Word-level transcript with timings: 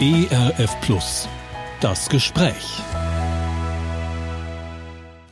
ERF 0.00 0.80
Plus. 0.80 1.28
Das 1.80 2.08
Gespräch. 2.08 2.80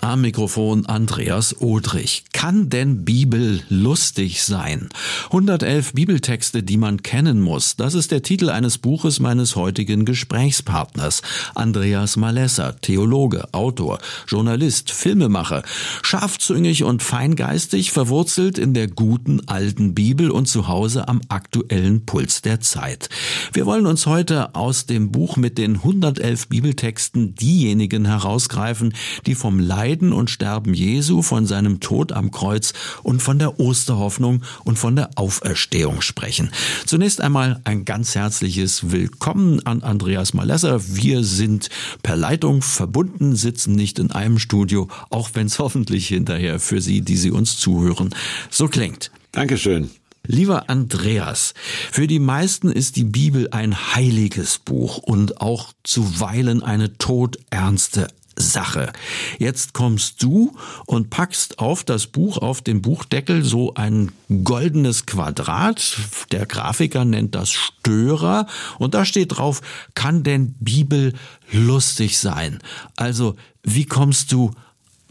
Am 0.00 0.20
Mikrofon 0.20 0.86
Andreas 0.86 1.60
Odrich. 1.60 2.24
Kann 2.40 2.70
denn 2.70 3.04
Bibel 3.04 3.62
lustig 3.68 4.42
sein? 4.42 4.88
111 5.26 5.92
Bibeltexte, 5.92 6.62
die 6.62 6.78
man 6.78 7.02
kennen 7.02 7.42
muss. 7.42 7.76
Das 7.76 7.92
ist 7.92 8.12
der 8.12 8.22
Titel 8.22 8.48
eines 8.48 8.78
Buches 8.78 9.20
meines 9.20 9.56
heutigen 9.56 10.06
Gesprächspartners. 10.06 11.20
Andreas 11.54 12.16
Malesser, 12.16 12.80
Theologe, 12.80 13.52
Autor, 13.52 13.98
Journalist, 14.26 14.90
Filmemacher. 14.90 15.62
Scharfzüngig 16.00 16.82
und 16.82 17.02
feingeistig, 17.02 17.90
verwurzelt 17.90 18.56
in 18.56 18.72
der 18.72 18.88
guten 18.88 19.46
alten 19.46 19.92
Bibel 19.92 20.30
und 20.30 20.46
zu 20.46 20.66
Hause 20.66 21.08
am 21.08 21.20
aktuellen 21.28 22.06
Puls 22.06 22.40
der 22.40 22.60
Zeit. 22.60 23.10
Wir 23.52 23.66
wollen 23.66 23.84
uns 23.84 24.06
heute 24.06 24.54
aus 24.54 24.86
dem 24.86 25.12
Buch 25.12 25.36
mit 25.36 25.58
den 25.58 25.74
111 25.74 26.48
Bibeltexten 26.48 27.34
diejenigen 27.34 28.06
herausgreifen, 28.06 28.94
die 29.26 29.34
vom 29.34 29.58
Leid 29.58 29.90
Leiden 29.90 30.12
und 30.12 30.30
Sterben 30.30 30.72
Jesu, 30.72 31.20
von 31.20 31.46
seinem 31.46 31.80
Tod 31.80 32.12
am 32.12 32.29
Kreuz 32.30 32.72
und 33.02 33.20
von 33.22 33.38
der 33.38 33.60
Osterhoffnung 33.60 34.42
und 34.64 34.78
von 34.78 34.96
der 34.96 35.10
Auferstehung 35.16 36.00
sprechen. 36.00 36.50
Zunächst 36.86 37.20
einmal 37.20 37.60
ein 37.64 37.84
ganz 37.84 38.14
herzliches 38.14 38.90
Willkommen 38.90 39.64
an 39.66 39.82
Andreas 39.82 40.34
Malesser. 40.34 40.80
Wir 40.96 41.24
sind 41.24 41.68
per 42.02 42.16
Leitung 42.16 42.62
verbunden, 42.62 43.36
sitzen 43.36 43.74
nicht 43.74 43.98
in 43.98 44.10
einem 44.10 44.38
Studio, 44.38 44.88
auch 45.10 45.30
wenn 45.34 45.46
es 45.46 45.58
hoffentlich 45.70 46.08
hinterher 46.08 46.60
für 46.60 46.80
Sie, 46.80 47.00
die 47.02 47.16
Sie 47.16 47.30
uns 47.30 47.58
zuhören, 47.58 48.14
so 48.50 48.68
klingt. 48.68 49.10
Dankeschön. 49.32 49.90
Lieber 50.26 50.68
Andreas, 50.68 51.54
für 51.90 52.06
die 52.06 52.18
meisten 52.18 52.70
ist 52.70 52.96
die 52.96 53.04
Bibel 53.04 53.48
ein 53.50 53.94
heiliges 53.94 54.58
Buch 54.58 54.98
und 54.98 55.40
auch 55.40 55.72
zuweilen 55.82 56.62
eine 56.62 56.98
todernste 56.98 58.08
Sache. 58.40 58.92
Jetzt 59.38 59.72
kommst 59.72 60.22
du 60.22 60.56
und 60.86 61.10
packst 61.10 61.58
auf 61.58 61.84
das 61.84 62.06
Buch, 62.06 62.38
auf 62.38 62.62
den 62.62 62.82
Buchdeckel 62.82 63.44
so 63.44 63.74
ein 63.74 64.12
goldenes 64.44 65.06
Quadrat. 65.06 65.98
Der 66.32 66.46
Grafiker 66.46 67.04
nennt 67.04 67.34
das 67.34 67.50
Störer. 67.50 68.46
Und 68.78 68.94
da 68.94 69.04
steht 69.04 69.36
drauf, 69.36 69.60
kann 69.94 70.22
denn 70.22 70.54
Bibel 70.60 71.14
lustig 71.52 72.18
sein? 72.18 72.58
Also, 72.96 73.36
wie 73.62 73.84
kommst 73.84 74.32
du 74.32 74.52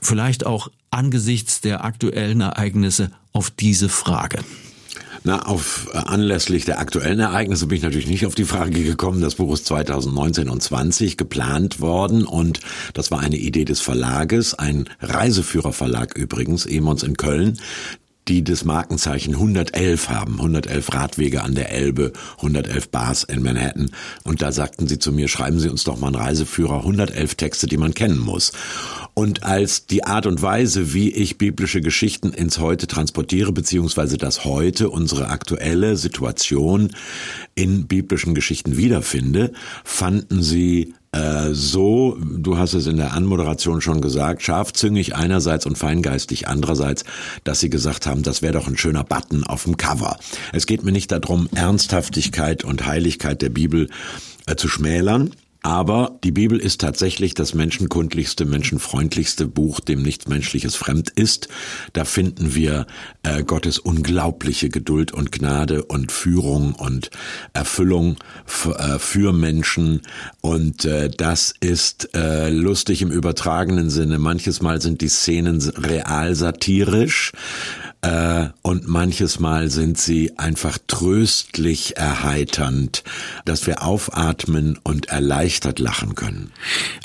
vielleicht 0.02 0.46
auch 0.46 0.70
angesichts 0.92 1.62
der 1.62 1.84
aktuellen 1.84 2.42
Ereignisse 2.42 3.12
auf 3.32 3.52
diese 3.52 3.90
Frage? 3.90 4.44
Na, 5.24 5.44
auf 5.44 5.90
äh, 5.94 5.98
anlässlich 5.98 6.66
der 6.66 6.80
aktuellen 6.80 7.20
Ereignisse 7.20 7.68
bin 7.68 7.78
ich 7.78 7.84
natürlich 7.84 8.08
nicht 8.08 8.26
auf 8.26 8.36
die 8.36 8.46
Frage 8.46 8.84
gekommen. 8.84 9.22
Das 9.22 9.36
Buch 9.36 9.54
ist 9.54 9.66
2019 9.66 10.50
und 10.50 10.64
20 10.64 11.18
geplant 11.18 11.82
worden 11.82 12.26
und 12.26 12.60
das 12.94 13.12
war 13.12 13.20
eine 13.20 13.38
Idee 13.38 13.66
des 13.66 13.82
Verlages, 13.82 14.54
ein 14.54 14.90
Reiseführerverlag 15.02 16.18
übrigens, 16.18 16.66
Emons 16.66 17.04
in 17.04 17.18
Köln, 17.18 17.60
die 18.30 18.44
das 18.44 18.64
Markenzeichen 18.64 19.34
111 19.34 20.10
haben. 20.10 20.36
111 20.36 20.94
Radwege 20.94 21.44
an 21.44 21.56
der 21.56 21.72
Elbe, 21.72 22.14
111 22.38 22.90
Bars 22.90 23.24
in 23.24 23.42
Manhattan. 23.42 23.90
Und 24.24 24.44
da 24.44 24.52
sagten 24.52 24.88
sie 24.88 25.00
zu 25.00 25.12
mir, 25.12 25.28
schreiben 25.28 25.60
Sie 25.60 25.68
uns 25.68 25.84
doch 25.84 26.00
mal 26.00 26.08
einen 26.08 26.16
Reiseführer, 26.16 26.78
111 26.82 27.36
Texte, 27.36 27.66
die 27.68 27.78
man 27.78 27.96
kennen 27.96 28.20
muss. 28.20 28.52
Und 29.16 29.44
als 29.44 29.88
die 29.88 30.04
Art 30.04 30.28
und 30.28 30.42
Weise, 30.44 30.94
wie 30.94 31.10
ich 31.10 31.40
biblische 31.40 31.82
Geschichten 31.82 32.32
ins 32.32 32.60
Heute 32.60 32.86
transportiere, 32.86 33.52
beziehungsweise 33.52 34.18
das 34.18 34.46
Heute, 34.46 34.90
unsere 34.90 35.30
aktuelle 35.30 35.98
Situation 35.98 36.92
in 37.56 37.88
biblischen 37.88 38.36
Geschichten 38.36 38.78
wiederfinde, 38.78 39.52
fanden 39.84 40.44
sie 40.44 40.94
äh, 41.12 41.54
so, 41.54 42.18
du 42.22 42.58
hast 42.58 42.74
es 42.74 42.86
in 42.86 42.98
der 42.98 43.14
Anmoderation 43.14 43.82
schon 43.82 44.02
gesagt, 44.02 44.44
scharfzüngig 44.44 45.16
einerseits 45.16 45.66
und 45.66 45.78
feingeistig 45.78 46.48
andererseits, 46.48 47.04
dass 47.44 47.60
sie 47.60 47.70
gesagt 47.70 48.06
haben, 48.06 48.22
das 48.22 48.42
wäre 48.42 48.54
doch 48.54 48.68
ein 48.68 48.78
schöner 48.78 49.04
Button 49.04 49.44
auf 49.44 49.64
dem 49.64 49.78
Cover. 49.78 50.18
Es 50.54 50.68
geht 50.68 50.84
mir 50.84 50.92
nicht 50.92 51.12
darum, 51.12 51.50
Ernsthaftigkeit 51.56 52.64
und 52.64 52.86
Heiligkeit 52.86 53.42
der 53.42 53.50
Bibel 53.50 53.90
äh, 54.46 54.56
zu 54.56 54.68
schmälern. 54.68 55.32
Aber 55.62 56.18
die 56.24 56.32
Bibel 56.32 56.58
ist 56.58 56.80
tatsächlich 56.80 57.34
das 57.34 57.54
menschenkundlichste, 57.54 58.46
menschenfreundlichste 58.46 59.46
Buch, 59.46 59.82
dem 59.82 60.02
nichts 60.02 60.28
Menschliches 60.28 60.76
fremd 60.76 61.10
ist. 61.10 61.50
Da 61.92 62.06
finden 62.06 62.56
wir 62.56 62.88
äh, 63.24 63.44
Gottes 63.44 63.78
unglaubliche 63.78 64.70
Geduld 64.70 65.12
und 65.12 65.34
Gnade 65.34 65.84
und 65.84 66.14
Führung 66.14 66.76
und 66.76 67.10
Erfüllung 67.52 68.16
äh, 68.78 69.00
für 69.00 69.34
Menschen. 69.34 70.02
Und 70.40 70.86
äh, 70.86 71.10
das 71.10 71.54
ist 71.60 72.16
äh, 72.16 72.50
lustig 72.50 73.02
im 73.02 73.12
übertragenen 73.12 73.90
Sinne. 73.90 74.18
Manches 74.18 74.62
Mal 74.62 74.82
sind 74.82 75.02
die 75.02 75.10
Szenen 75.10 75.62
real 75.62 76.36
satirisch. 76.36 77.34
Äh, 78.02 78.50
und 78.62 78.88
manches 78.88 79.40
Mal 79.40 79.70
sind 79.70 79.98
sie 79.98 80.38
einfach 80.38 80.78
tröstlich 80.88 81.98
erheiternd, 81.98 83.04
dass 83.44 83.68
wir 83.68 83.84
aufatmen 83.84 84.80
und 84.84 85.08
erleichtert 85.08 85.80
lachen 85.80 86.16
können. 86.16 86.52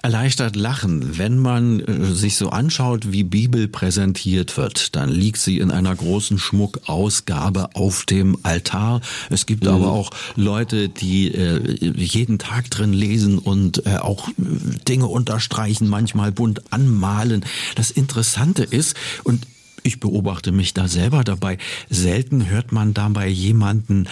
Erleichtert 0.03 0.55
lachen, 0.55 1.19
wenn 1.19 1.41
man 1.41 1.81
äh, 1.81 2.05
sich 2.12 2.37
so 2.37 2.50
anschaut, 2.50 3.10
wie 3.10 3.25
Bibel 3.25 3.66
präsentiert 3.66 4.56
wird, 4.56 4.94
dann 4.94 5.09
liegt 5.09 5.38
sie 5.38 5.59
in 5.59 5.72
einer 5.72 5.97
großen 5.97 6.38
Schmuckausgabe 6.38 7.75
auf 7.75 8.05
dem 8.05 8.38
Altar. 8.44 9.00
Es 9.31 9.47
gibt 9.47 9.65
mhm. 9.65 9.71
aber 9.71 9.91
auch 9.91 10.11
Leute, 10.37 10.88
die 10.88 11.34
äh, 11.34 11.84
jeden 11.97 12.38
Tag 12.38 12.71
drin 12.71 12.93
lesen 12.93 13.38
und 13.38 13.84
auch 13.87 14.28
Dinge 14.37 15.06
unterstreichen, 15.06 15.88
manchmal 15.88 16.31
bunt 16.31 16.72
anmalen. 16.72 17.44
Das 17.75 17.91
Interessante 17.91 18.62
ist, 18.62 18.97
und 19.25 19.47
ich 19.84 20.00
beobachte 20.00 20.50
mich 20.50 20.75
da 20.75 20.89
selber 20.89 21.22
dabei. 21.25 21.59
Selten 21.91 22.49
hört 22.49 22.72
man 22.72 22.95
dabei 22.95 23.28
jemanden 23.28 24.09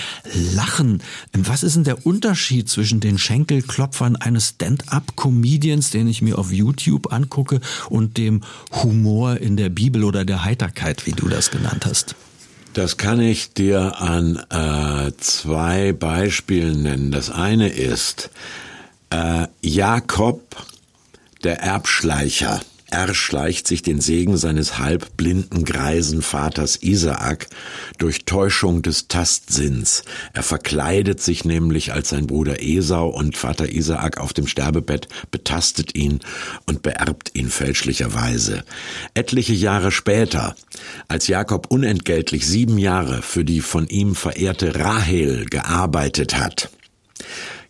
lachen. 0.54 1.02
Was 1.32 1.62
ist 1.62 1.76
denn 1.76 1.84
der 1.84 2.06
Unterschied 2.06 2.68
zwischen 2.68 3.00
den 3.00 3.18
Schenkelklopfern 3.18 4.16
eines 4.16 4.50
Stand-up-Comedians, 4.50 5.90
den 5.90 6.06
ich 6.08 6.22
mir 6.22 6.38
auf 6.38 6.52
YouTube 6.52 7.12
angucke, 7.12 7.60
und 7.88 8.18
dem 8.18 8.42
Humor 8.82 9.38
in 9.38 9.56
der 9.56 9.70
Bibel 9.70 10.04
oder 10.04 10.24
der 10.26 10.44
Heiterkeit, 10.44 11.06
wie 11.06 11.12
du 11.12 11.28
das 11.28 11.50
genannt 11.50 11.86
hast? 11.86 12.14
Das 12.74 12.98
kann 12.98 13.20
ich 13.20 13.52
dir 13.54 14.00
an 14.00 14.36
äh, 14.50 15.12
zwei 15.18 15.92
Beispielen 15.92 16.82
nennen. 16.82 17.12
Das 17.12 17.30
eine 17.30 17.68
ist 17.68 18.30
äh, 19.10 19.46
Jakob, 19.62 20.56
der 21.44 21.60
Erbschleicher 21.60 22.60
erschleicht 22.92 23.66
sich 23.66 23.82
den 23.82 24.00
Segen 24.00 24.36
seines 24.36 24.78
halbblinden 24.78 25.64
greisen 25.64 26.22
Vaters 26.22 26.76
Isaak 26.82 27.48
durch 27.98 28.24
Täuschung 28.24 28.82
des 28.82 29.08
Tastsinns. 29.08 30.04
Er 30.32 30.42
verkleidet 30.42 31.20
sich 31.20 31.44
nämlich 31.44 31.92
als 31.92 32.10
sein 32.10 32.26
Bruder 32.26 32.62
Esau 32.62 33.08
und 33.08 33.36
Vater 33.36 33.70
Isaak 33.70 34.18
auf 34.18 34.32
dem 34.32 34.46
Sterbebett 34.46 35.08
betastet 35.30 35.94
ihn 35.94 36.20
und 36.66 36.82
beerbt 36.82 37.30
ihn 37.34 37.48
fälschlicherweise. 37.48 38.64
Etliche 39.14 39.54
Jahre 39.54 39.90
später, 39.90 40.54
als 41.08 41.28
Jakob 41.28 41.66
unentgeltlich 41.70 42.46
sieben 42.46 42.78
Jahre 42.78 43.22
für 43.22 43.44
die 43.44 43.60
von 43.60 43.86
ihm 43.86 44.14
verehrte 44.14 44.78
Rahel 44.78 45.46
gearbeitet 45.46 46.38
hat, 46.38 46.70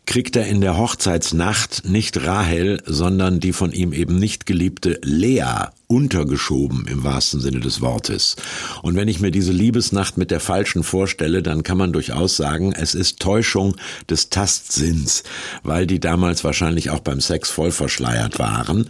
kriegt 0.07 0.37
er 0.37 0.47
in 0.47 0.61
der 0.61 0.77
Hochzeitsnacht 0.77 1.89
nicht 1.89 2.25
Rahel, 2.25 2.83
sondern 2.87 3.41
die 3.41 3.53
von 3.53 3.73
ihm 3.73 3.93
eben 3.93 4.19
nicht 4.19 4.47
geliebte 4.47 4.99
Lea 5.03 5.69
untergeschoben 5.87 6.87
im 6.87 7.05
wahrsten 7.05 7.41
Sinne 7.41 7.61
des 7.61 7.81
Wortes. 7.81 8.37
Und 8.83 8.97
wenn 8.97 9.09
ich 9.09 9.21
mir 9.21 9.31
diese 9.31 9.53
Liebesnacht 9.53 10.17
mit 10.17 10.31
der 10.31 10.41
falschen 10.41 10.83
vorstelle, 10.83 11.43
dann 11.43 11.63
kann 11.63 11.79
man 11.79 11.93
durchaus 11.93 12.37
sagen, 12.37 12.73
es 12.73 12.95
ist 12.95 13.21
Täuschung 13.21 13.77
des 14.09 14.31
Tastsinns, 14.31 15.23
weil 15.63 15.87
die 15.87 16.01
damals 16.01 16.45
wahrscheinlich 16.45 16.91
auch 16.91 17.01
beim 17.01 17.21
Sex 17.21 17.51
voll 17.51 17.71
verschleiert 17.71 18.39
waren. 18.39 18.89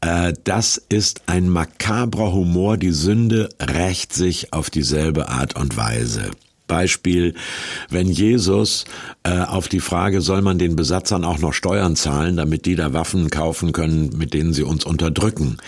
Äh, 0.00 0.34
das 0.44 0.82
ist 0.88 1.22
ein 1.26 1.48
makabrer 1.48 2.32
Humor, 2.32 2.76
die 2.76 2.92
Sünde 2.92 3.48
rächt 3.60 4.12
sich 4.12 4.52
auf 4.52 4.70
dieselbe 4.70 5.28
Art 5.28 5.56
und 5.56 5.76
Weise. 5.76 6.30
Beispiel, 6.70 7.34
wenn 7.90 8.08
Jesus 8.08 8.84
äh, 9.24 9.40
auf 9.40 9.66
die 9.68 9.80
Frage, 9.80 10.20
soll 10.20 10.40
man 10.40 10.58
den 10.58 10.76
Besatzern 10.76 11.24
auch 11.24 11.38
noch 11.38 11.52
Steuern 11.52 11.96
zahlen, 11.96 12.36
damit 12.36 12.64
die 12.64 12.76
da 12.76 12.92
Waffen 12.92 13.28
kaufen 13.28 13.72
können, 13.72 14.16
mit 14.16 14.32
denen 14.32 14.54
sie 14.54 14.62
uns 14.62 14.84
unterdrücken, 14.84 15.58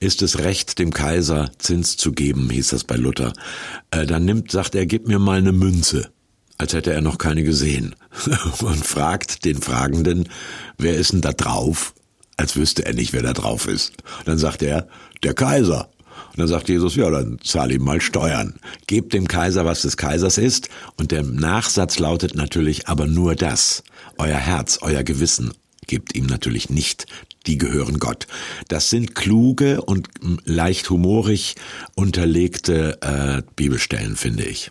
ist 0.00 0.22
es 0.22 0.38
recht, 0.38 0.78
dem 0.78 0.92
Kaiser 0.92 1.50
Zins 1.58 1.98
zu 1.98 2.12
geben, 2.12 2.48
hieß 2.50 2.68
das 2.68 2.84
bei 2.84 2.96
Luther. 2.96 3.34
Äh, 3.90 4.06
dann 4.06 4.24
nimmt, 4.24 4.50
sagt 4.50 4.74
er, 4.74 4.86
gib 4.86 5.06
mir 5.06 5.18
mal 5.18 5.38
eine 5.38 5.52
Münze 5.52 6.10
als 6.58 6.72
hätte 6.72 6.90
er 6.90 7.02
noch 7.02 7.18
keine 7.18 7.42
gesehen, 7.42 7.94
und 8.60 8.86
fragt 8.86 9.44
den 9.44 9.60
Fragenden, 9.60 10.30
wer 10.78 10.94
ist 10.94 11.12
denn 11.12 11.20
da 11.20 11.32
drauf? 11.32 11.92
Als 12.38 12.56
wüsste 12.56 12.84
er 12.84 12.94
nicht, 12.94 13.12
wer 13.12 13.22
da 13.22 13.32
drauf 13.32 13.66
ist. 13.66 13.92
Dann 14.24 14.38
sagt 14.38 14.62
er, 14.62 14.88
der 15.22 15.34
Kaiser. 15.34 15.90
Und 16.36 16.40
dann 16.40 16.48
sagt 16.48 16.68
Jesus, 16.68 16.96
ja, 16.96 17.08
dann 17.08 17.38
zahl 17.42 17.72
ihm 17.72 17.82
mal 17.82 18.02
Steuern. 18.02 18.56
Gebt 18.86 19.14
dem 19.14 19.26
Kaiser, 19.26 19.64
was 19.64 19.80
des 19.80 19.96
Kaisers 19.96 20.36
ist. 20.36 20.68
Und 20.98 21.10
der 21.10 21.22
Nachsatz 21.22 21.98
lautet 21.98 22.34
natürlich 22.34 22.88
aber 22.88 23.06
nur 23.06 23.34
das. 23.34 23.82
euer 24.18 24.36
Herz, 24.36 24.80
euer 24.82 25.02
Gewissen, 25.02 25.54
gebt 25.86 26.14
ihm 26.14 26.26
natürlich 26.26 26.68
nicht, 26.68 27.06
die 27.46 27.56
gehören 27.56 27.98
Gott. 27.98 28.26
Das 28.68 28.90
sind 28.90 29.14
kluge 29.14 29.80
und 29.80 30.08
leicht 30.44 30.90
humorig 30.90 31.54
unterlegte 31.94 33.00
äh, 33.00 33.42
Bibelstellen, 33.56 34.16
finde 34.16 34.44
ich. 34.44 34.70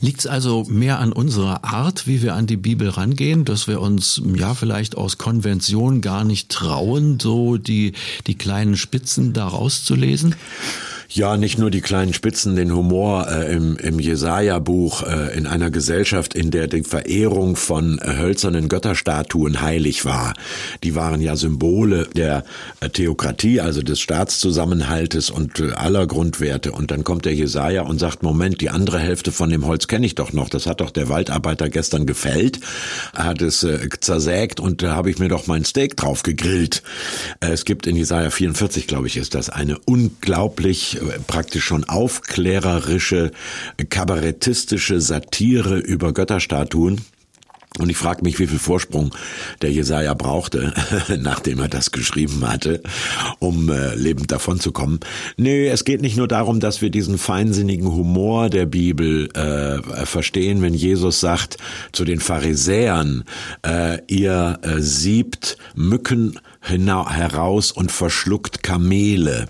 Liegt 0.00 0.20
es 0.20 0.26
also 0.26 0.64
mehr 0.64 0.98
an 0.98 1.12
unserer 1.12 1.64
Art, 1.64 2.06
wie 2.06 2.22
wir 2.22 2.34
an 2.34 2.46
die 2.46 2.56
Bibel 2.56 2.88
rangehen, 2.88 3.44
dass 3.44 3.68
wir 3.68 3.80
uns 3.80 4.22
ja 4.34 4.54
vielleicht 4.54 4.96
aus 4.96 5.18
Konvention 5.18 6.00
gar 6.00 6.24
nicht 6.24 6.48
trauen, 6.48 7.18
so 7.20 7.58
die, 7.58 7.92
die 8.26 8.36
kleinen 8.36 8.76
Spitzen 8.76 9.32
da 9.32 9.48
rauszulesen? 9.48 10.36
Ja, 11.14 11.36
nicht 11.36 11.58
nur 11.58 11.70
die 11.70 11.82
kleinen 11.82 12.14
Spitzen, 12.14 12.56
den 12.56 12.74
Humor 12.74 13.28
äh, 13.28 13.54
im, 13.54 13.76
im 13.76 14.00
Jesaja-Buch 14.00 15.02
äh, 15.02 15.36
in 15.36 15.46
einer 15.46 15.70
Gesellschaft, 15.70 16.32
in 16.32 16.50
der 16.50 16.68
die 16.68 16.84
Verehrung 16.84 17.56
von 17.56 17.98
äh, 17.98 18.16
hölzernen 18.16 18.70
Götterstatuen 18.70 19.60
heilig 19.60 20.06
war. 20.06 20.32
Die 20.82 20.94
waren 20.94 21.20
ja 21.20 21.36
Symbole 21.36 22.08
der 22.16 22.44
äh, 22.80 22.88
Theokratie, 22.88 23.60
also 23.60 23.82
des 23.82 24.00
Staatszusammenhaltes 24.00 25.28
und 25.28 25.60
äh, 25.60 25.72
aller 25.72 26.06
Grundwerte. 26.06 26.72
Und 26.72 26.90
dann 26.90 27.04
kommt 27.04 27.26
der 27.26 27.34
Jesaja 27.34 27.82
und 27.82 27.98
sagt, 27.98 28.22
Moment, 28.22 28.62
die 28.62 28.70
andere 28.70 28.98
Hälfte 28.98 29.32
von 29.32 29.50
dem 29.50 29.66
Holz 29.66 29.88
kenne 29.88 30.06
ich 30.06 30.14
doch 30.14 30.32
noch. 30.32 30.48
Das 30.48 30.66
hat 30.66 30.80
doch 30.80 30.90
der 30.90 31.10
Waldarbeiter 31.10 31.68
gestern 31.68 32.06
gefällt, 32.06 32.60
hat 33.12 33.42
es 33.42 33.64
äh, 33.64 33.86
zersägt 34.00 34.60
und 34.60 34.82
da 34.82 34.94
habe 34.94 35.10
ich 35.10 35.18
mir 35.18 35.28
doch 35.28 35.46
mein 35.46 35.66
Steak 35.66 35.94
drauf 35.94 36.22
gegrillt. 36.22 36.82
es 37.40 37.66
gibt 37.66 37.86
in 37.86 37.96
Jesaja 37.96 38.30
44, 38.30 38.86
glaube 38.86 39.08
ich, 39.08 39.18
ist 39.18 39.34
das 39.34 39.50
eine 39.50 39.78
unglaublich 39.84 41.01
praktisch 41.26 41.64
schon 41.64 41.84
aufklärerische, 41.84 43.30
kabarettistische 43.88 45.00
Satire 45.00 45.78
über 45.78 46.12
Götterstatuen. 46.12 47.00
Und 47.78 47.88
ich 47.88 47.96
frage 47.96 48.22
mich, 48.22 48.38
wie 48.38 48.46
viel 48.46 48.58
Vorsprung 48.58 49.14
der 49.62 49.72
Jesaja 49.72 50.12
brauchte, 50.12 50.74
nachdem 51.18 51.58
er 51.58 51.68
das 51.68 51.90
geschrieben 51.90 52.46
hatte, 52.46 52.82
um 53.38 53.70
äh, 53.70 53.94
lebend 53.94 54.30
davon 54.30 54.60
zu 54.60 54.72
kommen. 54.72 55.00
Nee, 55.38 55.68
es 55.68 55.84
geht 55.84 56.02
nicht 56.02 56.18
nur 56.18 56.28
darum, 56.28 56.60
dass 56.60 56.82
wir 56.82 56.90
diesen 56.90 57.16
feinsinnigen 57.16 57.90
Humor 57.90 58.50
der 58.50 58.66
Bibel 58.66 59.30
äh, 59.32 60.04
verstehen, 60.04 60.60
wenn 60.60 60.74
Jesus 60.74 61.20
sagt 61.20 61.56
zu 61.92 62.04
den 62.04 62.20
Pharisäern, 62.20 63.24
äh, 63.66 64.00
ihr 64.06 64.58
äh, 64.62 64.80
siebt 64.80 65.56
Mücken 65.74 66.38
heraus 66.62 67.72
und 67.72 67.92
verschluckt 67.92 68.62
Kamele. 68.62 69.48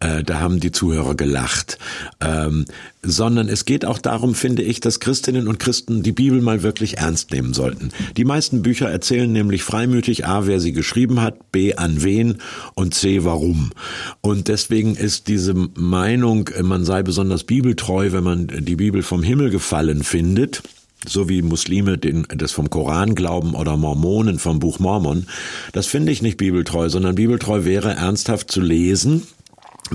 Äh, 0.00 0.22
da 0.22 0.40
haben 0.40 0.60
die 0.60 0.72
Zuhörer 0.72 1.14
gelacht. 1.14 1.78
Ähm, 2.20 2.66
sondern 3.02 3.48
es 3.48 3.64
geht 3.64 3.84
auch 3.84 3.98
darum, 3.98 4.34
finde 4.34 4.62
ich, 4.62 4.80
dass 4.80 5.00
Christinnen 5.00 5.48
und 5.48 5.58
Christen 5.58 6.02
die 6.02 6.12
Bibel 6.12 6.40
mal 6.40 6.62
wirklich 6.62 6.98
ernst 6.98 7.32
nehmen 7.32 7.52
sollten. 7.52 7.90
Die 8.16 8.24
meisten 8.24 8.62
Bücher 8.62 8.88
erzählen 8.90 9.30
nämlich 9.30 9.62
freimütig 9.62 10.26
A, 10.26 10.46
wer 10.46 10.60
sie 10.60 10.72
geschrieben 10.72 11.20
hat, 11.20 11.52
B, 11.52 11.74
an 11.74 12.02
wen 12.02 12.38
und 12.74 12.94
C, 12.94 13.24
warum. 13.24 13.72
Und 14.20 14.48
deswegen 14.48 14.96
ist 14.96 15.28
diese 15.28 15.54
Meinung, 15.54 16.48
man 16.62 16.84
sei 16.84 17.02
besonders 17.02 17.44
bibeltreu, 17.44 18.12
wenn 18.12 18.24
man 18.24 18.46
die 18.46 18.76
Bibel 18.76 19.02
vom 19.02 19.22
Himmel 19.22 19.50
gefallen 19.50 20.02
findet, 20.02 20.62
so 21.08 21.28
wie 21.28 21.42
Muslime 21.42 21.98
den, 21.98 22.26
das 22.28 22.52
vom 22.52 22.70
Koran 22.70 23.14
glauben 23.14 23.54
oder 23.54 23.76
Mormonen 23.76 24.38
vom 24.38 24.58
Buch 24.58 24.78
Mormon, 24.78 25.26
das 25.72 25.86
finde 25.86 26.12
ich 26.12 26.22
nicht 26.22 26.36
bibeltreu, 26.36 26.88
sondern 26.88 27.14
bibeltreu 27.14 27.64
wäre 27.64 27.94
ernsthaft 27.94 28.50
zu 28.50 28.60
lesen, 28.60 29.26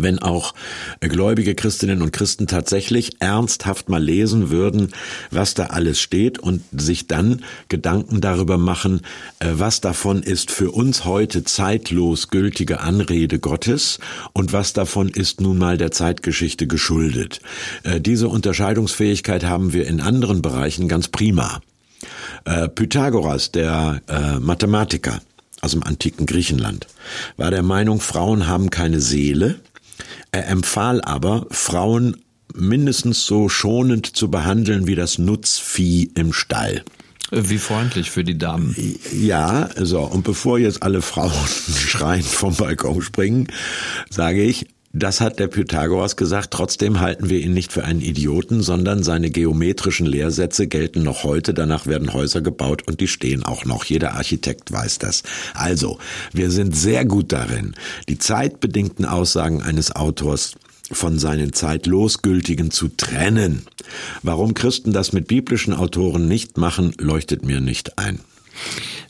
wenn 0.03 0.19
auch 0.19 0.53
gläubige 0.99 1.55
Christinnen 1.55 2.01
und 2.01 2.11
Christen 2.11 2.47
tatsächlich 2.47 3.21
ernsthaft 3.21 3.89
mal 3.89 4.03
lesen 4.03 4.49
würden, 4.49 4.91
was 5.31 5.53
da 5.53 5.67
alles 5.67 5.99
steht 5.99 6.39
und 6.39 6.61
sich 6.71 7.07
dann 7.07 7.43
Gedanken 7.67 8.21
darüber 8.21 8.57
machen, 8.57 9.01
äh, 9.39 9.47
was 9.53 9.81
davon 9.81 10.23
ist 10.23 10.51
für 10.51 10.71
uns 10.71 11.05
heute 11.05 11.43
zeitlos 11.43 12.29
gültige 12.29 12.79
Anrede 12.79 13.39
Gottes 13.39 13.99
und 14.33 14.53
was 14.53 14.73
davon 14.73 15.09
ist 15.09 15.41
nun 15.41 15.57
mal 15.57 15.77
der 15.77 15.91
Zeitgeschichte 15.91 16.67
geschuldet. 16.67 17.41
Äh, 17.83 18.01
diese 18.01 18.27
Unterscheidungsfähigkeit 18.27 19.43
haben 19.43 19.73
wir 19.73 19.87
in 19.87 20.01
anderen 20.01 20.41
Bereichen 20.41 20.87
ganz 20.87 21.07
prima. 21.07 21.61
Äh, 22.45 22.69
Pythagoras, 22.69 23.51
der 23.51 24.01
Mathematiker, 24.39 25.21
aus 25.61 25.71
dem 25.71 25.83
antiken 25.83 26.25
Griechenland, 26.25 26.87
war 27.37 27.51
der 27.51 27.63
Meinung, 27.63 27.99
Frauen 27.99 28.47
haben 28.47 28.69
keine 28.69 29.01
Seele, 29.01 29.59
er 30.31 30.47
empfahl 30.47 31.01
aber, 31.01 31.45
Frauen 31.51 32.17
mindestens 32.53 33.25
so 33.25 33.49
schonend 33.49 34.15
zu 34.15 34.29
behandeln 34.29 34.87
wie 34.87 34.95
das 34.95 35.17
Nutzvieh 35.17 36.11
im 36.15 36.33
Stall. 36.33 36.83
Wie 37.31 37.59
freundlich 37.59 38.09
für 38.09 38.23
die 38.23 38.37
Damen. 38.37 38.75
Ja, 39.13 39.69
so, 39.77 40.01
und 40.01 40.23
bevor 40.23 40.57
jetzt 40.57 40.81
alle 40.81 41.01
Frauen 41.01 41.31
schreiend 41.75 42.25
vom 42.25 42.55
Balkon 42.55 43.01
springen, 43.01 43.47
sage 44.09 44.41
ich, 44.41 44.65
das 44.91 45.21
hat 45.21 45.37
der 45.39 45.47
Pythagoras 45.47 46.15
gesagt, 46.15 46.51
trotzdem 46.51 46.99
halten 46.99 47.29
wir 47.29 47.39
ihn 47.39 47.53
nicht 47.53 47.71
für 47.71 47.83
einen 47.83 48.01
Idioten, 48.01 48.63
sondern 48.63 49.03
seine 49.03 49.29
geometrischen 49.29 50.07
Lehrsätze 50.07 50.67
gelten 50.67 51.03
noch 51.03 51.23
heute, 51.23 51.53
danach 51.53 51.85
werden 51.85 52.11
Häuser 52.13 52.41
gebaut 52.41 52.87
und 52.87 52.99
die 52.99 53.07
stehen 53.07 53.43
auch 53.43 53.65
noch. 53.65 53.85
Jeder 53.85 54.13
Architekt 54.13 54.71
weiß 54.71 54.97
das. 54.97 55.21
Also, 55.53 55.99
wir 56.33 56.49
sind 56.49 56.75
sehr 56.75 57.05
gut 57.05 57.31
darin, 57.31 57.75
die 58.07 58.17
zeitbedingten 58.17 59.05
Aussagen 59.05 59.61
eines 59.61 59.95
Autors 59.95 60.55
von 60.91 61.19
seinen 61.19 61.53
zeitlos 61.53 62.23
gültigen 62.23 62.71
zu 62.71 62.87
trennen. 62.87 63.67
Warum 64.23 64.55
Christen 64.55 64.91
das 64.91 65.13
mit 65.13 65.27
biblischen 65.27 65.73
Autoren 65.73 66.27
nicht 66.27 66.57
machen, 66.57 66.93
leuchtet 66.97 67.45
mir 67.45 67.61
nicht 67.61 67.99
ein. 67.99 68.19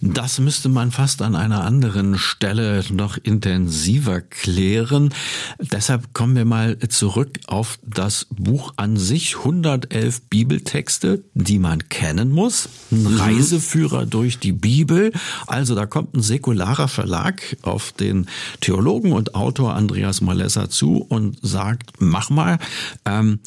Das 0.01 0.39
müsste 0.39 0.69
man 0.69 0.91
fast 0.91 1.21
an 1.21 1.35
einer 1.35 1.65
anderen 1.65 2.17
Stelle 2.17 2.83
noch 2.89 3.17
intensiver 3.17 4.21
klären. 4.21 5.13
Deshalb 5.59 6.13
kommen 6.13 6.37
wir 6.37 6.45
mal 6.45 6.79
zurück 6.79 7.37
auf 7.47 7.79
das 7.85 8.27
Buch 8.29 8.73
an 8.77 8.95
sich. 8.95 9.37
111 9.39 10.21
Bibeltexte, 10.29 11.23
die 11.33 11.59
man 11.59 11.89
kennen 11.89 12.31
muss. 12.31 12.69
Ein 12.91 13.03
mhm. 13.03 13.17
Reiseführer 13.17 14.05
durch 14.05 14.39
die 14.39 14.53
Bibel. 14.53 15.11
Also 15.47 15.75
da 15.75 15.85
kommt 15.85 16.15
ein 16.15 16.21
säkularer 16.21 16.87
Verlag 16.87 17.57
auf 17.61 17.91
den 17.91 18.27
Theologen 18.61 19.11
und 19.11 19.35
Autor 19.35 19.73
Andreas 19.73 20.21
Malessa 20.21 20.69
zu 20.69 20.97
und 20.97 21.37
sagt, 21.41 21.91
mach 21.99 22.29
mal. 22.29 22.57
Ähm, 23.03 23.39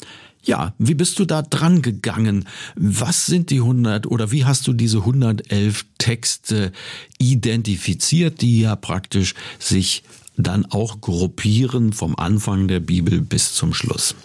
ja, 0.43 0.73
wie 0.77 0.93
bist 0.93 1.19
du 1.19 1.25
da 1.25 1.41
dran 1.41 1.81
gegangen? 1.81 2.47
Was 2.75 3.25
sind 3.25 3.49
die 3.49 3.59
100 3.59 4.07
oder 4.07 4.31
wie 4.31 4.45
hast 4.45 4.67
du 4.67 4.73
diese 4.73 4.99
111 4.99 5.85
Texte 5.97 6.71
identifiziert, 7.17 8.41
die 8.41 8.61
ja 8.61 8.75
praktisch 8.75 9.35
sich 9.57 10.03
dann 10.35 10.65
auch 10.65 10.99
gruppieren 10.99 11.93
vom 11.93 12.15
Anfang 12.15 12.67
der 12.67 12.79
Bibel 12.81 13.21
bis 13.21 13.53
zum 13.53 13.73
Schluss? 13.73 14.15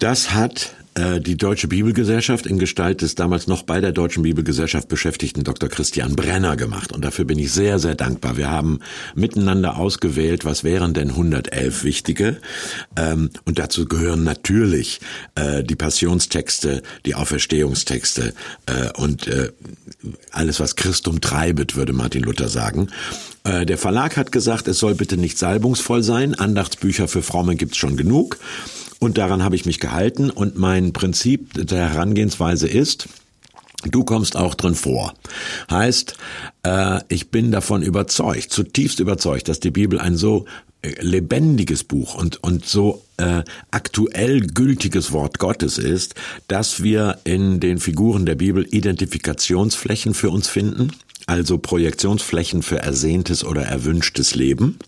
Das 0.00 0.32
hat 0.32 0.74
die 0.96 1.36
Deutsche 1.36 1.68
Bibelgesellschaft 1.68 2.46
in 2.46 2.58
Gestalt 2.58 3.00
des 3.02 3.14
damals 3.14 3.46
noch 3.46 3.62
bei 3.62 3.80
der 3.80 3.92
Deutschen 3.92 4.24
Bibelgesellschaft 4.24 4.88
beschäftigten 4.88 5.44
Dr. 5.44 5.68
Christian 5.68 6.16
Brenner 6.16 6.56
gemacht. 6.56 6.92
Und 6.92 7.04
dafür 7.04 7.24
bin 7.24 7.38
ich 7.38 7.52
sehr, 7.52 7.78
sehr 7.78 7.94
dankbar. 7.94 8.36
Wir 8.36 8.50
haben 8.50 8.80
miteinander 9.14 9.76
ausgewählt, 9.76 10.44
was 10.44 10.64
wären 10.64 10.92
denn 10.92 11.10
111 11.10 11.84
wichtige. 11.84 12.38
Ähm, 12.96 13.30
und 13.44 13.58
dazu 13.58 13.86
gehören 13.86 14.24
natürlich 14.24 15.00
äh, 15.36 15.62
die 15.62 15.76
Passionstexte, 15.76 16.82
die 17.06 17.14
Auferstehungstexte 17.14 18.34
äh, 18.66 18.90
und 18.96 19.30
alles, 20.32 20.60
was 20.60 20.76
Christum 20.76 21.20
treibet, 21.20 21.76
würde 21.76 21.92
Martin 21.92 22.22
Luther 22.22 22.48
sagen. 22.48 22.88
Der 23.44 23.78
Verlag 23.78 24.16
hat 24.16 24.32
gesagt, 24.32 24.68
es 24.68 24.78
soll 24.78 24.94
bitte 24.94 25.16
nicht 25.16 25.38
salbungsvoll 25.38 26.02
sein. 26.02 26.34
Andachtsbücher 26.34 27.08
für 27.08 27.22
Fromme 27.22 27.56
gibt's 27.56 27.76
schon 27.76 27.96
genug. 27.96 28.38
Und 29.00 29.18
daran 29.18 29.42
habe 29.42 29.56
ich 29.56 29.66
mich 29.66 29.80
gehalten. 29.80 30.30
Und 30.30 30.56
mein 30.56 30.92
Prinzip 30.92 31.66
der 31.66 31.90
Herangehensweise 31.90 32.68
ist, 32.68 33.08
Du 33.90 34.04
kommst 34.04 34.36
auch 34.36 34.54
drin 34.54 34.74
vor. 34.74 35.14
Heißt, 35.70 36.14
äh, 36.64 37.00
ich 37.08 37.30
bin 37.30 37.50
davon 37.50 37.82
überzeugt, 37.82 38.52
zutiefst 38.52 39.00
überzeugt, 39.00 39.48
dass 39.48 39.58
die 39.58 39.70
Bibel 39.70 39.98
ein 39.98 40.16
so 40.16 40.44
äh, 40.82 41.00
lebendiges 41.00 41.84
Buch 41.84 42.14
und, 42.14 42.42
und 42.42 42.66
so 42.66 43.02
äh, 43.16 43.42
aktuell 43.70 44.40
gültiges 44.40 45.12
Wort 45.12 45.38
Gottes 45.38 45.78
ist, 45.78 46.14
dass 46.46 46.82
wir 46.82 47.20
in 47.24 47.58
den 47.58 47.78
Figuren 47.78 48.26
der 48.26 48.34
Bibel 48.34 48.66
Identifikationsflächen 48.70 50.12
für 50.12 50.28
uns 50.28 50.48
finden, 50.48 50.92
also 51.26 51.56
Projektionsflächen 51.56 52.62
für 52.62 52.80
ersehntes 52.80 53.44
oder 53.44 53.62
erwünschtes 53.62 54.34
Leben. 54.34 54.78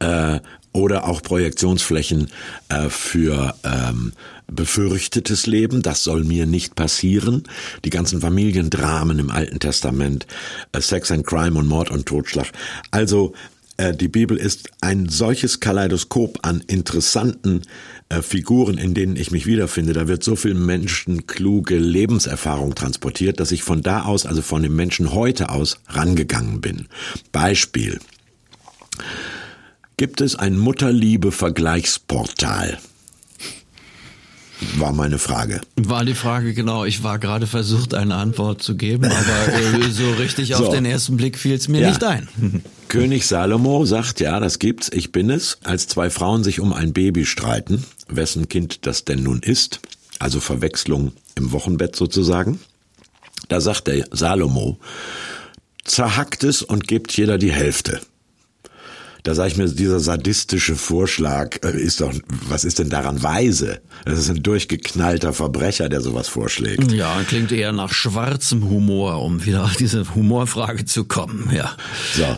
Äh, 0.00 0.40
oder 0.74 1.08
auch 1.08 1.22
Projektionsflächen 1.22 2.28
äh, 2.68 2.90
für 2.90 3.54
ähm, 3.64 4.12
befürchtetes 4.46 5.46
Leben. 5.46 5.80
Das 5.82 6.04
soll 6.04 6.24
mir 6.24 6.44
nicht 6.44 6.74
passieren. 6.74 7.44
Die 7.84 7.90
ganzen 7.90 8.20
Familiendramen 8.20 9.18
im 9.18 9.30
Alten 9.30 9.60
Testament, 9.60 10.26
äh, 10.72 10.80
Sex 10.80 11.10
and 11.10 11.26
Crime 11.26 11.58
und 11.58 11.66
Mord 11.66 11.90
und 11.90 12.06
Totschlag. 12.06 12.48
Also 12.90 13.34
äh, 13.76 13.94
die 13.94 14.08
Bibel 14.08 14.36
ist 14.36 14.70
ein 14.80 15.08
solches 15.08 15.60
Kaleidoskop 15.60 16.40
an 16.42 16.60
interessanten 16.66 17.62
äh, 18.08 18.20
Figuren, 18.20 18.76
in 18.76 18.94
denen 18.94 19.14
ich 19.16 19.30
mich 19.30 19.46
wiederfinde. 19.46 19.92
Da 19.92 20.08
wird 20.08 20.24
so 20.24 20.34
viel 20.34 20.54
menschenkluge 20.54 21.78
Lebenserfahrung 21.78 22.74
transportiert, 22.74 23.38
dass 23.38 23.52
ich 23.52 23.62
von 23.62 23.82
da 23.82 24.02
aus, 24.02 24.26
also 24.26 24.42
von 24.42 24.62
dem 24.62 24.74
Menschen 24.74 25.12
heute 25.12 25.50
aus, 25.50 25.78
rangegangen 25.88 26.60
bin. 26.60 26.88
Beispiel. 27.30 28.00
Gibt 29.96 30.20
es 30.20 30.36
ein 30.36 30.58
Mutterliebe-Vergleichsportal? 30.58 32.78
war 34.76 34.92
meine 34.92 35.18
Frage. 35.18 35.60
War 35.76 36.04
die 36.04 36.14
Frage, 36.14 36.54
genau. 36.54 36.84
Ich 36.84 37.02
war 37.02 37.18
gerade 37.18 37.46
versucht, 37.46 37.94
eine 37.94 38.14
Antwort 38.14 38.62
zu 38.62 38.76
geben, 38.76 39.04
aber 39.04 39.52
äh, 39.52 39.90
so 39.90 40.10
richtig 40.12 40.48
so. 40.48 40.66
auf 40.66 40.74
den 40.74 40.84
ersten 40.84 41.16
Blick 41.16 41.38
fiel 41.38 41.54
es 41.54 41.68
mir 41.68 41.80
ja. 41.80 41.88
nicht 41.88 42.04
ein. 42.04 42.28
König 42.88 43.26
Salomo 43.26 43.84
sagt, 43.84 44.20
ja, 44.20 44.38
das 44.40 44.58
gibt's, 44.58 44.90
ich 44.92 45.12
bin 45.12 45.30
es, 45.30 45.58
als 45.64 45.88
zwei 45.88 46.10
Frauen 46.10 46.44
sich 46.44 46.60
um 46.60 46.72
ein 46.72 46.92
Baby 46.92 47.26
streiten, 47.26 47.84
wessen 48.08 48.48
Kind 48.48 48.86
das 48.86 49.04
denn 49.04 49.22
nun 49.22 49.40
ist, 49.40 49.80
also 50.18 50.40
Verwechslung 50.40 51.12
im 51.34 51.52
Wochenbett 51.52 51.96
sozusagen. 51.96 52.60
Da 53.48 53.60
sagt 53.60 53.88
der 53.88 54.06
Salomo, 54.12 54.78
zerhackt 55.84 56.44
es 56.44 56.62
und 56.62 56.86
gebt 56.86 57.16
jeder 57.16 57.38
die 57.38 57.52
Hälfte. 57.52 58.00
Da 59.24 59.34
sage 59.34 59.48
ich 59.48 59.56
mir, 59.56 59.66
dieser 59.66 60.00
sadistische 60.00 60.76
Vorschlag 60.76 61.56
äh, 61.64 61.80
ist 61.80 62.02
doch, 62.02 62.12
was 62.46 62.64
ist 62.64 62.78
denn 62.78 62.90
daran 62.90 63.22
weise? 63.22 63.80
Das 64.04 64.18
ist 64.18 64.28
ein 64.28 64.42
durchgeknallter 64.42 65.32
Verbrecher, 65.32 65.88
der 65.88 66.02
sowas 66.02 66.28
vorschlägt. 66.28 66.92
Ja, 66.92 67.22
klingt 67.26 67.50
eher 67.50 67.72
nach 67.72 67.90
schwarzem 67.90 68.68
Humor, 68.68 69.22
um 69.22 69.46
wieder 69.46 69.64
auf 69.64 69.76
diese 69.76 70.14
Humorfrage 70.14 70.84
zu 70.84 71.06
kommen, 71.06 71.50
ja. 71.54 71.74
So. 72.14 72.36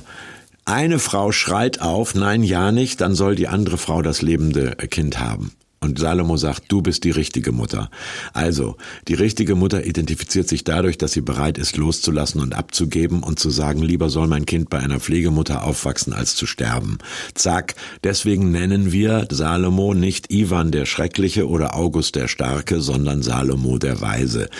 Eine 0.64 1.00
Frau 1.00 1.32
schreit 1.32 1.80
auf, 1.80 2.14
nein, 2.14 2.44
ja 2.44 2.70
nicht, 2.70 3.00
dann 3.00 3.16
soll 3.16 3.34
die 3.34 3.48
andere 3.48 3.78
Frau 3.78 4.00
das 4.00 4.22
lebende 4.22 4.76
Kind 4.88 5.18
haben. 5.18 5.52
Und 5.86 5.98
Salomo 6.00 6.36
sagt, 6.36 6.64
du 6.68 6.82
bist 6.82 7.04
die 7.04 7.12
richtige 7.12 7.52
Mutter. 7.52 7.90
Also, 8.32 8.76
die 9.06 9.14
richtige 9.14 9.54
Mutter 9.54 9.86
identifiziert 9.86 10.48
sich 10.48 10.64
dadurch, 10.64 10.98
dass 10.98 11.12
sie 11.12 11.20
bereit 11.20 11.58
ist, 11.58 11.76
loszulassen 11.76 12.40
und 12.40 12.54
abzugeben 12.54 13.22
und 13.22 13.38
zu 13.38 13.50
sagen, 13.50 13.82
lieber 13.82 14.10
soll 14.10 14.26
mein 14.26 14.46
Kind 14.46 14.68
bei 14.68 14.78
einer 14.78 14.98
Pflegemutter 14.98 15.64
aufwachsen, 15.64 16.12
als 16.12 16.34
zu 16.34 16.44
sterben. 16.44 16.98
Zack. 17.34 17.76
Deswegen 18.02 18.50
nennen 18.50 18.90
wir 18.90 19.28
Salomo 19.30 19.94
nicht 19.94 20.32
Ivan 20.32 20.72
der 20.72 20.86
Schreckliche 20.86 21.48
oder 21.48 21.76
August 21.76 22.16
der 22.16 22.26
Starke, 22.26 22.80
sondern 22.80 23.22
Salomo 23.22 23.78
der 23.78 24.00
Weise. 24.00 24.50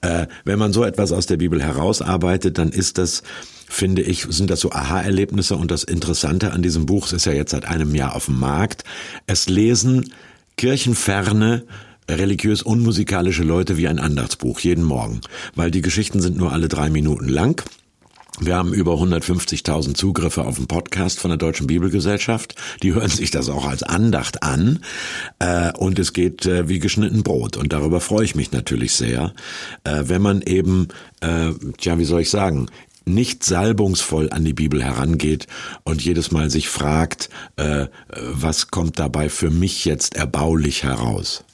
Äh, 0.00 0.28
wenn 0.44 0.58
man 0.58 0.72
so 0.72 0.84
etwas 0.84 1.10
aus 1.10 1.26
der 1.26 1.38
Bibel 1.38 1.60
herausarbeitet, 1.60 2.56
dann 2.58 2.70
ist 2.70 2.98
das 2.98 3.22
finde 3.68 4.02
ich, 4.02 4.26
sind 4.30 4.50
das 4.50 4.60
so 4.60 4.72
Aha-Erlebnisse 4.72 5.56
und 5.56 5.70
das 5.70 5.84
Interessante 5.84 6.52
an 6.52 6.62
diesem 6.62 6.86
Buch, 6.86 7.06
es 7.06 7.12
ist 7.12 7.26
ja 7.26 7.32
jetzt 7.32 7.50
seit 7.50 7.66
einem 7.66 7.94
Jahr 7.94 8.16
auf 8.16 8.24
dem 8.24 8.38
Markt, 8.38 8.84
es 9.26 9.48
lesen 9.48 10.12
kirchenferne, 10.58 11.64
religiös 12.10 12.62
unmusikalische 12.62 13.44
Leute 13.44 13.76
wie 13.76 13.88
ein 13.88 14.00
Andachtsbuch 14.00 14.60
jeden 14.60 14.84
Morgen, 14.84 15.20
weil 15.54 15.70
die 15.70 15.82
Geschichten 15.82 16.20
sind 16.20 16.36
nur 16.36 16.52
alle 16.52 16.68
drei 16.68 16.90
Minuten 16.90 17.28
lang. 17.28 17.62
Wir 18.40 18.56
haben 18.56 18.72
über 18.72 18.94
150.000 18.94 19.94
Zugriffe 19.94 20.44
auf 20.44 20.56
den 20.56 20.66
Podcast 20.68 21.18
von 21.18 21.30
der 21.30 21.38
Deutschen 21.38 21.66
Bibelgesellschaft. 21.66 22.54
Die 22.82 22.94
hören 22.94 23.08
sich 23.08 23.32
das 23.32 23.48
auch 23.48 23.66
als 23.66 23.82
Andacht 23.82 24.42
an. 24.44 24.80
Äh, 25.40 25.72
und 25.76 25.98
es 25.98 26.12
geht 26.12 26.46
äh, 26.46 26.68
wie 26.68 26.78
geschnitten 26.78 27.24
Brot. 27.24 27.56
Und 27.56 27.72
darüber 27.72 28.00
freue 28.00 28.24
ich 28.24 28.36
mich 28.36 28.52
natürlich 28.52 28.92
sehr, 28.92 29.34
äh, 29.82 30.04
wenn 30.04 30.22
man 30.22 30.42
eben, 30.42 30.88
tja, 31.78 31.98
wie 31.98 32.04
soll 32.04 32.20
ich 32.20 32.30
sagen, 32.30 32.68
nicht 33.08 33.44
salbungsvoll 33.44 34.30
an 34.30 34.44
die 34.44 34.52
Bibel 34.52 34.82
herangeht 34.82 35.46
und 35.84 36.04
jedes 36.04 36.30
Mal 36.30 36.50
sich 36.50 36.68
fragt, 36.68 37.30
äh, 37.56 37.86
was 38.08 38.68
kommt 38.68 38.98
dabei 38.98 39.28
für 39.28 39.50
mich 39.50 39.84
jetzt 39.84 40.16
erbaulich 40.16 40.82
heraus. 40.82 41.44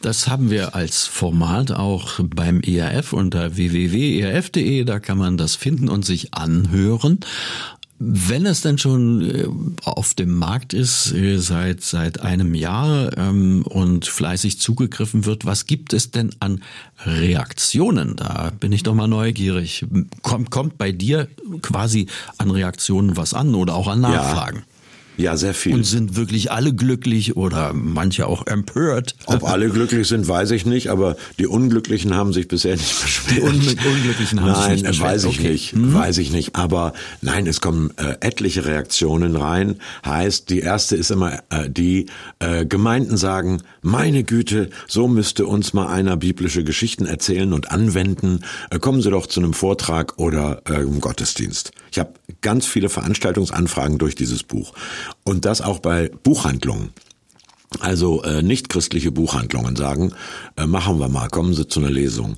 Das 0.00 0.28
haben 0.28 0.50
wir 0.50 0.74
als 0.74 1.06
Format 1.06 1.72
auch 1.72 2.20
beim 2.22 2.60
ERF 2.60 3.12
unter 3.12 3.56
www.erf.de, 3.56 4.84
da 4.84 5.00
kann 5.00 5.18
man 5.18 5.36
das 5.36 5.56
finden 5.56 5.88
und 5.88 6.04
sich 6.04 6.34
anhören. 6.34 7.20
Wenn 8.00 8.46
es 8.46 8.60
denn 8.60 8.78
schon 8.78 9.22
äh, 9.22 9.48
auf 9.84 10.14
dem 10.14 10.36
Markt 10.36 10.72
ist 10.72 11.12
äh, 11.12 11.38
seit 11.38 11.82
seit 11.82 12.20
einem 12.20 12.54
Jahr 12.54 13.16
ähm, 13.18 13.64
und 13.64 14.06
fleißig 14.06 14.60
zugegriffen 14.60 15.24
wird, 15.24 15.44
was 15.44 15.66
gibt 15.66 15.92
es 15.92 16.12
denn 16.12 16.30
an 16.38 16.62
Reaktionen? 17.04 18.14
Da 18.14 18.52
bin 18.58 18.70
ich 18.70 18.84
doch 18.84 18.94
mal 18.94 19.08
neugierig. 19.08 19.84
Kommt, 20.22 20.50
kommt 20.50 20.78
bei 20.78 20.92
dir 20.92 21.26
quasi 21.60 22.06
an 22.38 22.52
Reaktionen 22.52 23.16
was 23.16 23.34
an 23.34 23.56
oder 23.56 23.74
auch 23.74 23.88
an 23.88 24.00
Nachfragen? 24.00 24.58
Ja. 24.58 24.77
Ja, 25.18 25.36
sehr 25.36 25.52
viel. 25.52 25.74
Und 25.74 25.84
sind 25.84 26.14
wirklich 26.14 26.52
alle 26.52 26.72
glücklich 26.72 27.36
oder 27.36 27.72
manche 27.74 28.26
auch 28.26 28.46
empört? 28.46 29.16
Ob 29.26 29.42
alle 29.42 29.68
glücklich 29.68 30.06
sind, 30.06 30.28
weiß 30.28 30.52
ich 30.52 30.64
nicht, 30.64 30.88
aber 30.88 31.16
die 31.40 31.48
Unglücklichen 31.48 32.14
haben 32.14 32.32
sich 32.32 32.46
bisher 32.46 32.76
nicht 32.76 33.02
beschwert. 33.02 33.36
Die 33.36 33.42
Un 33.42 33.94
Unglücklichen 33.94 34.40
haben 34.40 34.52
nein, 34.52 34.62
sich 34.62 34.82
nicht 34.82 34.86
beschwert. 34.86 35.10
Weiß 35.10 35.24
ich 35.24 35.38
okay. 35.40 35.50
nicht, 35.50 35.72
hm? 35.72 35.92
weiß 35.92 36.18
ich 36.18 36.30
nicht. 36.30 36.54
Aber 36.54 36.92
nein, 37.20 37.48
es 37.48 37.60
kommen 37.60 37.90
äh, 37.96 38.16
etliche 38.20 38.64
Reaktionen 38.64 39.34
rein. 39.34 39.80
Heißt, 40.06 40.50
die 40.50 40.60
erste 40.60 40.94
ist 40.94 41.10
immer 41.10 41.40
äh, 41.50 41.68
die, 41.68 42.06
äh, 42.38 42.64
Gemeinden 42.64 43.16
sagen, 43.16 43.62
meine 43.82 44.22
Güte, 44.22 44.70
so 44.86 45.08
müsste 45.08 45.46
uns 45.46 45.72
mal 45.72 45.88
einer 45.88 46.16
biblische 46.16 46.62
Geschichten 46.62 47.06
erzählen 47.06 47.52
und 47.52 47.72
anwenden. 47.72 48.44
Äh, 48.70 48.78
kommen 48.78 49.02
Sie 49.02 49.10
doch 49.10 49.26
zu 49.26 49.40
einem 49.40 49.52
Vortrag 49.52 50.18
oder 50.18 50.62
äh, 50.66 50.84
Gottesdienst. 51.00 51.72
Ich 51.90 51.98
habe 51.98 52.12
ganz 52.40 52.66
viele 52.66 52.88
Veranstaltungsanfragen 52.88 53.98
durch 53.98 54.14
dieses 54.14 54.42
Buch. 54.42 54.74
Und 55.24 55.44
das 55.44 55.60
auch 55.60 55.78
bei 55.78 56.10
Buchhandlungen. 56.22 56.90
Also 57.80 58.22
äh, 58.22 58.42
nicht 58.42 58.70
christliche 58.70 59.12
Buchhandlungen 59.12 59.76
sagen, 59.76 60.12
äh, 60.56 60.66
machen 60.66 60.98
wir 60.98 61.08
mal, 61.08 61.28
kommen 61.28 61.52
Sie 61.52 61.68
zu 61.68 61.80
einer 61.80 61.90
Lesung. 61.90 62.36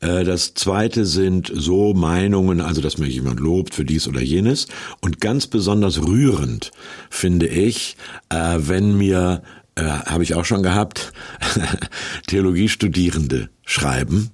Äh, 0.00 0.24
das 0.24 0.54
zweite 0.54 1.06
sind 1.06 1.52
so 1.54 1.94
Meinungen, 1.94 2.60
also 2.60 2.80
dass 2.80 2.98
mir 2.98 3.06
jemand 3.06 3.38
lobt 3.38 3.74
für 3.76 3.84
dies 3.84 4.08
oder 4.08 4.20
jenes. 4.20 4.66
Und 5.00 5.20
ganz 5.20 5.46
besonders 5.46 6.02
rührend 6.02 6.72
finde 7.10 7.46
ich, 7.46 7.96
äh, 8.28 8.56
wenn 8.58 8.98
mir, 8.98 9.44
äh, 9.76 9.84
habe 9.84 10.24
ich 10.24 10.34
auch 10.34 10.44
schon 10.44 10.64
gehabt, 10.64 11.12
Theologiestudierende 12.26 13.50
schreiben, 13.64 14.30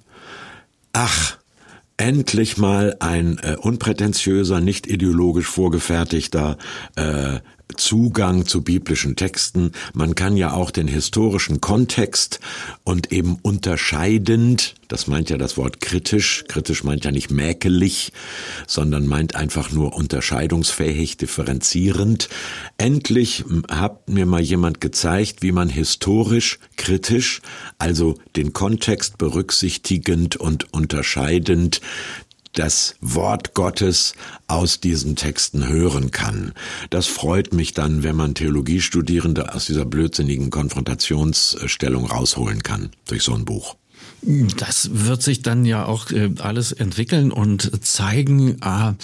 ach, 0.93 1.37
endlich 1.99 2.57
mal 2.57 2.95
ein 2.99 3.39
äh, 3.39 3.57
unprätentiöser, 3.57 4.61
nicht 4.61 4.87
ideologisch 4.87 5.47
vorgefertigter 5.47 6.57
äh, 6.95 7.39
Zugang 7.75 8.45
zu 8.45 8.63
biblischen 8.63 9.15
Texten. 9.15 9.71
Man 9.93 10.15
kann 10.15 10.35
ja 10.35 10.53
auch 10.53 10.71
den 10.71 10.87
historischen 10.87 11.61
Kontext 11.61 12.39
und 12.83 13.11
eben 13.11 13.37
unterscheidend, 13.41 14.75
das 14.87 15.07
meint 15.07 15.29
ja 15.29 15.37
das 15.37 15.55
Wort 15.55 15.79
kritisch, 15.79 16.45
kritisch 16.47 16.83
meint 16.83 17.05
ja 17.05 17.11
nicht 17.11 17.29
mäkelig, 17.29 18.11
sondern 18.65 19.05
meint 19.05 19.35
einfach 19.35 19.71
nur 19.71 19.95
unterscheidungsfähig, 19.95 21.17
differenzierend. 21.17 22.27
Endlich 22.77 23.45
hat 23.69 24.09
mir 24.09 24.25
mal 24.25 24.41
jemand 24.41 24.81
gezeigt, 24.81 25.43
wie 25.43 25.51
man 25.51 25.69
historisch 25.69 26.59
kritisch, 26.75 27.41
also 27.77 28.15
den 28.35 28.51
Kontext 28.51 29.19
berücksichtigend 29.19 30.37
und 30.37 30.73
unterscheidend, 30.73 31.81
das 32.53 32.95
Wort 33.01 33.53
Gottes 33.53 34.13
aus 34.47 34.79
diesen 34.79 35.15
Texten 35.15 35.67
hören 35.67 36.11
kann. 36.11 36.53
Das 36.89 37.07
freut 37.07 37.53
mich 37.53 37.73
dann, 37.73 38.03
wenn 38.03 38.15
man 38.15 38.35
Theologiestudierende 38.35 39.53
aus 39.53 39.65
dieser 39.65 39.85
blödsinnigen 39.85 40.49
Konfrontationsstellung 40.49 42.05
rausholen 42.05 42.63
kann 42.63 42.89
durch 43.07 43.23
so 43.23 43.33
ein 43.33 43.45
Buch. 43.45 43.75
Das 44.57 44.89
wird 44.91 45.23
sich 45.23 45.41
dann 45.43 45.63
ja 45.63 45.85
auch 45.85 46.11
äh, 46.11 46.31
alles 46.39 46.73
entwickeln 46.73 47.31
und 47.31 47.85
zeigen, 47.85 48.57
ah, 48.61 48.95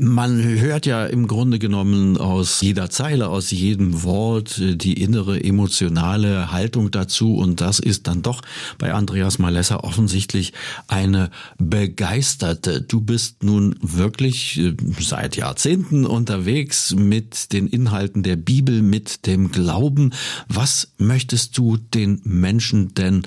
man 0.00 0.42
hört 0.42 0.86
ja 0.86 1.06
im 1.06 1.26
Grunde 1.26 1.58
genommen 1.58 2.16
aus 2.16 2.60
jeder 2.60 2.90
Zeile, 2.90 3.28
aus 3.28 3.50
jedem 3.50 4.02
Wort 4.02 4.58
äh, 4.58 4.76
die 4.76 5.00
innere 5.02 5.42
emotionale 5.42 6.52
Haltung 6.52 6.90
dazu 6.90 7.36
und 7.36 7.60
das 7.60 7.78
ist 7.78 8.06
dann 8.06 8.22
doch 8.22 8.42
bei 8.78 8.92
Andreas 8.92 9.38
Malessa 9.38 9.76
offensichtlich 9.76 10.52
eine 10.86 11.30
begeisterte. 11.58 12.82
Du 12.82 13.00
bist 13.00 13.42
nun 13.42 13.76
wirklich 13.80 14.58
äh, 14.58 14.74
seit 15.00 15.36
Jahrzehnten 15.36 16.06
unterwegs 16.06 16.94
mit 16.94 17.52
den 17.52 17.66
Inhalten 17.66 18.22
der 18.22 18.36
Bibel, 18.36 18.82
mit 18.82 19.26
dem 19.26 19.50
Glauben. 19.50 20.12
Was 20.48 20.92
möchtest 20.98 21.56
du 21.58 21.76
den 21.76 22.20
Menschen 22.24 22.94
denn 22.94 23.22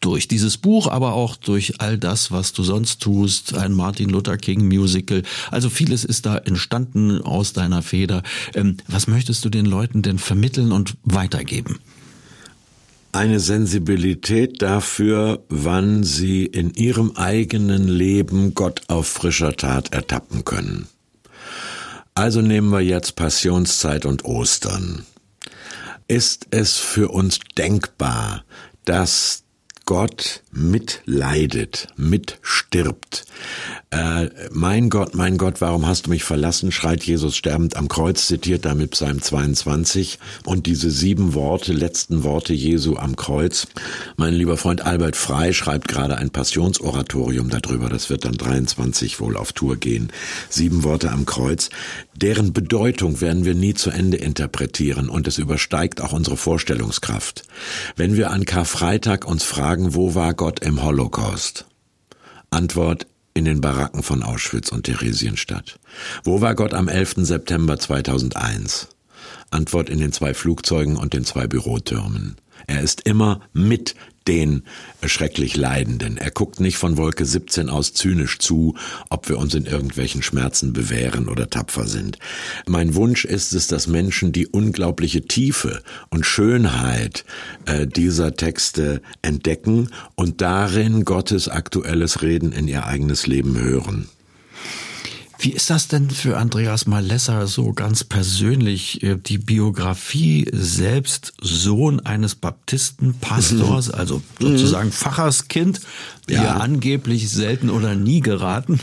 durch 0.00 0.28
dieses 0.28 0.56
Buch, 0.56 0.86
aber 0.86 1.14
auch 1.14 1.36
durch 1.36 1.80
all 1.80 1.98
das, 1.98 2.30
was 2.30 2.52
du 2.52 2.62
sonst 2.62 3.00
tust, 3.00 3.54
ein 3.54 3.72
Martin 3.72 4.08
Luther 4.08 4.36
King 4.36 4.66
Musical. 4.68 5.22
Also 5.50 5.70
vieles 5.70 6.04
ist 6.04 6.26
da 6.26 6.38
entstanden 6.38 7.22
aus 7.22 7.52
deiner 7.52 7.82
Feder. 7.82 8.22
Ähm, 8.54 8.76
was 8.86 9.06
möchtest 9.06 9.44
du 9.44 9.48
den 9.48 9.66
Leuten 9.66 10.02
denn 10.02 10.18
vermitteln 10.18 10.72
und 10.72 10.96
weitergeben? 11.04 11.78
Eine 13.12 13.40
Sensibilität 13.40 14.60
dafür, 14.60 15.42
wann 15.48 16.04
sie 16.04 16.44
in 16.44 16.74
ihrem 16.74 17.12
eigenen 17.16 17.88
Leben 17.88 18.54
Gott 18.54 18.82
auf 18.88 19.08
frischer 19.08 19.56
Tat 19.56 19.92
ertappen 19.92 20.44
können. 20.44 20.86
Also 22.14 22.42
nehmen 22.42 22.70
wir 22.70 22.80
jetzt 22.80 23.16
Passionszeit 23.16 24.04
und 24.04 24.24
Ostern. 24.24 25.06
Ist 26.06 26.48
es 26.50 26.76
für 26.76 27.08
uns 27.08 27.38
denkbar, 27.56 28.44
dass 28.84 29.44
Gott 29.88 30.42
mitleidet, 30.52 31.88
mitstirbt. 31.96 33.24
Äh, 33.90 34.28
mein 34.50 34.90
Gott, 34.90 35.14
mein 35.14 35.38
Gott, 35.38 35.62
warum 35.62 35.86
hast 35.86 36.06
du 36.06 36.10
mich 36.10 36.24
verlassen? 36.24 36.72
schreit 36.72 37.04
Jesus 37.04 37.36
sterbend 37.36 37.74
am 37.74 37.88
Kreuz, 37.88 38.26
zitiert 38.26 38.66
damit 38.66 38.90
Psalm 38.90 39.22
22. 39.22 40.18
Und 40.44 40.66
diese 40.66 40.90
sieben 40.90 41.32
Worte, 41.32 41.72
letzten 41.72 42.22
Worte 42.22 42.52
Jesu 42.52 42.96
am 42.96 43.16
Kreuz. 43.16 43.66
Mein 44.18 44.34
lieber 44.34 44.58
Freund 44.58 44.84
Albert 44.84 45.16
Frei 45.16 45.54
schreibt 45.54 45.88
gerade 45.88 46.18
ein 46.18 46.28
Passionsoratorium 46.28 47.48
darüber. 47.48 47.88
Das 47.88 48.10
wird 48.10 48.26
dann 48.26 48.36
23 48.36 49.20
wohl 49.20 49.38
auf 49.38 49.54
Tour 49.54 49.76
gehen. 49.76 50.10
Sieben 50.50 50.84
Worte 50.84 51.10
am 51.10 51.24
Kreuz. 51.24 51.70
Deren 52.14 52.52
Bedeutung 52.52 53.22
werden 53.22 53.46
wir 53.46 53.54
nie 53.54 53.74
zu 53.74 53.88
Ende 53.90 54.18
interpretieren 54.18 55.08
und 55.08 55.28
es 55.28 55.38
übersteigt 55.38 56.02
auch 56.02 56.12
unsere 56.12 56.36
Vorstellungskraft. 56.36 57.44
Wenn 57.96 58.16
wir 58.16 58.32
an 58.32 58.44
Karfreitag 58.44 59.24
uns 59.24 59.44
fragen, 59.44 59.77
wo 59.78 60.14
war 60.14 60.34
Gott 60.34 60.60
im 60.60 60.82
Holocaust? 60.82 61.66
Antwort 62.50 63.06
in 63.34 63.44
den 63.44 63.60
Baracken 63.60 64.02
von 64.02 64.22
Auschwitz 64.22 64.72
und 64.72 64.84
Theresienstadt. 64.84 65.78
Wo 66.24 66.40
war 66.40 66.54
Gott 66.54 66.74
am 66.74 66.88
11. 66.88 67.14
September 67.18 67.78
2001? 67.78 68.88
Antwort 69.50 69.88
in 69.88 69.98
den 69.98 70.12
zwei 70.12 70.34
Flugzeugen 70.34 70.96
und 70.96 71.14
den 71.14 71.24
zwei 71.24 71.46
Bürotürmen. 71.46 72.36
Er 72.66 72.80
ist 72.80 73.02
immer 73.02 73.40
mit 73.52 73.94
den 74.28 74.62
schrecklich 75.04 75.56
Leidenden. 75.56 76.18
Er 76.18 76.30
guckt 76.30 76.60
nicht 76.60 76.76
von 76.76 76.96
Wolke 76.98 77.24
17 77.24 77.70
aus 77.70 77.94
zynisch 77.94 78.38
zu, 78.38 78.74
ob 79.08 79.28
wir 79.28 79.38
uns 79.38 79.54
in 79.54 79.64
irgendwelchen 79.64 80.22
Schmerzen 80.22 80.72
bewähren 80.72 81.28
oder 81.28 81.48
tapfer 81.48 81.86
sind. 81.86 82.18
Mein 82.66 82.94
Wunsch 82.94 83.24
ist 83.24 83.54
es, 83.54 83.66
dass 83.66 83.86
Menschen 83.86 84.32
die 84.32 84.46
unglaubliche 84.46 85.22
Tiefe 85.22 85.82
und 86.10 86.26
Schönheit 86.26 87.24
äh, 87.64 87.86
dieser 87.86 88.34
Texte 88.34 89.00
entdecken 89.22 89.90
und 90.14 90.42
darin 90.42 91.04
Gottes 91.04 91.48
aktuelles 91.48 92.22
Reden 92.22 92.52
in 92.52 92.68
ihr 92.68 92.86
eigenes 92.86 93.26
Leben 93.26 93.58
hören. 93.58 94.08
Wie 95.40 95.52
ist 95.52 95.70
das 95.70 95.86
denn 95.86 96.10
für 96.10 96.36
Andreas 96.36 96.86
Malesser 96.86 97.46
so 97.46 97.72
ganz 97.72 98.02
persönlich? 98.02 99.02
Äh, 99.04 99.16
die 99.16 99.38
Biografie 99.38 100.48
selbst 100.52 101.32
Sohn 101.40 102.00
eines 102.00 102.34
Baptistenpastors, 102.34 103.90
also 103.92 104.20
sozusagen 104.40 104.90
Pfarrerskind, 104.90 105.80
ja. 106.30 106.44
ja 106.44 106.56
angeblich 106.56 107.30
selten 107.30 107.70
oder 107.70 107.94
nie 107.94 108.20
geraten. 108.20 108.80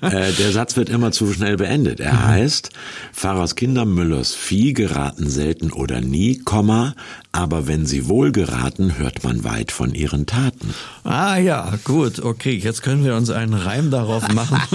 Äh, 0.00 0.32
der 0.32 0.52
Satz 0.52 0.76
wird 0.76 0.88
immer 0.88 1.12
zu 1.12 1.32
schnell 1.32 1.56
beendet. 1.56 2.00
Er 2.00 2.14
mhm. 2.14 2.26
heißt, 2.26 2.70
Pfarrers 3.12 3.54
Kinder 3.56 3.84
Müllers 3.84 4.34
Vieh 4.34 4.72
geraten 4.72 5.28
selten 5.30 5.72
oder 5.72 6.00
nie, 6.00 6.38
Komma, 6.38 6.94
aber 7.32 7.66
wenn 7.66 7.86
sie 7.86 8.08
wohl 8.08 8.32
geraten, 8.32 8.98
hört 8.98 9.22
man 9.22 9.44
weit 9.44 9.70
von 9.70 9.94
ihren 9.94 10.26
Taten. 10.26 10.74
Ah 11.04 11.36
ja, 11.36 11.74
gut, 11.84 12.20
okay, 12.20 12.56
jetzt 12.56 12.82
können 12.82 13.04
wir 13.04 13.14
uns 13.14 13.30
einen 13.30 13.54
Reim 13.54 13.90
darauf 13.90 14.28
machen. 14.32 14.58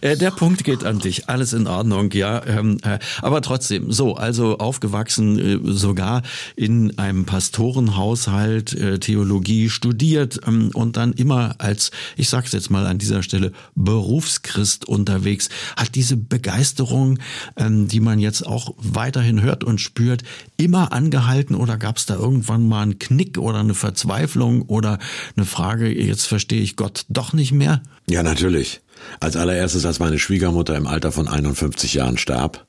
Äh, 0.00 0.16
der 0.16 0.30
Punkt 0.30 0.64
geht 0.64 0.84
an 0.84 0.98
dich, 0.98 1.28
alles 1.28 1.52
in 1.52 1.66
Ordnung, 1.66 2.10
ja. 2.12 2.44
Ähm, 2.46 2.78
äh, 2.82 2.98
aber 3.20 3.42
trotzdem, 3.42 3.92
so, 3.92 4.14
also 4.14 4.58
aufgewachsen, 4.58 5.38
äh, 5.38 5.72
sogar 5.72 6.22
in 6.56 6.98
einem 6.98 7.24
Pastorenhaushalt, 7.24 9.00
Theologie 9.00 9.68
studiert 9.68 10.39
ähm, 10.46 10.70
und 10.74 10.96
dann 10.96 11.12
immer 11.12 11.54
als, 11.58 11.90
ich 12.16 12.28
sag's 12.28 12.52
jetzt 12.52 12.70
mal 12.70 12.86
an 12.86 12.98
dieser 12.98 13.22
Stelle, 13.22 13.52
Berufschrist 13.74 14.86
unterwegs, 14.86 15.48
hat 15.76 15.94
diese 15.94 16.16
Begeisterung, 16.16 17.18
ähm, 17.56 17.88
die 17.88 18.00
man 18.00 18.18
jetzt 18.18 18.46
auch 18.46 18.74
weiterhin 18.78 19.42
hört 19.42 19.64
und 19.64 19.80
spürt, 19.80 20.22
immer 20.56 20.92
angehalten 20.92 21.54
oder 21.54 21.76
gab 21.76 21.96
es 21.96 22.06
da 22.06 22.14
irgendwann 22.14 22.68
mal 22.68 22.82
einen 22.82 22.98
Knick 22.98 23.38
oder 23.38 23.60
eine 23.60 23.74
Verzweiflung 23.74 24.62
oder 24.62 24.98
eine 25.36 25.46
Frage, 25.46 25.88
jetzt 25.88 26.26
verstehe 26.26 26.60
ich 26.62 26.76
Gott 26.76 27.04
doch 27.08 27.32
nicht 27.32 27.52
mehr? 27.52 27.82
Ja, 28.08 28.22
natürlich. 28.22 28.80
Als 29.18 29.36
allererstes, 29.36 29.86
als 29.86 29.98
meine 29.98 30.18
Schwiegermutter 30.18 30.76
im 30.76 30.86
Alter 30.86 31.12
von 31.12 31.28
51 31.28 31.94
Jahren 31.94 32.18
starb, 32.18 32.66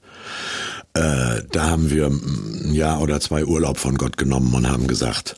äh, 0.94 1.44
da 1.52 1.70
haben 1.70 1.90
wir 1.90 2.08
ein 2.08 2.74
Jahr 2.74 3.02
oder 3.02 3.20
zwei 3.22 3.46
Urlaub 3.46 3.78
von 3.78 3.98
Gott 3.98 4.18
genommen 4.18 4.54
und 4.54 4.70
haben 4.70 4.88
gesagt, 4.88 5.36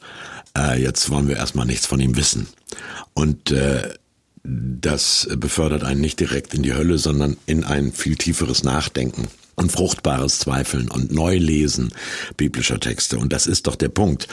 äh, 0.57 0.81
jetzt 0.81 1.09
wollen 1.09 1.27
wir 1.27 1.37
erstmal 1.37 1.65
nichts 1.65 1.85
von 1.85 1.99
ihm 1.99 2.15
wissen. 2.15 2.47
Und 3.13 3.51
äh, 3.51 3.93
das 4.43 5.27
befördert 5.37 5.83
einen 5.83 6.01
nicht 6.01 6.19
direkt 6.19 6.53
in 6.53 6.63
die 6.63 6.73
Hölle, 6.73 6.97
sondern 6.97 7.37
in 7.45 7.63
ein 7.63 7.93
viel 7.93 8.17
tieferes 8.17 8.63
Nachdenken 8.63 9.27
und 9.55 9.71
fruchtbares 9.71 10.39
Zweifeln 10.39 10.89
und 10.89 11.11
Neulesen 11.11 11.93
biblischer 12.37 12.79
Texte. 12.79 13.17
Und 13.17 13.31
das 13.31 13.47
ist 13.47 13.67
doch 13.67 13.75
der 13.75 13.89
Punkt. 13.89 14.27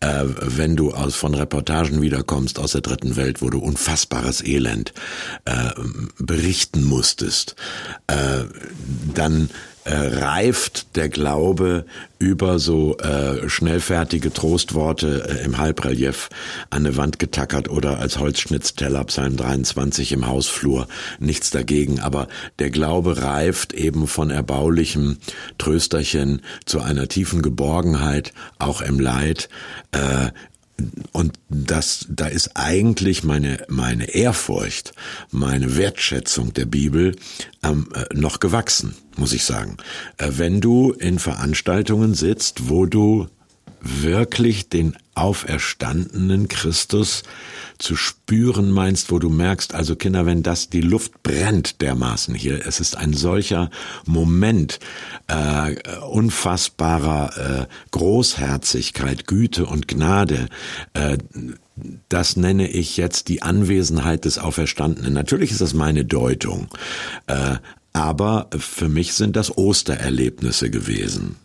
Äh, 0.00 0.24
wenn 0.40 0.76
du 0.76 0.92
aus, 0.92 1.16
von 1.16 1.34
Reportagen 1.34 2.02
wiederkommst 2.02 2.58
aus 2.58 2.72
der 2.72 2.82
dritten 2.82 3.16
Welt, 3.16 3.42
wo 3.42 3.50
du 3.50 3.58
unfassbares 3.58 4.44
Elend 4.44 4.92
äh, 5.46 5.70
berichten 6.18 6.84
musstest, 6.84 7.56
äh, 8.06 8.44
dann 9.14 9.50
äh, 9.86 10.18
reift 10.18 10.96
der 10.96 11.08
Glaube 11.08 11.86
über 12.18 12.58
so 12.58 12.96
äh, 12.98 13.48
schnellfertige 13.48 14.32
Trostworte 14.32 15.28
äh, 15.28 15.44
im 15.44 15.58
Halbrelief 15.58 16.28
an 16.70 16.86
eine 16.86 16.96
Wand 16.96 17.18
getackert 17.18 17.68
oder 17.68 17.98
als 17.98 18.18
Holzschnitzteller 18.18 19.04
Psalm 19.04 19.36
23 19.36 20.12
im 20.12 20.26
Hausflur. 20.26 20.88
Nichts 21.20 21.50
dagegen, 21.50 22.00
aber 22.00 22.26
der 22.58 22.70
Glaube 22.70 23.22
reift 23.22 23.74
eben 23.74 24.06
von 24.06 24.30
erbaulichem 24.30 25.18
Trösterchen 25.58 26.42
zu 26.64 26.80
einer 26.80 27.06
tiefen 27.08 27.42
Geborgenheit, 27.42 28.32
auch 28.58 28.80
im 28.80 28.98
Leid. 28.98 29.48
Äh, 29.92 30.30
und 31.12 31.38
das, 31.48 32.06
da 32.08 32.26
ist 32.26 32.52
eigentlich 32.54 33.24
meine, 33.24 33.64
meine 33.68 34.10
Ehrfurcht, 34.14 34.92
meine 35.30 35.76
Wertschätzung 35.76 36.52
der 36.52 36.66
Bibel 36.66 37.16
ähm, 37.62 37.88
äh, 37.94 38.04
noch 38.14 38.40
gewachsen, 38.40 38.94
muss 39.16 39.32
ich 39.32 39.44
sagen. 39.44 39.78
Äh, 40.18 40.32
wenn 40.36 40.60
du 40.60 40.92
in 40.92 41.18
Veranstaltungen 41.18 42.14
sitzt, 42.14 42.68
wo 42.68 42.86
du 42.86 43.28
wirklich 44.02 44.68
den 44.68 44.96
auferstandenen 45.14 46.48
Christus 46.48 47.22
zu 47.78 47.96
spüren 47.96 48.70
meinst, 48.70 49.10
wo 49.10 49.18
du 49.18 49.30
merkst, 49.30 49.74
also 49.74 49.96
Kinder, 49.96 50.26
wenn 50.26 50.42
das, 50.42 50.68
die 50.68 50.80
Luft 50.80 51.22
brennt 51.22 51.80
dermaßen 51.80 52.34
hier, 52.34 52.66
es 52.66 52.80
ist 52.80 52.96
ein 52.96 53.14
solcher 53.14 53.70
Moment 54.04 54.78
äh, 55.26 55.76
unfassbarer 56.00 57.62
äh, 57.62 57.66
Großherzigkeit, 57.90 59.26
Güte 59.26 59.66
und 59.66 59.88
Gnade, 59.88 60.48
äh, 60.94 61.18
das 62.08 62.36
nenne 62.36 62.68
ich 62.68 62.96
jetzt 62.96 63.28
die 63.28 63.42
Anwesenheit 63.42 64.24
des 64.24 64.38
Auferstandenen. 64.38 65.12
Natürlich 65.12 65.50
ist 65.50 65.60
das 65.60 65.74
meine 65.74 66.04
Deutung, 66.04 66.68
äh, 67.26 67.56
aber 67.92 68.48
für 68.56 68.88
mich 68.88 69.14
sind 69.14 69.36
das 69.36 69.56
Ostererlebnisse 69.56 70.70
gewesen. 70.70 71.36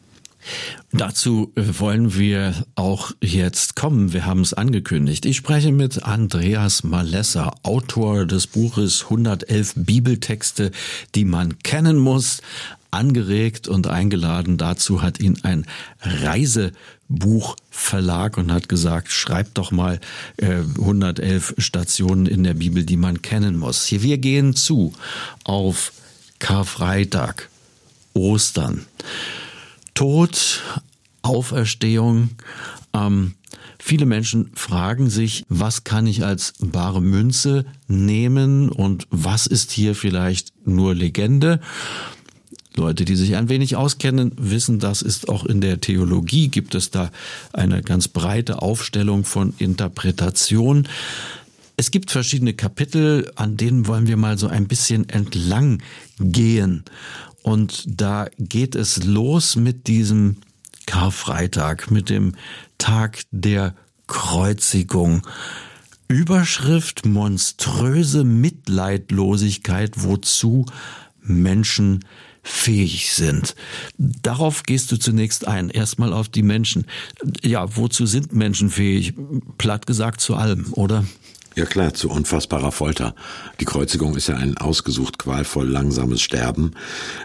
Dazu 0.91 1.51
äh, 1.55 1.63
wollen 1.79 2.15
wir 2.15 2.65
auch 2.75 3.11
jetzt 3.21 3.75
kommen. 3.75 4.13
Wir 4.13 4.25
haben 4.25 4.41
es 4.41 4.53
angekündigt. 4.53 5.25
Ich 5.25 5.37
spreche 5.37 5.71
mit 5.71 6.03
Andreas 6.03 6.83
Malesser, 6.83 7.55
Autor 7.63 8.25
des 8.25 8.47
Buches 8.47 9.05
111 9.05 9.73
Bibeltexte, 9.75 10.71
die 11.15 11.25
man 11.25 11.59
kennen 11.59 11.97
muss. 11.97 12.41
Angeregt 12.93 13.69
und 13.69 13.87
eingeladen 13.87 14.57
dazu 14.57 15.01
hat 15.01 15.21
ihn 15.21 15.39
ein 15.43 15.65
Reisebuchverlag 16.01 18.37
und 18.37 18.51
hat 18.51 18.67
gesagt, 18.67 19.13
schreibt 19.13 19.57
doch 19.57 19.71
mal 19.71 20.01
äh, 20.35 20.57
111 20.77 21.53
Stationen 21.57 22.25
in 22.25 22.43
der 22.43 22.55
Bibel, 22.55 22.83
die 22.83 22.97
man 22.97 23.21
kennen 23.21 23.57
muss. 23.57 23.85
Hier, 23.85 24.03
wir 24.03 24.17
gehen 24.17 24.57
zu 24.57 24.91
auf 25.45 25.93
Karfreitag, 26.39 27.47
Ostern. 28.13 28.85
Tod, 29.93 30.61
Auferstehung. 31.21 32.29
Ähm, 32.93 33.35
viele 33.79 34.05
Menschen 34.05 34.51
fragen 34.53 35.09
sich, 35.09 35.45
was 35.49 35.83
kann 35.83 36.07
ich 36.07 36.23
als 36.23 36.53
bare 36.59 37.01
Münze 37.01 37.65
nehmen 37.87 38.69
und 38.69 39.07
was 39.09 39.47
ist 39.47 39.71
hier 39.71 39.95
vielleicht 39.95 40.53
nur 40.65 40.95
Legende? 40.95 41.59
Leute, 42.75 43.03
die 43.03 43.17
sich 43.17 43.35
ein 43.35 43.49
wenig 43.49 43.75
auskennen, 43.75 44.31
wissen, 44.37 44.79
das 44.79 45.01
ist 45.01 45.27
auch 45.27 45.45
in 45.45 45.59
der 45.59 45.81
Theologie, 45.81 46.47
gibt 46.47 46.73
es 46.73 46.89
da 46.89 47.11
eine 47.51 47.81
ganz 47.81 48.07
breite 48.07 48.61
Aufstellung 48.61 49.25
von 49.25 49.53
Interpretation. 49.57 50.87
Es 51.75 51.91
gibt 51.91 52.11
verschiedene 52.11 52.53
Kapitel, 52.53 53.29
an 53.35 53.57
denen 53.57 53.87
wollen 53.87 54.07
wir 54.07 54.15
mal 54.15 54.37
so 54.37 54.47
ein 54.47 54.67
bisschen 54.67 55.09
entlang 55.09 55.81
gehen. 56.19 56.83
Und 57.43 57.83
da 57.87 58.27
geht 58.37 58.75
es 58.75 59.03
los 59.03 59.55
mit 59.55 59.87
diesem 59.87 60.37
Karfreitag, 60.85 61.91
mit 61.91 62.09
dem 62.09 62.33
Tag 62.77 63.21
der 63.31 63.75
Kreuzigung. 64.07 65.25
Überschrift 66.07 67.05
monströse 67.05 68.23
Mitleidlosigkeit, 68.23 70.03
wozu 70.03 70.65
Menschen 71.21 72.03
fähig 72.43 73.13
sind. 73.13 73.55
Darauf 73.97 74.63
gehst 74.63 74.91
du 74.91 74.97
zunächst 74.97 75.47
ein. 75.47 75.69
Erstmal 75.69 76.11
auf 76.11 76.27
die 76.27 76.43
Menschen. 76.43 76.85
Ja, 77.43 77.77
wozu 77.77 78.05
sind 78.05 78.33
Menschen 78.33 78.69
fähig? 78.69 79.13
Platt 79.57 79.85
gesagt 79.85 80.21
zu 80.21 80.35
allem, 80.35 80.73
oder? 80.73 81.05
Ja 81.53 81.65
klar, 81.65 81.93
zu 81.93 82.09
unfassbarer 82.09 82.71
Folter. 82.71 83.13
Die 83.59 83.65
Kreuzigung 83.65 84.15
ist 84.15 84.27
ja 84.27 84.37
ein 84.37 84.57
ausgesucht 84.57 85.17
qualvoll 85.17 85.67
langsames 85.67 86.21
Sterben. 86.21 86.71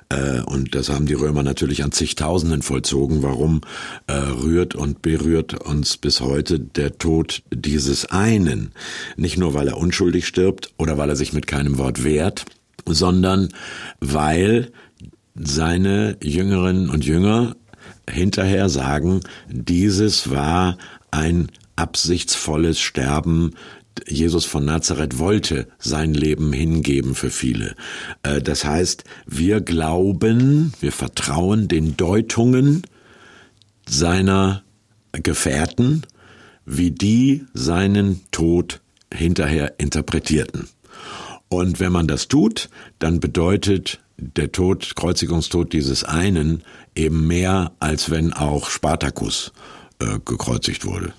Äh, 0.09 0.41
und 0.41 0.75
das 0.75 0.89
haben 0.89 1.07
die 1.07 1.15
Römer 1.15 1.45
natürlich 1.45 1.85
an 1.85 1.93
zigtausenden 1.93 2.63
vollzogen. 2.63 3.23
Warum 3.23 3.61
äh, 4.09 4.15
rührt 4.15 4.75
und 4.75 5.01
berührt 5.01 5.55
uns 5.65 5.97
bis 5.97 6.21
heute 6.21 6.59
der 6.59 6.99
Tod 6.99 7.45
dieses 7.53 8.07
einen? 8.07 8.73
Nicht 9.17 9.39
nur, 9.39 9.55
weil 9.55 9.69
er 9.69 9.77
unschuldig 9.77 10.27
stirbt 10.27 10.73
oder 10.77 10.99
weil 10.99 11.09
er 11.09 11.17
sich 11.17 11.33
mit 11.33 11.47
keinem 11.47 11.79
Wort 11.79 12.03
wehrt, 12.03 12.47
sondern 12.85 13.51
weil 14.01 14.73
seine 15.37 16.17
Jüngerinnen 16.21 16.91
und 16.91 17.05
Jünger 17.05 17.55
hinterher 18.11 18.69
sagen, 18.69 19.21
dieses 19.49 20.31
war 20.31 20.79
ein 21.13 21.49
absichtsvolles 21.77 22.81
Sterben 22.81 23.53
Jesus 24.07 24.45
von 24.45 24.65
Nazareth 24.65 25.19
wollte 25.19 25.69
sein 25.79 26.15
Leben 26.15 26.53
hingeben 26.53 27.15
für 27.15 27.31
viele. 27.31 27.75
Äh, 28.23 28.41
das 28.41 28.65
heißt, 28.65 29.05
wir 29.27 29.61
glauben, 29.61 30.73
wir 30.81 30.93
vertrauen 30.93 31.69
den 31.69 31.97
Deutungen 31.97 32.83
seiner 33.89 34.63
Gefährten, 35.13 36.03
wie 36.65 36.91
die 36.91 37.47
seinen 37.55 38.21
Tod 38.33 38.81
hinterher 39.13 39.79
interpretierten. 39.79 40.69
Und 41.49 41.79
wenn 41.79 41.93
man 41.93 42.09
das 42.09 42.29
tut, 42.29 42.69
dann 42.99 43.21
bedeutet 43.21 44.01
der 44.19 44.51
Tod, 44.51 44.97
Kreuzigungstod 44.97 45.73
dieses 45.73 46.05
einen 46.05 46.63
eben 46.95 47.27
mehr, 47.27 47.73
als 47.79 48.11
wenn 48.11 48.33
auch 48.33 48.71
Spartacus 48.71 49.53
äh, 50.01 50.19
gekreuzigt 50.25 50.85
wurde. 50.85 51.13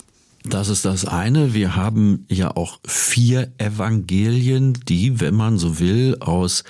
Das 0.50 0.70
ist 0.70 0.86
das 0.86 1.04
eine. 1.04 1.54
Wir 1.54 1.76
haben 1.76 2.26
ja 2.30 2.56
auch 2.56 2.80
vier 2.86 3.52
Evangelien, 3.58 4.74
die, 4.88 5.20
wenn 5.20 5.36
man 5.36 5.58
so 5.58 5.80
will, 5.80 6.18
aus 6.22 6.64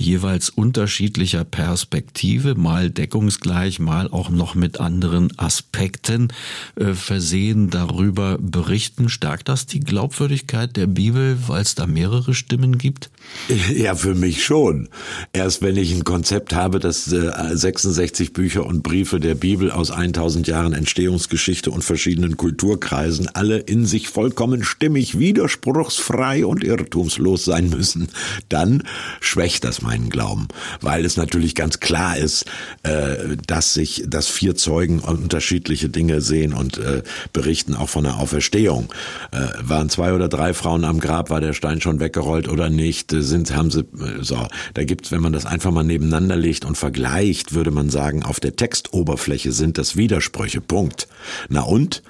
jeweils 0.00 0.48
unterschiedlicher 0.48 1.44
Perspektive, 1.44 2.54
mal 2.54 2.90
deckungsgleich, 2.90 3.78
mal 3.78 4.08
auch 4.10 4.30
noch 4.30 4.54
mit 4.54 4.80
anderen 4.80 5.36
Aspekten 5.38 6.28
äh, 6.76 6.94
versehen, 6.94 7.70
darüber 7.70 8.38
berichten. 8.38 9.08
Stärkt 9.08 9.48
das 9.48 9.66
die 9.66 9.80
Glaubwürdigkeit 9.80 10.76
der 10.76 10.86
Bibel, 10.86 11.36
weil 11.46 11.62
es 11.62 11.74
da 11.74 11.86
mehrere 11.86 12.34
Stimmen 12.34 12.78
gibt? 12.78 13.10
Ja, 13.70 13.94
für 13.94 14.14
mich 14.14 14.44
schon. 14.44 14.88
Erst 15.32 15.62
wenn 15.62 15.76
ich 15.76 15.92
ein 15.92 16.04
Konzept 16.04 16.52
habe, 16.52 16.80
dass 16.80 17.10
äh, 17.12 17.30
66 17.52 18.32
Bücher 18.32 18.66
und 18.66 18.82
Briefe 18.82 19.20
der 19.20 19.34
Bibel 19.34 19.70
aus 19.70 19.90
1000 19.90 20.48
Jahren 20.48 20.72
Entstehungsgeschichte 20.72 21.70
und 21.70 21.84
verschiedenen 21.84 22.36
Kulturkreisen 22.36 23.28
alle 23.28 23.58
in 23.58 23.86
sich 23.86 24.08
vollkommen 24.08 24.64
stimmig, 24.64 25.18
widerspruchsfrei 25.18 26.44
und 26.44 26.64
irrtumslos 26.64 27.44
sein 27.44 27.70
müssen, 27.70 28.08
dann 28.48 28.82
schwächt 29.20 29.64
das 29.64 29.82
meinen 29.90 30.08
Glauben, 30.08 30.46
weil 30.80 31.04
es 31.04 31.16
natürlich 31.16 31.56
ganz 31.56 31.80
klar 31.80 32.16
ist, 32.16 32.44
äh, 32.84 33.36
dass 33.48 33.74
sich, 33.74 34.04
dass 34.06 34.28
vier 34.28 34.54
Zeugen 34.54 35.00
unterschiedliche 35.00 35.88
Dinge 35.88 36.20
sehen 36.20 36.52
und 36.54 36.78
äh, 36.78 37.02
berichten 37.32 37.74
auch 37.74 37.88
von 37.88 38.04
der 38.04 38.18
Auferstehung. 38.18 38.92
Äh, 39.32 39.48
waren 39.62 39.90
zwei 39.90 40.12
oder 40.12 40.28
drei 40.28 40.54
Frauen 40.54 40.84
am 40.84 41.00
Grab, 41.00 41.28
war 41.28 41.40
der 41.40 41.54
Stein 41.54 41.80
schon 41.80 41.98
weggerollt 41.98 42.48
oder 42.48 42.70
nicht? 42.70 43.10
Sind, 43.10 43.56
haben 43.56 43.72
sie, 43.72 43.84
so, 44.20 44.46
da 44.74 44.84
gibt's, 44.84 45.10
wenn 45.10 45.22
man 45.22 45.32
das 45.32 45.44
einfach 45.44 45.72
mal 45.72 45.82
nebeneinander 45.82 46.36
legt 46.36 46.64
und 46.64 46.78
vergleicht, 46.78 47.52
würde 47.52 47.72
man 47.72 47.90
sagen, 47.90 48.22
auf 48.22 48.38
der 48.38 48.54
Textoberfläche 48.54 49.50
sind 49.50 49.76
das 49.76 49.96
Widersprüche. 49.96 50.60
Punkt. 50.60 51.08
Na 51.48 51.62
und? 51.62 52.02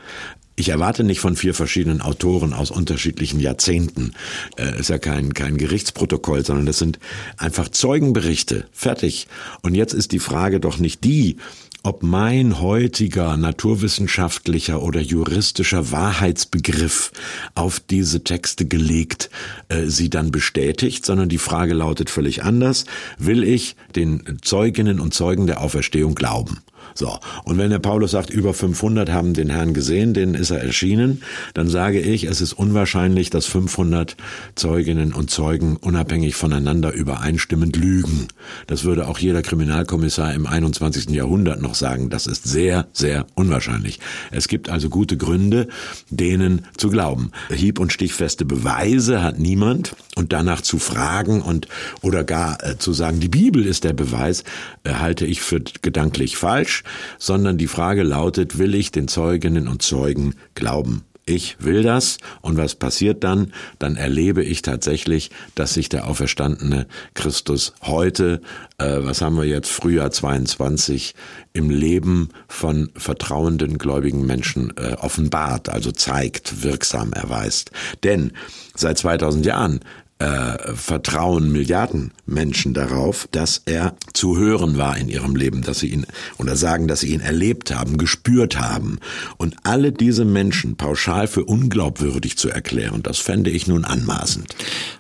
Ich 0.61 0.69
erwarte 0.69 1.05
nicht 1.05 1.21
von 1.21 1.37
vier 1.37 1.55
verschiedenen 1.55 2.03
Autoren 2.03 2.53
aus 2.53 2.71
unterschiedlichen 2.71 3.41
Jahrzehnten. 3.41 4.13
Äh, 4.59 4.79
ist 4.79 4.91
ja 4.91 4.99
kein, 4.99 5.33
kein 5.33 5.57
Gerichtsprotokoll, 5.57 6.45
sondern 6.45 6.67
das 6.67 6.79
sind 6.79 6.99
einfach 7.39 7.71
Zeugenberichte. 7.71 8.67
Fertig. 8.71 9.27
Und 9.63 9.75
jetzt 9.75 9.95
ist 9.95 10.13
die 10.13 10.19
Frage 10.19 10.61
doch 10.61 10.77
nicht 10.77 11.03
die, 11.03 11.39
ob 11.83 12.03
mein 12.03 12.61
heutiger 12.61 13.39
naturwissenschaftlicher 13.39 14.83
oder 14.83 15.01
juristischer 15.01 15.93
Wahrheitsbegriff 15.93 17.11
auf 17.55 17.81
diese 17.81 18.23
Texte 18.23 18.67
gelegt 18.67 19.31
äh, 19.69 19.87
sie 19.87 20.11
dann 20.11 20.31
bestätigt, 20.31 21.07
sondern 21.07 21.31
die 21.31 21.39
Frage 21.39 21.73
lautet 21.73 22.11
völlig 22.11 22.45
anders. 22.45 22.85
Will 23.17 23.45
ich 23.45 23.77
den 23.97 24.37
Zeuginnen 24.43 25.01
und 25.01 25.15
Zeugen 25.15 25.47
der 25.47 25.63
Auferstehung 25.63 26.15
glauben? 26.15 26.59
So. 27.01 27.19
Und 27.45 27.57
wenn 27.57 27.71
der 27.71 27.79
Paulus 27.79 28.11
sagt, 28.11 28.29
über 28.29 28.53
500 28.53 29.11
haben 29.11 29.33
den 29.33 29.49
Herrn 29.49 29.73
gesehen, 29.73 30.13
denen 30.13 30.35
ist 30.35 30.51
er 30.51 30.63
erschienen, 30.63 31.23
dann 31.55 31.67
sage 31.67 31.99
ich, 31.99 32.25
es 32.25 32.43
ist 32.43 32.53
unwahrscheinlich, 32.53 33.31
dass 33.31 33.47
500 33.47 34.19
Zeuginnen 34.55 35.15
und 35.15 35.31
Zeugen 35.31 35.79
unabhängig 35.79 36.35
voneinander 36.35 36.93
übereinstimmend 36.93 37.77
lügen. 37.77 38.29
Das 38.67 38.85
würde 38.85 39.09
auch 39.09 39.19
jeder 39.19 39.41
Kriminalkommissar 39.41 40.35
im 40.35 40.47
21. 40.47 41.09
Jahrhundert 41.09 41.63
noch 41.63 41.75
sagen. 41.75 42.11
Das 42.11 42.27
ist 42.27 42.45
sehr, 42.45 42.87
sehr 42.93 43.27
unwahrscheinlich. 43.35 43.99
Es 44.31 44.47
gibt 44.47 44.69
also 44.69 44.91
gute 44.91 45.17
Gründe, 45.17 45.69
denen 46.11 46.67
zu 46.77 46.91
glauben. 46.91 47.31
Hieb- 47.49 47.81
und 47.81 47.95
stichfeste 47.95 48.45
Beweise 48.45 49.23
hat 49.23 49.39
niemand 49.39 49.97
und 50.21 50.35
danach 50.35 50.61
zu 50.61 50.79
fragen 50.79 51.41
und 51.41 51.67
oder 52.03 52.25
gar 52.25 52.63
äh, 52.63 52.77
zu 52.77 52.93
sagen, 52.93 53.21
die 53.21 53.29
Bibel 53.29 53.65
ist 53.65 53.85
der 53.85 53.95
Beweis, 53.95 54.45
äh, 54.85 54.93
halte 54.93 55.25
ich 55.25 55.41
für 55.41 55.61
gedanklich 55.81 56.37
falsch, 56.37 56.85
sondern 57.19 57.57
die 57.57 57.67
Frage 57.67 58.03
lautet, 58.03 58.59
will 58.59 58.75
ich 58.75 58.93
den 58.93 59.09
Zeuginnen 59.09 59.67
und 59.67 59.81
Zeugen 59.81 60.35
glauben? 60.55 61.05
Ich 61.31 61.57
will 61.61 61.83
das 61.83 62.19
und 62.41 62.57
was 62.57 62.75
passiert 62.75 63.23
dann? 63.23 63.53
Dann 63.79 63.97
erlebe 63.97 64.43
ich 64.43 64.63
tatsächlich, 64.63 65.31
dass 65.55 65.75
sich 65.75 65.89
der 65.89 66.09
auferstandene 66.09 66.87
Christus 67.15 67.73
heute, 67.83 68.41
äh, 68.79 68.99
was 68.99 69.23
haben 69.23 69.37
wir 69.37 69.45
jetzt, 69.45 69.71
Frühjahr 69.71 70.11
22, 70.11 71.15
im 71.53 71.71
Leben 71.71 72.31
von 72.49 72.91
vertrauenden 72.97 73.79
gläubigen 73.79 74.27
Menschen 74.27 74.73
äh, 74.77 74.95
offenbart, 74.95 75.69
also 75.69 75.93
zeigt, 75.93 76.65
wirksam 76.65 77.13
erweist. 77.13 77.71
Denn 78.03 78.33
seit 78.75 78.99
2000 78.99 79.47
Jahren 79.47 79.81
äh, 80.21 80.75
vertrauen 80.75 81.51
Milliarden 81.51 82.13
Menschen 82.27 82.75
darauf, 82.75 83.27
dass 83.33 83.63
er 83.65 83.97
zu 84.13 84.37
hören 84.37 84.77
war 84.77 84.97
in 84.99 85.09
ihrem 85.09 85.35
Leben, 85.35 85.63
dass 85.63 85.79
sie 85.81 85.89
ihn 85.89 86.07
oder 86.37 86.57
sagen, 86.57 86.89
dass 86.89 87.01
sie 87.01 87.15
ihn 87.15 87.21
erlebt 87.21 87.75
haben, 87.75 87.97
gespürt 87.97 88.61
haben. 88.61 88.99
Und 89.39 89.57
alle 89.63 89.93
diese 89.93 90.27
Menschen 90.27 90.77
pauschal 90.77 91.27
für 91.27 91.45
unglaubwürdig 91.45 92.37
zu 92.37 92.51
erklären, 92.51 93.03
das 93.03 93.19
fände 93.19 93.51
ich 93.51 93.67
nun 93.67 93.85
anmaßend. 93.85 94.55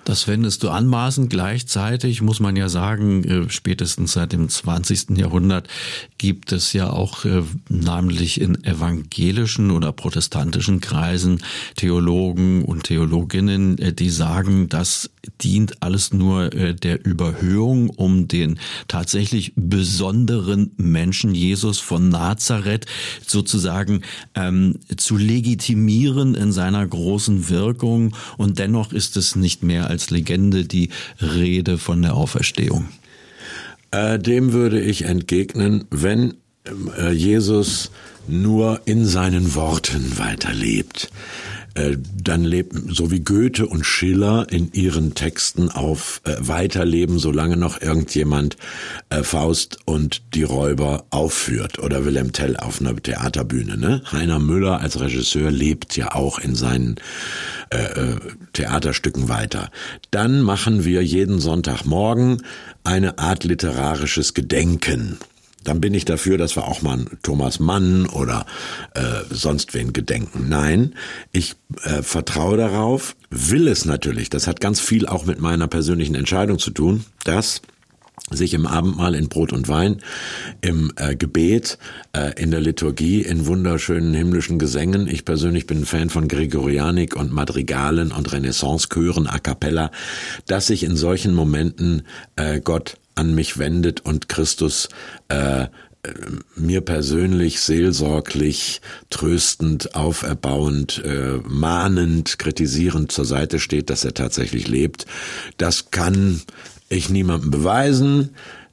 Das 0.04 0.22
fändest 0.22 0.62
du 0.62 0.70
anmaßend. 0.70 1.28
Gleichzeitig 1.28 2.22
muss 2.22 2.40
man 2.40 2.56
ja 2.56 2.70
sagen, 2.70 3.24
äh, 3.24 3.50
spätestens 3.50 4.14
seit 4.14 4.32
dem 4.32 4.48
20. 4.48 5.18
Jahrhundert 5.18 5.68
gibt 6.16 6.52
es 6.52 6.72
ja 6.72 6.90
auch 6.90 7.26
äh, 7.26 7.42
namentlich 7.68 8.40
in 8.40 8.64
evangelischen 8.64 9.70
oder 9.70 9.92
protestantischen 9.92 10.80
Kreisen 10.80 11.42
Theologen 11.76 12.64
und 12.64 12.84
Theologinnen, 12.84 13.76
äh, 13.78 13.92
die 13.92 14.10
sagen, 14.10 14.70
dient 15.42 15.82
alles 15.82 16.12
nur 16.12 16.48
der 16.50 17.04
Überhöhung, 17.04 17.90
um 17.90 18.26
den 18.26 18.58
tatsächlich 18.88 19.52
besonderen 19.54 20.72
Menschen 20.76 21.34
Jesus 21.34 21.78
von 21.78 22.08
Nazareth 22.08 22.86
sozusagen 23.26 24.02
ähm, 24.34 24.78
zu 24.96 25.16
legitimieren 25.16 26.34
in 26.34 26.52
seiner 26.52 26.86
großen 26.86 27.48
Wirkung. 27.48 28.16
Und 28.38 28.58
dennoch 28.58 28.92
ist 28.92 29.16
es 29.16 29.36
nicht 29.36 29.62
mehr 29.62 29.88
als 29.88 30.10
Legende 30.10 30.64
die 30.64 30.90
Rede 31.20 31.76
von 31.76 32.02
der 32.02 32.14
Auferstehung. 32.14 32.88
Äh, 33.90 34.18
dem 34.18 34.52
würde 34.52 34.80
ich 34.80 35.02
entgegnen, 35.02 35.84
wenn 35.90 36.34
äh, 36.96 37.12
Jesus 37.12 37.90
nur 38.28 38.82
in 38.84 39.04
seinen 39.04 39.54
Worten 39.54 40.18
weiterlebt. 40.18 41.10
Äh, 41.80 41.96
dann 42.22 42.44
lebt, 42.44 42.74
so 42.88 43.10
wie 43.10 43.20
Goethe 43.20 43.66
und 43.66 43.84
Schiller 43.84 44.46
in 44.50 44.70
ihren 44.72 45.14
Texten 45.14 45.70
auf 45.70 46.20
äh, 46.24 46.36
weiterleben, 46.40 47.18
solange 47.18 47.56
noch 47.56 47.80
irgendjemand 47.80 48.56
äh, 49.08 49.22
Faust 49.22 49.78
und 49.86 50.22
die 50.34 50.42
Räuber 50.42 51.06
aufführt 51.10 51.78
oder 51.78 52.04
Wilhelm 52.04 52.32
Tell 52.32 52.56
auf 52.58 52.80
einer 52.80 52.94
Theaterbühne. 52.94 53.78
Ne? 53.78 54.02
Heiner 54.12 54.38
Müller 54.38 54.80
als 54.80 55.00
Regisseur 55.00 55.50
lebt 55.50 55.96
ja 55.96 56.14
auch 56.14 56.38
in 56.38 56.54
seinen 56.54 56.96
äh, 57.70 57.78
äh 57.78 58.16
Theaterstücken 58.52 59.28
weiter. 59.28 59.70
Dann 60.10 60.42
machen 60.42 60.84
wir 60.84 61.02
jeden 61.02 61.38
Sonntagmorgen 61.38 62.42
eine 62.84 63.18
Art 63.18 63.44
literarisches 63.44 64.34
Gedenken 64.34 65.18
dann 65.64 65.80
bin 65.80 65.94
ich 65.94 66.04
dafür, 66.04 66.38
dass 66.38 66.56
wir 66.56 66.66
auch 66.66 66.82
mal 66.82 67.04
Thomas 67.22 67.60
Mann 67.60 68.06
oder 68.06 68.46
äh, 68.94 69.00
sonst 69.30 69.74
wen 69.74 69.92
gedenken. 69.92 70.48
Nein, 70.48 70.94
ich 71.32 71.56
äh, 71.82 72.02
vertraue 72.02 72.56
darauf, 72.56 73.16
will 73.30 73.68
es 73.68 73.84
natürlich, 73.84 74.30
das 74.30 74.46
hat 74.46 74.60
ganz 74.60 74.80
viel 74.80 75.06
auch 75.06 75.26
mit 75.26 75.40
meiner 75.40 75.68
persönlichen 75.68 76.14
Entscheidung 76.14 76.58
zu 76.58 76.70
tun, 76.70 77.04
dass 77.24 77.62
sich 78.30 78.54
im 78.54 78.66
Abendmahl 78.66 79.14
in 79.14 79.28
Brot 79.28 79.52
und 79.52 79.68
Wein, 79.68 79.98
im 80.60 80.92
äh, 80.96 81.16
Gebet, 81.16 81.78
äh, 82.12 82.40
in 82.40 82.50
der 82.50 82.60
Liturgie, 82.60 83.22
in 83.22 83.46
wunderschönen 83.46 84.14
himmlischen 84.14 84.58
Gesängen. 84.58 85.08
Ich 85.08 85.24
persönlich 85.24 85.66
bin 85.66 85.80
ein 85.80 85.86
Fan 85.86 86.10
von 86.10 86.28
Gregorianik 86.28 87.16
und 87.16 87.32
Madrigalen 87.32 88.12
und 88.12 88.32
Renaissancechören 88.32 89.26
a 89.26 89.38
cappella, 89.38 89.90
dass 90.46 90.68
sich 90.68 90.84
in 90.84 90.96
solchen 90.96 91.34
Momenten 91.34 92.02
äh, 92.36 92.60
Gott 92.60 92.99
an 93.14 93.34
mich 93.34 93.58
wendet 93.58 94.00
und 94.00 94.28
Christus 94.28 94.88
äh, 95.28 95.66
mir 96.56 96.80
persönlich 96.80 97.60
seelsorglich, 97.60 98.80
tröstend, 99.10 99.94
auferbauend, 99.94 101.02
äh, 101.04 101.38
mahnend, 101.46 102.38
kritisierend 102.38 103.12
zur 103.12 103.26
Seite 103.26 103.58
steht, 103.58 103.90
dass 103.90 104.04
er 104.04 104.14
tatsächlich 104.14 104.66
lebt. 104.66 105.06
Das 105.58 105.90
kann 105.90 106.40
ich 106.88 107.10
niemandem 107.10 107.50
beweisen. 107.50 108.30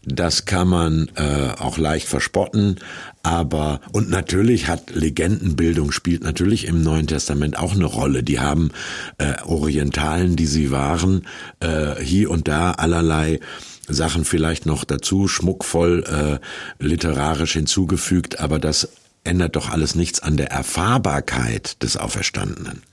Das 0.10 0.46
kann 0.46 0.70
man 0.70 1.12
äh, 1.16 1.50
auch 1.60 1.78
leicht 1.78 2.08
verspotten, 2.08 2.80
aber 3.24 3.82
und 3.92 4.10
natürlich 4.10 4.70
hat 4.70 4.96
Legendenbildung 4.96 5.92
spielt 5.92 6.24
natürlich 6.24 6.66
im 6.66 6.82
Neuen 6.82 7.08
Testament 7.08 7.60
auch 7.60 7.74
eine 7.74 7.84
Rolle. 7.84 8.24
Die 8.24 8.40
haben 8.40 8.72
äh, 9.18 9.34
Orientalen, 9.44 10.38
die 10.38 10.46
sie 10.46 10.72
waren, 10.72 11.28
äh, 11.60 12.02
hier 12.02 12.32
und 12.32 12.48
da 12.48 12.72
allerlei 12.72 13.42
Sachen 13.88 14.26
vielleicht 14.26 14.66
noch 14.66 14.84
dazu, 14.84 15.28
schmuckvoll 15.28 16.04
äh, 16.04 16.84
literarisch 16.84 17.54
hinzugefügt, 17.54 18.40
aber 18.40 18.60
das 18.60 18.90
ändert 19.24 19.56
doch 19.56 19.70
alles 19.70 19.96
nichts 19.96 20.20
an 20.22 20.38
der 20.38 20.52
Erfahrbarkeit 20.52 21.82
des 21.84 21.98
Auferstandenen. 21.98 22.84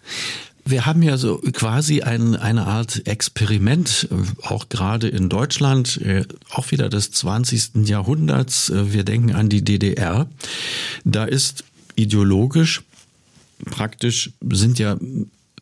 Wir 0.67 0.87
haben 0.87 1.03
ja 1.03 1.19
so 1.19 1.43
quasi 1.53 2.01
ein, 2.01 2.37
eine 2.37 2.67
Art 2.67 3.07
Experiment, 3.07 4.09
äh, 4.11 4.47
auch 4.47 4.69
gerade 4.69 5.09
in 5.09 5.29
Deutschland, 5.29 6.01
äh, 6.01 6.25
auch 6.51 6.71
wieder 6.71 6.89
des 6.89 7.11
20. 7.11 7.87
Jahrhunderts. 7.87 8.71
Äh, 8.71 8.93
wir 8.93 9.05
denken 9.05 9.35
an 9.35 9.49
die 9.49 9.63
DDR. 9.63 10.27
Da 11.05 11.25
ist 11.25 11.65
ideologisch 11.97 12.83
praktisch 13.65 14.33
sind 14.51 14.79
ja 14.79 14.97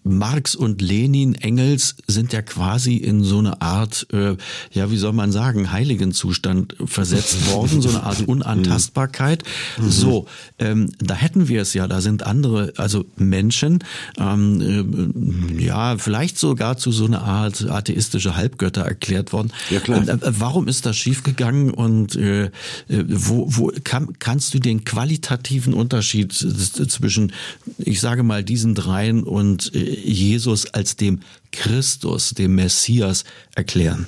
Marx 0.04 0.54
und 0.54 0.82
Lenin, 0.82 1.34
Engels 1.36 1.96
sind 2.06 2.32
ja 2.32 2.42
quasi 2.42 2.96
in 2.96 3.22
so 3.22 3.38
eine 3.38 3.62
Art, 3.62 4.06
äh, 4.12 4.36
ja, 4.72 4.90
wie 4.90 4.96
soll 4.96 5.12
man 5.12 5.30
sagen, 5.30 5.70
Heiligenzustand 5.70 6.76
versetzt 6.84 7.46
worden, 7.52 7.80
so 7.80 7.90
eine 7.90 8.02
Art 8.02 8.26
Unantastbarkeit. 8.26 9.44
Mhm. 9.78 9.90
So, 9.90 10.26
ähm, 10.58 10.90
da 10.98 11.14
hätten 11.14 11.48
wir 11.48 11.62
es 11.62 11.74
ja, 11.74 11.86
da 11.86 12.00
sind 12.00 12.24
andere, 12.24 12.72
also 12.76 13.04
Menschen, 13.16 13.84
ähm, 14.18 15.54
äh, 15.58 15.62
ja, 15.62 15.96
vielleicht 15.98 16.38
sogar 16.38 16.76
zu 16.76 16.90
so 16.90 17.04
einer 17.04 17.22
Art 17.22 17.68
atheistische 17.70 18.34
Halbgötter 18.34 18.82
erklärt 18.82 19.32
worden. 19.32 19.52
Ja, 19.70 19.80
klar. 19.80 20.08
Äh, 20.08 20.18
warum 20.22 20.66
ist 20.66 20.84
das 20.84 20.96
schiefgegangen 20.96 21.70
und 21.70 22.16
äh, 22.16 22.46
äh, 22.46 22.50
wo, 22.88 23.46
wo 23.48 23.72
kann, 23.84 24.18
kannst 24.18 24.52
du 24.54 24.58
den 24.58 24.84
qualitativen 24.84 25.74
Unterschied 25.74 26.32
zwischen, 26.32 27.32
ich 27.78 28.00
sage 28.00 28.24
mal, 28.24 28.42
diesen 28.42 28.74
dreien 28.74 29.22
und 29.22 29.72
äh, 29.74 29.91
Jesus 29.94 30.72
als 30.72 30.96
dem 30.96 31.20
Christus, 31.50 32.30
dem 32.30 32.54
Messias 32.54 33.24
erklären? 33.54 34.06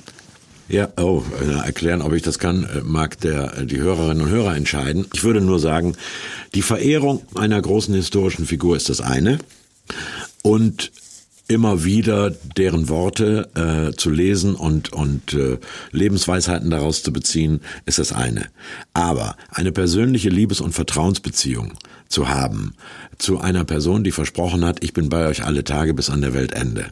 Ja, 0.67 0.89
oh, 0.97 1.23
erklären, 1.63 2.01
ob 2.01 2.13
ich 2.13 2.23
das 2.23 2.39
kann, 2.39 2.63
äh, 2.63 2.81
mag 2.81 3.19
der, 3.19 3.57
äh, 3.57 3.65
die 3.67 3.77
Hörerinnen 3.77 4.23
und 4.23 4.29
Hörer 4.29 4.55
entscheiden. 4.55 5.05
Ich 5.13 5.23
würde 5.23 5.41
nur 5.41 5.59
sagen, 5.59 5.95
die 6.55 6.63
Verehrung 6.63 7.21
einer 7.35 7.61
großen 7.61 7.93
historischen 7.93 8.47
Figur 8.47 8.75
ist 8.75 8.89
das 8.89 8.99
eine. 8.99 9.37
Und 10.41 10.91
immer 11.47 11.83
wieder 11.83 12.31
deren 12.57 12.89
Worte 12.89 13.49
äh, 13.55 13.95
zu 13.95 14.09
lesen 14.09 14.55
und, 14.55 14.93
und 14.93 15.33
äh, 15.33 15.57
Lebensweisheiten 15.91 16.69
daraus 16.69 17.03
zu 17.03 17.13
beziehen, 17.13 17.61
ist 17.85 17.99
das 17.99 18.11
eine. 18.11 18.47
Aber 18.93 19.35
eine 19.49 19.71
persönliche 19.71 20.29
Liebes- 20.29 20.61
und 20.61 20.73
Vertrauensbeziehung 20.73 21.73
zu 22.07 22.29
haben 22.29 22.73
zu 23.17 23.39
einer 23.39 23.63
Person, 23.63 24.03
die 24.03 24.11
versprochen 24.11 24.65
hat, 24.65 24.83
ich 24.83 24.93
bin 24.93 25.09
bei 25.09 25.27
euch 25.27 25.43
alle 25.43 25.63
Tage 25.63 25.93
bis 25.93 26.09
an 26.09 26.21
der 26.21 26.33
Weltende. 26.33 26.87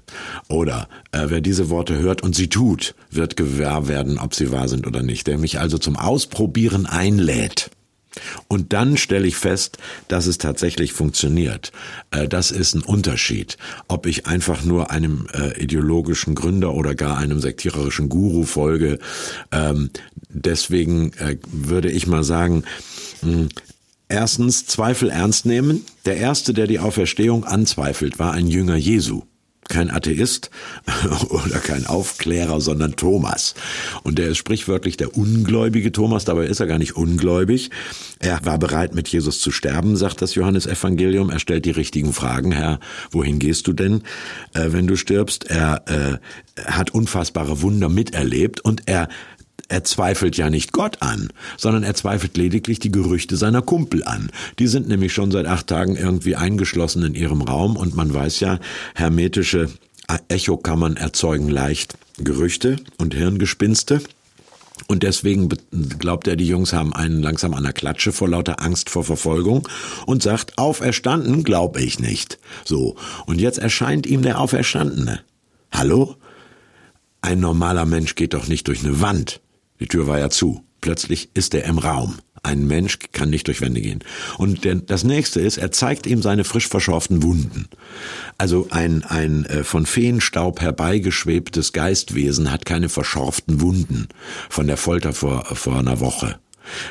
Oder 0.47 0.87
äh, 1.11 1.25
wer 1.27 1.41
diese 1.41 1.69
Worte 1.69 1.97
hört 1.97 2.23
und 2.23 2.35
sie 2.35 2.47
tut, 2.47 2.95
wird 3.11 3.35
gewahr 3.35 3.87
werden, 3.87 4.17
ob 4.17 4.33
sie 4.33 4.51
wahr 4.51 4.67
sind 4.67 4.87
oder 4.87 5.03
nicht. 5.03 5.27
Der 5.27 5.37
mich 5.37 5.59
also 5.59 5.77
zum 5.77 5.97
Ausprobieren 5.97 6.85
einlädt 6.85 7.71
und 8.47 8.73
dann 8.73 8.97
stelle 8.97 9.27
ich 9.27 9.35
fest, 9.35 9.77
dass 10.07 10.25
es 10.27 10.37
tatsächlich 10.37 10.93
funktioniert. 10.93 11.71
Äh, 12.11 12.27
das 12.27 12.51
ist 12.51 12.75
ein 12.75 12.83
Unterschied. 12.83 13.57
Ob 13.87 14.05
ich 14.05 14.27
einfach 14.27 14.63
nur 14.63 14.91
einem 14.91 15.27
äh, 15.33 15.59
ideologischen 15.61 16.35
Gründer 16.35 16.73
oder 16.73 16.95
gar 16.95 17.17
einem 17.17 17.39
sektiererischen 17.39 18.09
Guru 18.09 18.43
folge. 18.43 18.99
Ähm, 19.51 19.89
deswegen 20.29 21.13
äh, 21.13 21.37
würde 21.51 21.91
ich 21.91 22.07
mal 22.07 22.23
sagen, 22.23 22.63
hm, 23.21 23.49
Erstens 24.09 24.67
Zweifel 24.67 25.09
ernst 25.09 25.47
nehmen. 25.47 25.85
Der 26.05 26.17
erste, 26.17 26.53
der 26.53 26.67
die 26.67 26.77
Auferstehung 26.77 27.45
anzweifelt, 27.45 28.19
war 28.19 28.33
ein 28.33 28.45
Jünger 28.45 28.75
Jesu 28.75 29.23
kein 29.69 29.89
Atheist 29.89 30.49
oder 31.29 31.59
kein 31.59 31.85
Aufklärer, 31.85 32.61
sondern 32.61 32.95
Thomas. 32.95 33.55
Und 34.03 34.19
der 34.19 34.29
ist 34.29 34.37
sprichwörtlich 34.37 34.97
der 34.97 35.17
ungläubige 35.17 35.91
Thomas, 35.91 36.25
dabei 36.25 36.45
ist 36.45 36.59
er 36.59 36.67
gar 36.67 36.79
nicht 36.79 36.95
ungläubig. 36.95 37.69
Er 38.19 38.39
war 38.45 38.57
bereit, 38.57 38.95
mit 38.95 39.07
Jesus 39.09 39.39
zu 39.39 39.51
sterben, 39.51 39.95
sagt 39.95 40.21
das 40.21 40.35
Johannesevangelium. 40.35 41.29
Er 41.29 41.39
stellt 41.39 41.65
die 41.65 41.71
richtigen 41.71 42.13
Fragen. 42.13 42.51
Herr, 42.51 42.79
wohin 43.11 43.39
gehst 43.39 43.67
du 43.67 43.73
denn, 43.73 44.03
äh, 44.53 44.67
wenn 44.69 44.87
du 44.87 44.95
stirbst? 44.95 45.49
Er 45.49 45.83
äh, 45.87 46.61
hat 46.65 46.91
unfassbare 46.91 47.61
Wunder 47.61 47.89
miterlebt 47.89 48.61
und 48.61 48.83
er 48.85 49.09
er 49.69 49.83
zweifelt 49.83 50.37
ja 50.37 50.49
nicht 50.49 50.71
Gott 50.71 51.01
an, 51.01 51.29
sondern 51.57 51.83
er 51.83 51.95
zweifelt 51.95 52.37
lediglich 52.37 52.79
die 52.79 52.91
Gerüchte 52.91 53.37
seiner 53.37 53.61
Kumpel 53.61 54.03
an. 54.03 54.29
Die 54.59 54.67
sind 54.67 54.87
nämlich 54.87 55.13
schon 55.13 55.31
seit 55.31 55.45
acht 55.45 55.67
Tagen 55.67 55.95
irgendwie 55.95 56.35
eingeschlossen 56.35 57.03
in 57.03 57.15
ihrem 57.15 57.41
Raum 57.41 57.75
und 57.75 57.95
man 57.95 58.13
weiß 58.13 58.39
ja, 58.41 58.59
hermetische 58.95 59.69
Echokammern 60.27 60.97
erzeugen 60.97 61.49
leicht 61.49 61.97
Gerüchte 62.17 62.77
und 62.97 63.13
Hirngespinste. 63.13 64.01
Und 64.87 65.03
deswegen 65.03 65.49
glaubt 65.99 66.27
er, 66.27 66.35
die 66.35 66.47
Jungs 66.47 66.73
haben 66.73 66.93
einen 66.93 67.21
langsam 67.21 67.53
an 67.53 67.63
der 67.63 67.73
Klatsche 67.73 68.11
vor 68.11 68.27
lauter 68.27 68.61
Angst 68.61 68.89
vor 68.89 69.03
Verfolgung 69.03 69.67
und 70.05 70.21
sagt, 70.21 70.57
auferstanden 70.57 71.43
glaube 71.43 71.81
ich 71.81 71.99
nicht. 71.99 72.37
So. 72.65 72.95
Und 73.25 73.39
jetzt 73.39 73.59
erscheint 73.59 74.05
ihm 74.05 74.23
der 74.23 74.39
Auferstandene. 74.39 75.21
Hallo? 75.71 76.15
Ein 77.21 77.39
normaler 77.39 77.85
Mensch 77.85 78.15
geht 78.15 78.33
doch 78.33 78.47
nicht 78.47 78.67
durch 78.67 78.83
eine 78.83 78.99
Wand. 78.99 79.39
Die 79.83 79.89
Tür 79.89 80.07
war 80.07 80.17
ja 80.17 80.29
zu. 80.29 80.63
Plötzlich 80.79 81.27
ist 81.33 81.53
er 81.53 81.65
im 81.65 81.77
Raum. 81.77 82.19
Ein 82.41 82.67
Mensch 82.67 82.99
kann 83.11 83.29
nicht 83.29 83.47
durch 83.47 83.59
Wände 83.59 83.81
gehen. 83.81 83.99
Und 84.37 84.63
der, 84.63 84.75
das 84.75 85.03
nächste 85.03 85.41
ist, 85.41 85.57
er 85.57 85.73
zeigt 85.73 86.07
ihm 86.07 86.21
seine 86.21 86.45
frisch 86.45 86.69
verschorften 86.69 87.21
Wunden. 87.21 87.67
Also 88.37 88.67
ein, 88.69 89.03
ein 89.03 89.45
äh, 89.45 89.65
von 89.65 89.85
Feenstaub 89.85 90.61
herbeigeschwebtes 90.61 91.73
Geistwesen 91.73 92.49
hat 92.49 92.65
keine 92.65 92.87
verschorften 92.87 93.59
Wunden 93.59 94.07
von 94.49 94.67
der 94.67 94.77
Folter 94.77 95.11
vor, 95.11 95.43
vor 95.53 95.79
einer 95.79 95.99
Woche. 95.99 96.39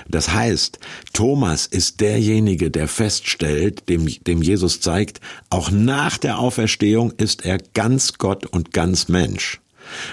Das 0.06 0.34
heißt, 0.34 0.78
Thomas 1.14 1.64
ist 1.64 2.02
derjenige, 2.02 2.70
der 2.70 2.88
feststellt, 2.88 3.88
dem, 3.88 4.06
dem 4.24 4.42
Jesus 4.42 4.82
zeigt, 4.82 5.22
auch 5.48 5.70
nach 5.70 6.18
der 6.18 6.38
Auferstehung 6.38 7.12
ist 7.12 7.46
er 7.46 7.56
ganz 7.72 8.18
Gott 8.18 8.44
und 8.44 8.74
ganz 8.74 9.08
Mensch. 9.08 9.61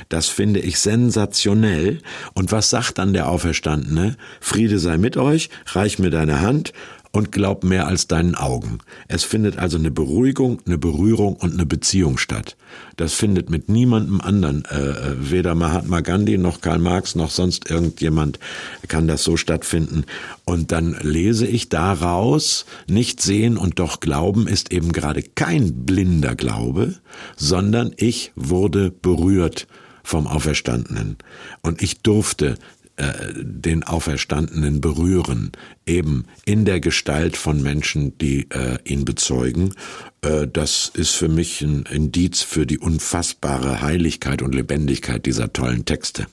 Das 0.09 0.27
finde 0.27 0.59
ich 0.59 0.79
sensationell. 0.79 1.99
Und 2.33 2.51
was 2.51 2.69
sagt 2.69 2.97
dann 2.97 3.13
der 3.13 3.29
Auferstandene? 3.29 4.17
Friede 4.39 4.79
sei 4.79 4.97
mit 4.97 5.17
euch, 5.17 5.49
reich 5.67 5.99
mir 5.99 6.09
deine 6.09 6.41
Hand 6.41 6.73
und 7.11 7.31
glaub 7.31 7.63
mehr 7.63 7.87
als 7.87 8.07
deinen 8.07 8.35
Augen. 8.35 8.79
Es 9.07 9.23
findet 9.23 9.57
also 9.57 9.77
eine 9.77 9.89
Beruhigung, 9.89 10.61
eine 10.65 10.77
Berührung 10.77 11.35
und 11.35 11.53
eine 11.53 11.65
Beziehung 11.65 12.17
statt. 12.17 12.55
Das 12.97 13.13
findet 13.13 13.49
mit 13.49 13.67
niemandem 13.67 14.21
anderen, 14.21 14.65
äh, 14.65 14.79
äh, 14.79 15.31
weder 15.31 15.55
Mahatma 15.55 16.01
Gandhi 16.01 16.37
noch 16.37 16.61
Karl 16.61 16.79
Marx 16.79 17.15
noch 17.15 17.31
sonst 17.31 17.69
irgendjemand 17.69 18.39
kann 18.87 19.07
das 19.07 19.23
so 19.23 19.37
stattfinden. 19.37 20.05
Und 20.45 20.71
dann 20.71 20.97
lese 21.01 21.47
ich 21.47 21.69
daraus, 21.69 22.65
nicht 22.87 23.21
sehen 23.21 23.57
und 23.57 23.79
doch 23.79 23.99
glauben 23.99 24.47
ist 24.47 24.71
eben 24.71 24.91
gerade 24.91 25.23
kein 25.23 25.85
blinder 25.85 26.35
Glaube, 26.35 26.95
sondern 27.35 27.91
ich 27.97 28.31
wurde 28.35 28.91
berührt 28.91 29.67
vom 30.03 30.27
Auferstandenen. 30.27 31.17
Und 31.61 31.81
ich 31.81 32.01
durfte 32.01 32.55
äh, 32.99 33.33
den 33.33 33.83
Auferstandenen 33.83 34.81
berühren, 34.81 35.53
eben 35.85 36.25
in 36.45 36.65
der 36.65 36.81
Gestalt 36.81 37.37
von 37.37 37.63
Menschen, 37.63 38.17
die 38.17 38.49
äh, 38.49 38.77
ihn 38.83 39.05
bezeugen. 39.05 39.73
Äh, 40.21 40.47
das 40.47 40.91
ist 40.93 41.11
für 41.11 41.29
mich 41.29 41.61
ein 41.61 41.83
Indiz 41.89 42.41
für 42.41 42.65
die 42.65 42.77
unfassbare 42.77 43.81
Heiligkeit 43.81 44.41
und 44.41 44.53
Lebendigkeit 44.53 45.25
dieser 45.25 45.53
tollen 45.53 45.85
Texte. 45.85 46.27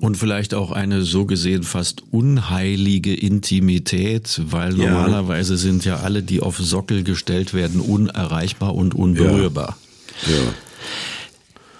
Und 0.00 0.16
vielleicht 0.16 0.54
auch 0.54 0.70
eine 0.70 1.02
so 1.02 1.26
gesehen 1.26 1.64
fast 1.64 2.02
unheilige 2.12 3.14
Intimität, 3.14 4.40
weil 4.46 4.72
normalerweise 4.72 5.54
ja. 5.54 5.58
sind 5.58 5.84
ja 5.84 5.96
alle, 5.98 6.22
die 6.22 6.40
auf 6.40 6.56
Sockel 6.56 7.02
gestellt 7.02 7.52
werden, 7.52 7.80
unerreichbar 7.80 8.74
und 8.74 8.94
unberührbar. 8.94 9.76
Ja. 10.26 10.32
ja. 10.32 10.54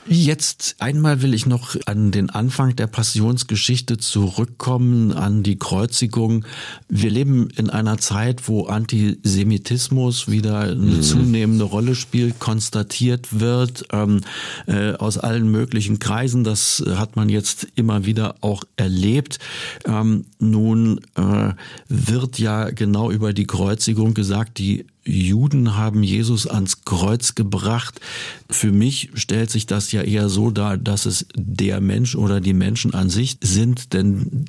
Jetzt 0.06 0.76
einmal 0.78 1.20
will 1.20 1.34
ich 1.34 1.44
noch 1.44 1.76
an 1.84 2.10
den 2.10 2.30
Anfang 2.30 2.74
der 2.74 2.86
Passionsgeschichte 2.86 3.98
zurückkommen, 3.98 5.12
an 5.12 5.42
die 5.42 5.58
Kreuzigung. 5.58 6.46
Wir 6.88 7.10
leben 7.10 7.50
in 7.56 7.68
einer 7.68 7.98
Zeit, 7.98 8.48
wo 8.48 8.64
Antisemitismus 8.64 10.28
wieder 10.28 10.60
eine 10.60 10.74
mhm. 10.74 11.02
zunehmende 11.02 11.64
Rolle 11.64 11.94
spielt, 11.94 12.38
konstatiert 12.38 13.40
wird 13.40 13.84
ähm, 13.92 14.22
äh, 14.66 14.94
aus 14.94 15.18
allen 15.18 15.50
möglichen 15.50 15.98
Kreisen. 15.98 16.44
Das 16.44 16.82
hat 16.94 17.16
man 17.16 17.28
jetzt 17.28 17.68
immer 17.74 18.06
wieder 18.06 18.36
auch 18.40 18.64
erlebt. 18.76 19.38
Ähm, 19.84 20.24
nun 20.38 21.02
äh, 21.14 21.52
wird 21.88 22.38
ja 22.38 22.70
genau 22.70 23.10
über 23.10 23.34
die 23.34 23.46
Kreuzigung 23.46 24.14
gesagt, 24.14 24.58
die 24.58 24.86
Juden 25.10 25.76
haben 25.76 26.02
Jesus 26.02 26.46
ans 26.46 26.84
Kreuz 26.84 27.34
gebracht. 27.34 28.00
Für 28.48 28.72
mich 28.72 29.10
stellt 29.14 29.50
sich 29.50 29.66
das 29.66 29.92
ja 29.92 30.02
eher 30.02 30.28
so 30.28 30.50
dar, 30.50 30.76
dass 30.76 31.06
es 31.06 31.26
der 31.34 31.80
Mensch 31.80 32.14
oder 32.14 32.40
die 32.40 32.54
Menschen 32.54 32.94
an 32.94 33.10
sich 33.10 33.38
sind, 33.40 33.92
denn 33.92 34.46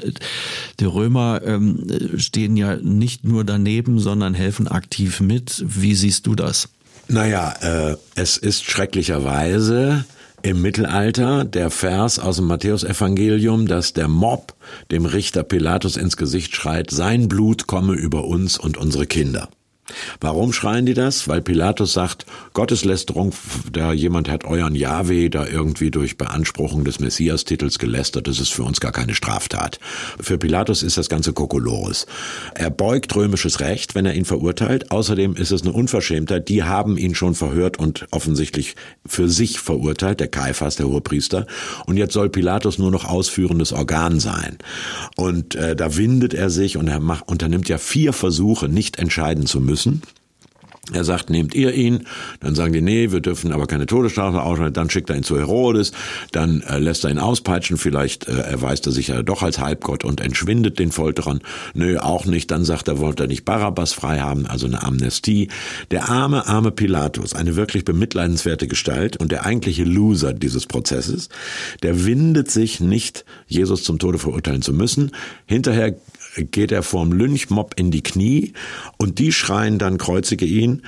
die 0.79 0.85
Römer 0.85 1.41
ähm, 1.43 1.85
stehen 2.17 2.55
ja 2.55 2.75
nicht 2.77 3.23
nur 3.23 3.43
daneben, 3.43 3.99
sondern 3.99 4.33
helfen 4.33 4.67
aktiv 4.67 5.19
mit. 5.19 5.63
Wie 5.65 5.95
siehst 5.95 6.27
du 6.27 6.35
das? 6.35 6.69
Naja, 7.07 7.53
äh, 7.61 7.97
es 8.15 8.37
ist 8.37 8.63
schrecklicherweise 8.63 10.05
im 10.43 10.61
Mittelalter 10.61 11.45
der 11.45 11.69
Vers 11.69 12.19
aus 12.19 12.37
dem 12.37 12.45
Matthäusevangelium, 12.45 13.67
dass 13.67 13.93
der 13.93 14.07
Mob 14.07 14.55
dem 14.91 15.05
Richter 15.05 15.43
Pilatus 15.43 15.97
ins 15.97 16.17
Gesicht 16.17 16.55
schreit, 16.55 16.89
sein 16.91 17.27
Blut 17.27 17.67
komme 17.67 17.93
über 17.93 18.25
uns 18.25 18.57
und 18.57 18.77
unsere 18.77 19.05
Kinder. 19.05 19.49
Warum 20.19 20.53
schreien 20.53 20.85
die 20.85 20.93
das? 20.93 21.27
Weil 21.27 21.41
Pilatus 21.41 21.93
sagt, 21.93 22.25
Gotteslästerung, 22.53 23.33
da 23.71 23.93
jemand 23.93 24.29
hat 24.29 24.45
euren 24.45 24.75
Jahwe 24.75 25.29
da 25.29 25.45
irgendwie 25.47 25.91
durch 25.91 26.17
Beanspruchung 26.17 26.83
des 26.83 26.99
Messias-Titels 26.99 27.79
gelästert, 27.79 28.27
das 28.27 28.39
ist 28.39 28.53
für 28.53 28.63
uns 28.63 28.79
gar 28.79 28.91
keine 28.91 29.15
Straftat. 29.15 29.79
Für 30.19 30.37
Pilatus 30.37 30.83
ist 30.83 30.97
das 30.97 31.09
Ganze 31.09 31.33
Kokolores. 31.33 32.07
Er 32.55 32.69
beugt 32.69 33.15
römisches 33.15 33.59
Recht, 33.59 33.95
wenn 33.95 34.05
er 34.05 34.13
ihn 34.13 34.25
verurteilt. 34.25 34.91
Außerdem 34.91 35.35
ist 35.35 35.51
es 35.51 35.63
eine 35.63 35.73
Unverschämtheit. 35.73 36.49
Die 36.49 36.63
haben 36.63 36.97
ihn 36.97 37.15
schon 37.15 37.35
verhört 37.35 37.79
und 37.79 38.07
offensichtlich 38.11 38.75
für 39.05 39.29
sich 39.29 39.59
verurteilt, 39.59 40.19
der 40.19 40.27
Kaiphas, 40.27 40.75
der 40.75 40.87
Hohepriester. 40.87 41.47
Und 41.85 41.97
jetzt 41.97 42.13
soll 42.13 42.29
Pilatus 42.29 42.77
nur 42.77 42.91
noch 42.91 43.05
ausführendes 43.05 43.73
Organ 43.73 44.19
sein. 44.19 44.57
Und 45.15 45.55
äh, 45.55 45.75
da 45.75 45.97
windet 45.97 46.33
er 46.33 46.49
sich 46.49 46.77
und 46.77 46.87
er 46.87 46.99
macht, 46.99 47.27
unternimmt 47.27 47.69
ja 47.69 47.77
vier 47.77 48.13
Versuche, 48.13 48.69
nicht 48.69 48.99
entscheiden 48.99 49.45
zu 49.45 49.59
müssen 49.59 49.80
müssen. 49.85 50.01
Er 50.91 51.05
sagt, 51.05 51.29
nehmt 51.29 51.53
ihr 51.53 51.73
ihn? 51.73 52.05
Dann 52.41 52.53
sagen 52.53 52.73
die, 52.73 52.81
nee, 52.81 53.11
wir 53.11 53.21
dürfen 53.21 53.53
aber 53.53 53.65
keine 53.65 53.85
Todesstrafe 53.85 54.41
ausschneiden. 54.41 54.73
Dann 54.73 54.89
schickt 54.89 55.09
er 55.09 55.15
ihn 55.15 55.23
zu 55.23 55.37
Herodes, 55.37 55.93
dann 56.31 56.61
äh, 56.61 56.79
lässt 56.79 57.05
er 57.05 57.11
ihn 57.11 57.19
auspeitschen, 57.19 57.77
vielleicht 57.77 58.27
äh, 58.27 58.33
erweist 58.33 58.87
er 58.87 58.91
sich 58.91 59.07
ja 59.07 59.21
doch 59.21 59.41
als 59.41 59.59
Halbgott 59.59 60.03
und 60.03 60.19
entschwindet 60.19 60.79
den 60.79 60.91
Folterern. 60.91 61.39
Nö, 61.75 61.97
auch 61.97 62.25
nicht. 62.25 62.51
Dann 62.51 62.65
sagt 62.65 62.89
er, 62.89 62.99
wollte 62.99 63.23
er 63.23 63.27
nicht 63.27 63.45
Barabbas 63.45 63.93
frei 63.93 64.19
haben, 64.19 64.47
also 64.47 64.65
eine 64.65 64.83
Amnestie. 64.83 65.49
Der 65.91 66.09
arme, 66.09 66.47
arme 66.47 66.71
Pilatus, 66.71 67.35
eine 67.35 67.55
wirklich 67.55 67.85
bemitleidenswerte 67.85 68.67
Gestalt 68.67 69.15
und 69.17 69.31
der 69.31 69.45
eigentliche 69.45 69.85
Loser 69.85 70.33
dieses 70.33 70.65
Prozesses, 70.65 71.29
der 71.83 72.05
windet 72.05 72.51
sich 72.51 72.81
nicht, 72.81 73.23
Jesus 73.47 73.83
zum 73.83 73.97
Tode 73.97 74.17
verurteilen 74.17 74.63
zu 74.63 74.73
müssen. 74.73 75.11
Hinterher 75.45 75.95
geht 76.35 76.71
er 76.71 76.83
vorm 76.83 77.11
Lynchmob 77.11 77.73
in 77.77 77.91
die 77.91 78.03
Knie 78.03 78.53
und 78.97 79.19
die 79.19 79.31
schreien 79.31 79.77
dann, 79.77 79.97
kreuzige 79.97 80.45
ihn. 80.45 80.83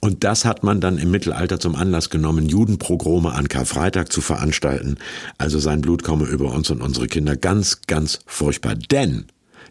Und 0.00 0.24
das 0.24 0.44
hat 0.44 0.62
man 0.62 0.80
dann 0.80 0.98
im 0.98 1.10
Mittelalter 1.10 1.58
zum 1.58 1.74
Anlass 1.74 2.10
genommen, 2.10 2.48
Judenprogrome 2.48 3.32
an 3.32 3.48
Karfreitag 3.48 4.12
zu 4.12 4.20
veranstalten. 4.20 4.98
Also 5.38 5.58
sein 5.58 5.80
Blut 5.80 6.02
komme 6.02 6.26
über 6.26 6.52
uns 6.52 6.70
und 6.70 6.82
unsere 6.82 7.06
Kinder. 7.06 7.36
Ganz, 7.36 7.82
ganz 7.86 8.20
furchtbar. 8.26 8.74
Denn 8.74 9.26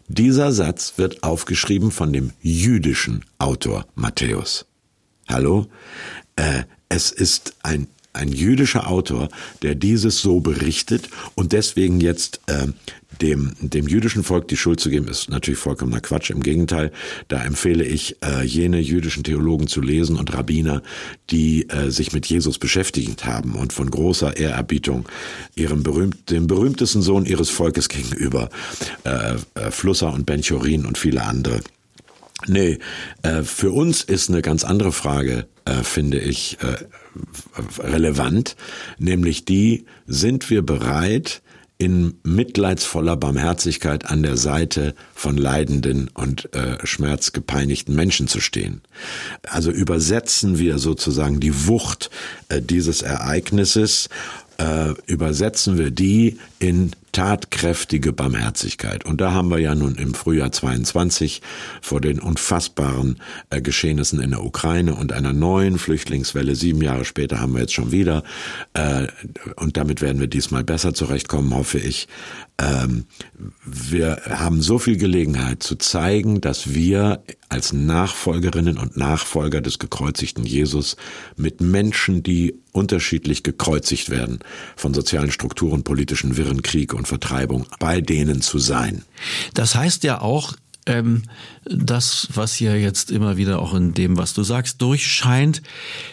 dieser 0.08 0.52
Satz 0.52 0.94
wird 0.96 1.22
aufgeschrieben 1.22 1.90
von 1.90 2.12
dem 2.12 2.32
jüdischen 2.42 3.24
Autor 3.38 3.86
Matthäus. 3.94 4.66
Hallo? 5.28 5.66
Äh, 6.36 6.64
es 6.88 7.10
ist 7.10 7.54
ein 7.62 7.86
ein 8.14 8.28
jüdischer 8.28 8.88
Autor, 8.88 9.28
der 9.62 9.74
dieses 9.74 10.20
so 10.20 10.40
berichtet 10.40 11.08
und 11.34 11.52
deswegen 11.52 12.00
jetzt 12.00 12.40
äh, 12.46 12.68
dem, 13.20 13.52
dem 13.60 13.86
jüdischen 13.86 14.24
Volk 14.24 14.48
die 14.48 14.56
Schuld 14.56 14.80
zu 14.80 14.90
geben, 14.90 15.08
ist 15.08 15.28
natürlich 15.28 15.58
vollkommener 15.58 16.00
Quatsch. 16.00 16.30
Im 16.30 16.42
Gegenteil, 16.42 16.92
da 17.28 17.42
empfehle 17.44 17.84
ich, 17.84 18.16
äh, 18.24 18.44
jene 18.44 18.80
jüdischen 18.80 19.24
Theologen 19.24 19.66
zu 19.66 19.80
lesen 19.80 20.16
und 20.16 20.32
Rabbiner, 20.34 20.82
die 21.30 21.68
äh, 21.68 21.90
sich 21.90 22.12
mit 22.12 22.26
Jesus 22.26 22.58
beschäftigt 22.58 23.24
haben 23.24 23.54
und 23.54 23.72
von 23.72 23.90
großer 23.90 24.36
Ehrerbietung 24.36 25.08
ihrem 25.54 25.82
berühmt, 25.82 26.30
dem 26.30 26.46
berühmtesten 26.46 27.02
Sohn 27.02 27.26
ihres 27.26 27.50
Volkes 27.50 27.88
gegenüber, 27.88 28.50
äh, 29.04 29.34
äh, 29.54 29.70
Flusser 29.70 30.12
und 30.12 30.26
Ben-Chorin 30.26 30.86
und 30.86 30.98
viele 30.98 31.22
andere. 31.22 31.60
Nee, 32.46 32.78
äh, 33.22 33.42
für 33.42 33.70
uns 33.70 34.02
ist 34.02 34.28
eine 34.28 34.42
ganz 34.42 34.64
andere 34.64 34.92
Frage, 34.92 35.46
äh, 35.64 35.82
finde 35.82 36.18
ich, 36.18 36.58
äh, 36.60 36.84
relevant, 37.82 38.56
nämlich 38.98 39.44
die, 39.44 39.86
sind 40.06 40.50
wir 40.50 40.62
bereit, 40.62 41.42
in 41.76 42.14
mitleidsvoller 42.22 43.16
Barmherzigkeit 43.16 44.06
an 44.06 44.22
der 44.22 44.36
Seite 44.36 44.94
von 45.12 45.36
leidenden 45.36 46.08
und 46.14 46.54
äh, 46.54 46.78
schmerzgepeinigten 46.86 47.94
Menschen 47.96 48.28
zu 48.28 48.40
stehen. 48.40 48.80
Also 49.42 49.72
übersetzen 49.72 50.58
wir 50.58 50.78
sozusagen 50.78 51.40
die 51.40 51.66
Wucht 51.66 52.10
äh, 52.48 52.62
dieses 52.62 53.02
Ereignisses 53.02 54.08
äh, 54.58 54.90
übersetzen 55.06 55.76
wir 55.76 55.90
die 55.90 56.38
in 56.60 56.92
tatkräftige 57.14 58.12
Barmherzigkeit. 58.12 59.06
Und 59.06 59.20
da 59.20 59.32
haben 59.32 59.48
wir 59.48 59.58
ja 59.58 59.74
nun 59.74 59.94
im 59.94 60.14
Frühjahr 60.14 60.50
22 60.50 61.42
vor 61.80 62.00
den 62.00 62.18
unfassbaren 62.18 63.20
äh, 63.50 63.62
Geschehnissen 63.62 64.20
in 64.20 64.30
der 64.30 64.44
Ukraine 64.44 64.96
und 64.96 65.12
einer 65.12 65.32
neuen 65.32 65.78
Flüchtlingswelle, 65.78 66.56
sieben 66.56 66.82
Jahre 66.82 67.04
später 67.04 67.40
haben 67.40 67.54
wir 67.54 67.60
jetzt 67.60 67.72
schon 67.72 67.92
wieder, 67.92 68.24
äh, 68.74 69.06
und 69.56 69.76
damit 69.76 70.02
werden 70.02 70.18
wir 70.18 70.26
diesmal 70.26 70.64
besser 70.64 70.92
zurechtkommen, 70.92 71.54
hoffe 71.54 71.78
ich. 71.78 72.08
Ähm, 72.58 73.06
wir 73.64 74.22
haben 74.28 74.60
so 74.60 74.80
viel 74.80 74.96
Gelegenheit 74.96 75.62
zu 75.62 75.76
zeigen, 75.76 76.40
dass 76.40 76.74
wir 76.74 77.22
als 77.48 77.72
Nachfolgerinnen 77.72 78.76
und 78.76 78.96
Nachfolger 78.96 79.60
des 79.60 79.78
gekreuzigten 79.78 80.44
Jesus 80.44 80.96
mit 81.36 81.60
Menschen, 81.60 82.24
die 82.24 82.63
unterschiedlich 82.74 83.42
gekreuzigt 83.42 84.10
werden 84.10 84.40
von 84.76 84.92
sozialen 84.92 85.30
Strukturen, 85.30 85.84
politischen 85.84 86.36
Wirren, 86.36 86.62
Krieg 86.62 86.92
und 86.92 87.08
Vertreibung, 87.08 87.66
bei 87.78 88.00
denen 88.00 88.42
zu 88.42 88.58
sein. 88.58 89.04
Das 89.54 89.74
heißt 89.74 90.04
ja 90.04 90.20
auch, 90.20 90.54
ähm, 90.86 91.22
das, 91.64 92.28
was 92.34 92.54
hier 92.54 92.78
jetzt 92.78 93.10
immer 93.10 93.36
wieder 93.36 93.60
auch 93.60 93.74
in 93.74 93.94
dem, 93.94 94.18
was 94.18 94.34
du 94.34 94.42
sagst, 94.42 94.82
durchscheint, 94.82 95.62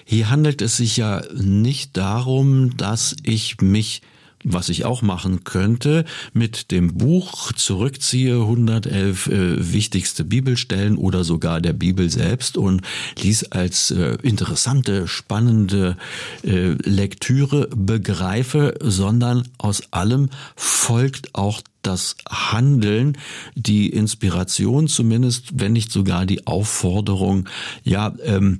hier 0.05 0.29
handelt 0.29 0.61
es 0.61 0.77
sich 0.77 0.95
ja 0.97 1.23
nicht 1.33 1.97
darum, 1.97 2.77
dass 2.77 3.15
ich 3.23 3.59
mich 3.59 4.01
was 4.43 4.69
ich 4.69 4.85
auch 4.85 5.01
machen 5.01 5.43
könnte, 5.43 6.05
mit 6.33 6.71
dem 6.71 6.95
Buch 6.97 7.51
zurückziehe, 7.53 8.35
111 8.41 9.27
äh, 9.27 9.73
wichtigste 9.73 10.23
Bibelstellen 10.23 10.97
oder 10.97 11.23
sogar 11.23 11.61
der 11.61 11.73
Bibel 11.73 12.09
selbst 12.09 12.57
und 12.57 12.81
dies 13.21 13.43
als 13.51 13.91
äh, 13.91 14.17
interessante, 14.21 15.07
spannende 15.07 15.97
äh, 16.43 16.75
Lektüre 16.83 17.69
begreife, 17.75 18.75
sondern 18.81 19.47
aus 19.57 19.83
allem 19.91 20.29
folgt 20.55 21.35
auch 21.35 21.61
das 21.81 22.15
Handeln, 22.29 23.17
die 23.55 23.89
Inspiration 23.89 24.87
zumindest, 24.87 25.59
wenn 25.59 25.73
nicht 25.73 25.91
sogar 25.91 26.25
die 26.25 26.47
Aufforderung. 26.47 27.47
Ja, 27.83 28.13
ähm, 28.23 28.59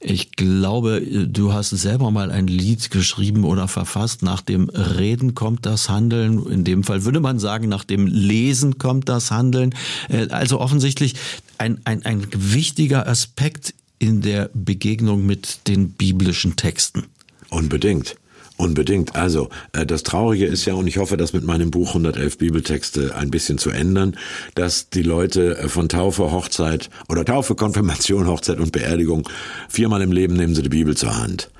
ich 0.00 0.32
glaube, 0.32 1.00
du 1.00 1.52
hast 1.52 1.70
selber 1.70 2.10
mal 2.10 2.30
ein 2.30 2.48
Lied 2.48 2.90
geschrieben 2.90 3.44
oder 3.44 3.68
verfasst. 3.68 4.22
Nach 4.22 4.40
dem 4.40 4.68
Reden 4.68 5.34
kommt 5.34 5.64
das 5.64 5.88
Handeln. 5.88 6.44
In 6.46 6.64
dem 6.64 6.82
Fall 6.82 7.04
würde 7.04 7.20
man 7.20 7.38
sagen, 7.38 7.68
nach 7.68 7.84
dem 7.84 8.06
Lesen 8.06 8.78
kommt 8.78 9.08
das 9.08 9.30
Handeln. 9.30 9.74
Äh, 10.08 10.28
also 10.28 10.60
offensichtlich 10.60 11.14
ein, 11.58 11.80
ein, 11.84 12.04
ein 12.04 12.26
wichtiger 12.34 13.06
Aspekt 13.06 13.74
in 13.98 14.20
der 14.20 14.50
Begegnung 14.52 15.24
mit 15.24 15.68
den 15.68 15.90
biblischen 15.90 16.56
Texten. 16.56 17.04
Unbedingt. 17.50 18.16
Unbedingt. 18.56 19.16
Also, 19.16 19.48
äh, 19.72 19.86
das 19.86 20.02
Traurige 20.02 20.46
ist 20.46 20.64
ja, 20.66 20.74
und 20.74 20.86
ich 20.86 20.98
hoffe, 20.98 21.16
das 21.16 21.32
mit 21.32 21.44
meinem 21.44 21.70
Buch 21.70 21.88
111 21.88 22.38
Bibeltexte 22.38 23.14
ein 23.14 23.30
bisschen 23.30 23.58
zu 23.58 23.70
ändern, 23.70 24.16
dass 24.54 24.90
die 24.90 25.02
Leute 25.02 25.58
äh, 25.58 25.68
von 25.68 25.88
Taufe, 25.88 26.30
Hochzeit 26.30 26.90
oder 27.08 27.24
Taufe, 27.24 27.54
Konfirmation, 27.54 28.26
Hochzeit 28.26 28.58
und 28.58 28.72
Beerdigung 28.72 29.28
viermal 29.68 30.02
im 30.02 30.12
Leben 30.12 30.34
nehmen 30.34 30.54
sie 30.54 30.62
die 30.62 30.68
Bibel 30.68 30.96
zur 30.96 31.16
Hand. 31.16 31.50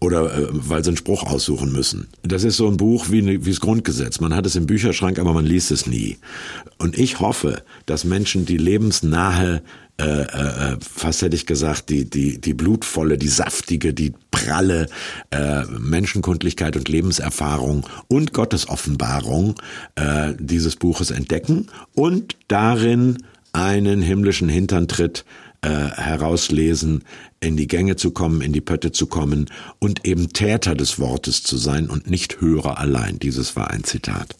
Oder 0.00 0.34
äh, 0.34 0.46
weil 0.50 0.84
sie 0.84 0.90
einen 0.90 0.96
Spruch 0.96 1.24
aussuchen 1.24 1.72
müssen. 1.72 2.08
Das 2.22 2.44
ist 2.44 2.56
so 2.56 2.68
ein 2.68 2.76
Buch 2.76 3.06
wie, 3.10 3.44
wie 3.44 3.50
das 3.50 3.60
Grundgesetz. 3.60 4.20
Man 4.20 4.34
hat 4.34 4.46
es 4.46 4.56
im 4.56 4.66
Bücherschrank, 4.66 5.18
aber 5.18 5.32
man 5.32 5.46
liest 5.46 5.70
es 5.70 5.86
nie. 5.86 6.18
Und 6.78 6.98
ich 6.98 7.20
hoffe, 7.20 7.62
dass 7.86 8.04
Menschen, 8.04 8.46
die 8.46 8.56
lebensnahe 8.56 9.62
äh, 9.98 10.22
äh, 10.22 10.76
fast 10.80 11.22
hätte 11.22 11.36
ich 11.36 11.46
gesagt, 11.46 11.90
die, 11.90 12.08
die, 12.08 12.40
die 12.40 12.54
blutvolle, 12.54 13.18
die 13.18 13.28
saftige, 13.28 13.92
die 13.92 14.14
pralle 14.30 14.86
äh, 15.30 15.64
Menschenkundlichkeit 15.66 16.76
und 16.76 16.88
Lebenserfahrung 16.88 17.86
und 18.08 18.32
Gottesoffenbarung 18.32 19.54
äh, 19.96 20.32
dieses 20.38 20.76
Buches 20.76 21.10
entdecken 21.10 21.68
und 21.94 22.36
darin 22.48 23.18
einen 23.52 24.00
himmlischen 24.00 24.48
Hinterntritt 24.48 25.24
äh, 25.62 25.68
herauslesen, 25.68 27.04
in 27.40 27.56
die 27.56 27.68
Gänge 27.68 27.96
zu 27.96 28.10
kommen, 28.10 28.40
in 28.40 28.52
die 28.52 28.60
Pötte 28.60 28.92
zu 28.92 29.06
kommen 29.06 29.46
und 29.78 30.04
eben 30.04 30.32
Täter 30.32 30.74
des 30.74 30.98
Wortes 30.98 31.42
zu 31.42 31.56
sein 31.56 31.88
und 31.88 32.10
nicht 32.10 32.40
Hörer 32.40 32.78
allein. 32.78 33.18
Dieses 33.18 33.56
war 33.56 33.70
ein 33.70 33.84
Zitat. 33.84 34.36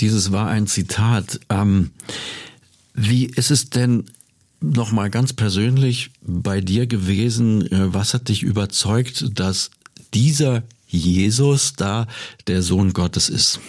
Dieses 0.00 0.32
war 0.32 0.48
ein 0.48 0.66
Zitat. 0.66 1.40
Ähm, 1.48 1.90
wie 2.94 3.26
ist 3.26 3.50
es 3.50 3.70
denn 3.70 4.04
nochmal 4.60 5.10
ganz 5.10 5.32
persönlich 5.32 6.10
bei 6.22 6.60
dir 6.60 6.86
gewesen? 6.86 7.70
Äh, 7.70 7.94
was 7.94 8.14
hat 8.14 8.28
dich 8.28 8.42
überzeugt, 8.42 9.38
dass 9.38 9.70
dieser 10.14 10.62
Jesus 10.88 11.74
da 11.74 12.06
der 12.46 12.62
Sohn 12.62 12.92
Gottes 12.92 13.28
ist? 13.28 13.60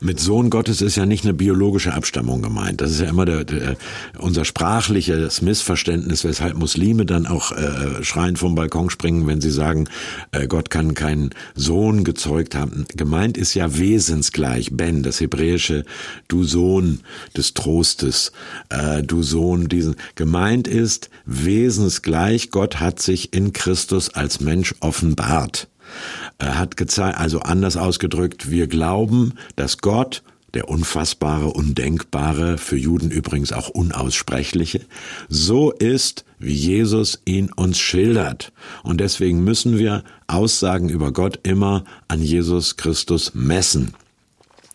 Mit 0.00 0.20
Sohn 0.20 0.48
Gottes 0.48 0.80
ist 0.80 0.94
ja 0.94 1.06
nicht 1.06 1.24
eine 1.24 1.34
biologische 1.34 1.92
Abstammung 1.92 2.40
gemeint. 2.40 2.80
Das 2.80 2.92
ist 2.92 3.00
ja 3.00 3.08
immer 3.08 3.24
der, 3.24 3.42
der, 3.42 3.76
unser 4.16 4.44
sprachliches 4.44 5.42
Missverständnis, 5.42 6.22
weshalb 6.22 6.56
Muslime 6.56 7.04
dann 7.04 7.26
auch 7.26 7.50
äh, 7.50 8.04
schreiend 8.04 8.38
vom 8.38 8.54
Balkon 8.54 8.90
springen, 8.90 9.26
wenn 9.26 9.40
sie 9.40 9.50
sagen, 9.50 9.88
äh, 10.30 10.46
Gott 10.46 10.70
kann 10.70 10.94
keinen 10.94 11.30
Sohn 11.56 12.04
gezeugt 12.04 12.54
haben. 12.54 12.86
Gemeint 12.94 13.36
ist 13.36 13.54
ja 13.54 13.76
wesensgleich, 13.76 14.70
Ben, 14.72 15.02
das 15.02 15.20
hebräische 15.20 15.84
Du 16.28 16.44
Sohn 16.44 17.00
des 17.36 17.54
Trostes, 17.54 18.30
äh, 18.68 19.02
Du 19.02 19.24
Sohn 19.24 19.68
diesen. 19.68 19.96
Gemeint 20.14 20.68
ist 20.68 21.10
wesensgleich, 21.26 22.52
Gott 22.52 22.78
hat 22.78 23.00
sich 23.00 23.32
in 23.32 23.52
Christus 23.52 24.10
als 24.10 24.40
Mensch 24.40 24.76
offenbart. 24.78 25.66
Er 26.38 26.58
hat 26.58 26.76
gezeigt, 26.76 27.18
also 27.18 27.40
anders 27.40 27.76
ausgedrückt, 27.76 28.50
wir 28.50 28.68
glauben, 28.68 29.34
dass 29.56 29.78
Gott 29.78 30.22
der 30.54 30.68
unfassbare, 30.68 31.48
undenkbare, 31.48 32.56
für 32.56 32.76
Juden 32.76 33.10
übrigens 33.10 33.52
auch 33.52 33.68
unaussprechliche, 33.68 34.80
so 35.28 35.70
ist, 35.72 36.24
wie 36.38 36.54
Jesus 36.54 37.20
ihn 37.26 37.52
uns 37.52 37.78
schildert. 37.78 38.52
Und 38.82 38.98
deswegen 39.00 39.44
müssen 39.44 39.78
wir 39.78 40.04
Aussagen 40.26 40.88
über 40.88 41.12
Gott 41.12 41.40
immer 41.42 41.84
an 42.08 42.22
Jesus 42.22 42.76
Christus 42.76 43.34
messen 43.34 43.94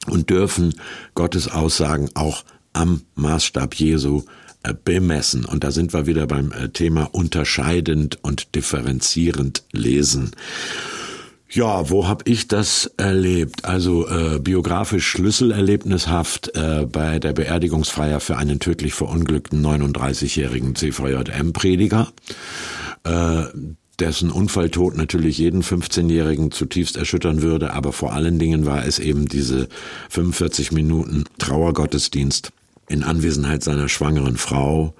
und 0.07 0.29
dürfen 0.29 0.75
Gottes 1.15 1.47
Aussagen 1.47 2.09
auch 2.13 2.43
am 2.73 3.01
Maßstab 3.15 3.73
Jesu 3.75 4.23
äh, 4.63 4.73
bemessen. 4.73 5.45
Und 5.45 5.63
da 5.63 5.71
sind 5.71 5.93
wir 5.93 6.05
wieder 6.05 6.27
beim 6.27 6.51
äh, 6.51 6.69
Thema 6.69 7.09
unterscheidend 7.13 8.19
und 8.21 8.53
differenzierend 8.55 9.63
lesen. 9.71 10.31
Ja, 11.53 11.91
wo 11.91 12.07
habe 12.07 12.23
ich 12.27 12.47
das 12.47 12.87
erlebt? 12.97 13.63
Also 13.63 14.07
äh, 14.07 14.39
biografisch 14.39 15.05
schlüsselerlebnishaft 15.05 16.55
äh, 16.55 16.87
bei 16.91 17.19
der 17.19 17.33
Beerdigungsfeier 17.33 18.19
für 18.19 18.37
einen 18.37 18.59
tödlich 18.59 18.95
verunglückten 18.95 19.63
39-jährigen 19.63 20.73
CVJM-Prediger. 20.75 22.11
Äh, 23.03 23.43
dessen 23.99 24.31
Unfalltod 24.31 24.97
natürlich 24.97 25.37
jeden 25.37 25.61
15-Jährigen 25.61 26.49
zutiefst 26.49 26.97
erschüttern 26.97 27.43
würde, 27.43 27.73
aber 27.73 27.93
vor 27.93 28.13
allen 28.13 28.39
Dingen 28.39 28.65
war 28.65 28.83
es 28.87 28.97
eben 28.97 29.27
diese 29.27 29.67
45 30.09 30.71
Minuten 30.71 31.25
Trauergottesdienst 31.37 32.51
in 32.87 33.03
Anwesenheit 33.03 33.63
seiner 33.63 33.89
schwangeren 33.89 34.37
Frau, 34.37 34.95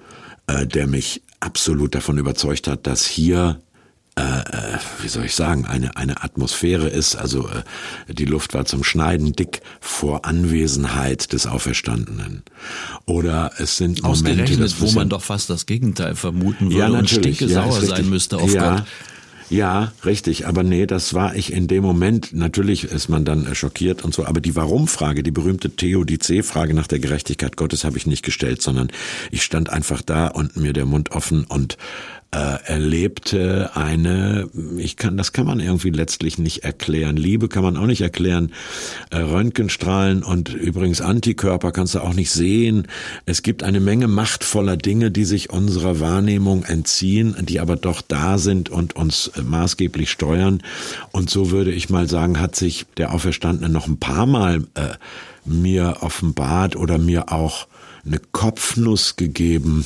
äh, 0.46 0.68
der 0.68 0.86
mich 0.86 1.22
absolut 1.40 1.96
davon 1.96 2.16
überzeugt 2.16 2.68
hat, 2.68 2.86
dass 2.86 3.04
hier 3.04 3.58
äh, 4.16 4.22
äh, 4.22 4.78
wie 5.02 5.08
soll 5.08 5.24
ich 5.24 5.34
sagen, 5.34 5.66
eine, 5.66 5.96
eine 5.96 6.22
Atmosphäre 6.22 6.88
ist. 6.88 7.16
Also 7.16 7.48
äh, 7.48 8.14
die 8.14 8.26
Luft 8.26 8.54
war 8.54 8.64
zum 8.64 8.84
Schneiden 8.84 9.32
dick 9.32 9.60
vor 9.80 10.24
Anwesenheit 10.24 11.32
des 11.32 11.48
Auferstandenen. 11.48 12.44
Oder 13.06 13.50
es 13.58 13.76
sind 13.76 14.02
Momente, 14.02 14.42
Ausgerechnet, 14.42 14.80
wo 14.80 14.92
man 14.92 15.08
doch 15.08 15.22
fast 15.22 15.50
das 15.50 15.66
Gegenteil 15.66 16.14
vermuten 16.14 16.66
würde 16.66 16.92
ja, 16.92 16.98
und 16.98 17.10
stinke 17.10 17.46
ja, 17.46 17.64
sauer 17.64 17.80
sein 17.80 18.08
müsste 18.08 18.38
auf 18.38 18.54
ja. 18.54 18.76
Gott. 18.76 18.84
Ja, 19.50 19.92
richtig, 20.04 20.46
aber 20.46 20.62
nee, 20.62 20.86
das 20.86 21.12
war 21.12 21.34
ich 21.36 21.52
in 21.52 21.66
dem 21.66 21.82
Moment. 21.82 22.32
Natürlich 22.32 22.84
ist 22.84 23.08
man 23.08 23.24
dann 23.24 23.54
schockiert 23.54 24.02
und 24.02 24.14
so, 24.14 24.24
aber 24.24 24.40
die 24.40 24.56
Warum-Frage, 24.56 25.22
die 25.22 25.30
berühmte 25.30 25.70
Theodizee-Frage 25.70 26.72
nach 26.72 26.86
der 26.86 26.98
Gerechtigkeit 26.98 27.56
Gottes 27.56 27.84
habe 27.84 27.98
ich 27.98 28.06
nicht 28.06 28.24
gestellt, 28.24 28.62
sondern 28.62 28.88
ich 29.30 29.42
stand 29.42 29.70
einfach 29.70 30.02
da 30.02 30.28
und 30.28 30.56
mir 30.56 30.72
der 30.72 30.86
Mund 30.86 31.10
offen 31.10 31.44
und 31.44 31.74
äh, 31.74 31.76
erlebte 32.36 33.70
eine, 33.74 34.48
ich 34.76 34.96
kann, 34.96 35.16
das 35.16 35.32
kann 35.32 35.46
man 35.46 35.60
irgendwie 35.60 35.90
letztlich 35.90 36.38
nicht 36.38 36.64
erklären. 36.64 37.16
Liebe 37.16 37.48
kann 37.48 37.62
man 37.62 37.76
auch 37.76 37.86
nicht 37.86 38.00
erklären. 38.00 38.52
Äh, 39.10 39.18
Röntgenstrahlen 39.18 40.22
und 40.22 40.52
übrigens 40.52 41.00
Antikörper 41.00 41.70
kannst 41.70 41.94
du 41.94 42.00
auch 42.00 42.14
nicht 42.14 42.30
sehen. 42.30 42.88
Es 43.24 43.42
gibt 43.42 43.62
eine 43.62 43.80
Menge 43.80 44.08
machtvoller 44.08 44.76
Dinge, 44.76 45.10
die 45.10 45.24
sich 45.24 45.50
unserer 45.50 46.00
Wahrnehmung 46.00 46.64
entziehen, 46.64 47.36
die 47.42 47.60
aber 47.60 47.76
doch 47.76 48.02
da 48.02 48.38
sind 48.38 48.68
und 48.68 48.96
uns 48.96 49.28
äh, 49.28 49.42
maßgeblich 49.42 50.10
steuern. 50.10 50.62
Und 51.12 51.30
so 51.30 51.50
würde 51.50 51.72
ich 51.72 51.88
mal 51.88 52.08
sagen, 52.08 52.40
hat 52.40 52.56
sich 52.56 52.86
der 52.96 53.14
Auferstandene 53.14 53.68
noch 53.68 53.86
ein 53.86 53.98
paar 53.98 54.26
Mal 54.26 54.64
äh, 54.74 54.94
mir 55.44 55.98
offenbart 56.00 56.74
oder 56.74 56.98
mir 56.98 57.30
auch 57.30 57.68
eine 58.04 58.20
Kopfnuss 58.32 59.16
gegeben 59.16 59.84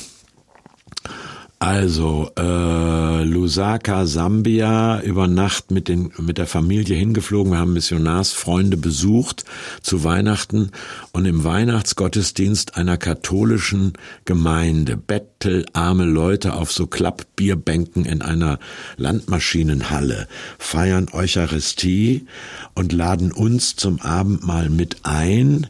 also 1.59 2.31
äh, 2.39 3.23
Lusaka, 3.25 4.05
Sambia, 4.05 5.01
über 5.01 5.27
Nacht 5.27 5.71
mit, 5.71 5.89
den, 5.89 6.13
mit 6.17 6.37
der 6.37 6.47
Familie 6.47 6.95
hingeflogen. 6.95 7.51
Wir 7.51 7.59
haben 7.59 7.73
Missionarsfreunde 7.73 8.77
besucht 8.77 9.43
zu 9.81 10.05
Weihnachten 10.05 10.71
und 11.11 11.25
im 11.25 11.43
Weihnachtsgottesdienst 11.43 12.77
einer 12.77 12.95
katholischen 12.95 13.91
Gemeinde. 14.23 14.95
Bettelarme 14.95 16.05
Leute 16.05 16.53
auf 16.53 16.71
so 16.71 16.87
Klappbierbänken 16.87 18.05
in 18.05 18.21
einer 18.21 18.57
Landmaschinenhalle 18.95 20.29
feiern 20.57 21.07
Eucharistie 21.11 22.25
und 22.73 22.93
laden 22.93 23.33
uns 23.33 23.75
zum 23.75 23.99
Abendmahl 23.99 24.69
mit 24.69 24.97
ein 25.03 25.67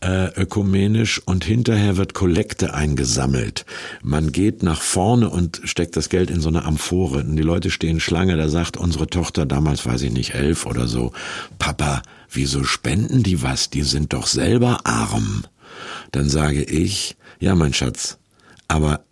äh, 0.00 0.28
ökumenisch 0.40 1.20
und 1.24 1.44
hinterher 1.44 1.96
wird 1.96 2.14
Kollekte 2.14 2.74
eingesammelt. 2.74 3.64
Man 4.02 4.32
geht 4.32 4.62
nach 4.62 4.80
vorne 4.80 5.28
und 5.28 5.60
steckt 5.64 5.96
das 5.96 6.08
Geld 6.08 6.30
in 6.30 6.40
so 6.40 6.48
eine 6.48 6.64
Amphore 6.64 7.18
und 7.18 7.36
die 7.36 7.42
Leute 7.42 7.70
stehen 7.70 8.00
Schlange, 8.00 8.36
da 8.36 8.48
sagt 8.48 8.76
unsere 8.76 9.08
Tochter, 9.08 9.46
damals 9.46 9.84
weiß 9.84 10.02
ich 10.02 10.12
nicht, 10.12 10.34
elf 10.34 10.66
oder 10.66 10.86
so, 10.86 11.12
Papa, 11.58 12.02
wieso 12.30 12.64
spenden 12.64 13.22
die 13.22 13.42
was? 13.42 13.70
Die 13.70 13.82
sind 13.82 14.12
doch 14.12 14.26
selber 14.26 14.80
arm. 14.84 15.44
Dann 16.12 16.28
sage 16.28 16.62
ich, 16.62 17.16
ja 17.40 17.54
mein 17.54 17.72
Schatz, 17.72 18.18
aber 18.68 19.04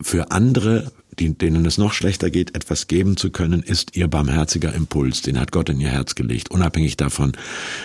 für 0.00 0.30
andere 0.30 0.92
die, 1.18 1.36
denen 1.36 1.64
es 1.66 1.78
noch 1.78 1.92
schlechter 1.92 2.30
geht, 2.30 2.54
etwas 2.54 2.86
geben 2.86 3.16
zu 3.16 3.30
können, 3.30 3.62
ist 3.62 3.96
ihr 3.96 4.08
barmherziger 4.08 4.72
Impuls. 4.74 5.22
Den 5.22 5.38
hat 5.38 5.52
Gott 5.52 5.68
in 5.68 5.80
ihr 5.80 5.88
Herz 5.88 6.14
gelegt, 6.14 6.50
unabhängig 6.50 6.96
davon, 6.96 7.32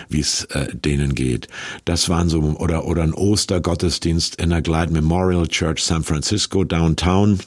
wie 0.08 0.20
es 0.20 0.44
äh, 0.46 0.68
denen 0.74 1.14
geht. 1.14 1.48
Das 1.84 2.08
waren 2.08 2.28
so, 2.28 2.40
oder, 2.40 2.84
oder 2.84 3.02
ein 3.02 3.14
Ostergottesdienst 3.14 4.36
in 4.36 4.50
der 4.50 4.62
Glide 4.62 4.92
Memorial 4.92 5.48
Church 5.48 5.82
San 5.82 6.04
Francisco 6.04 6.64
Downtown. 6.64 7.40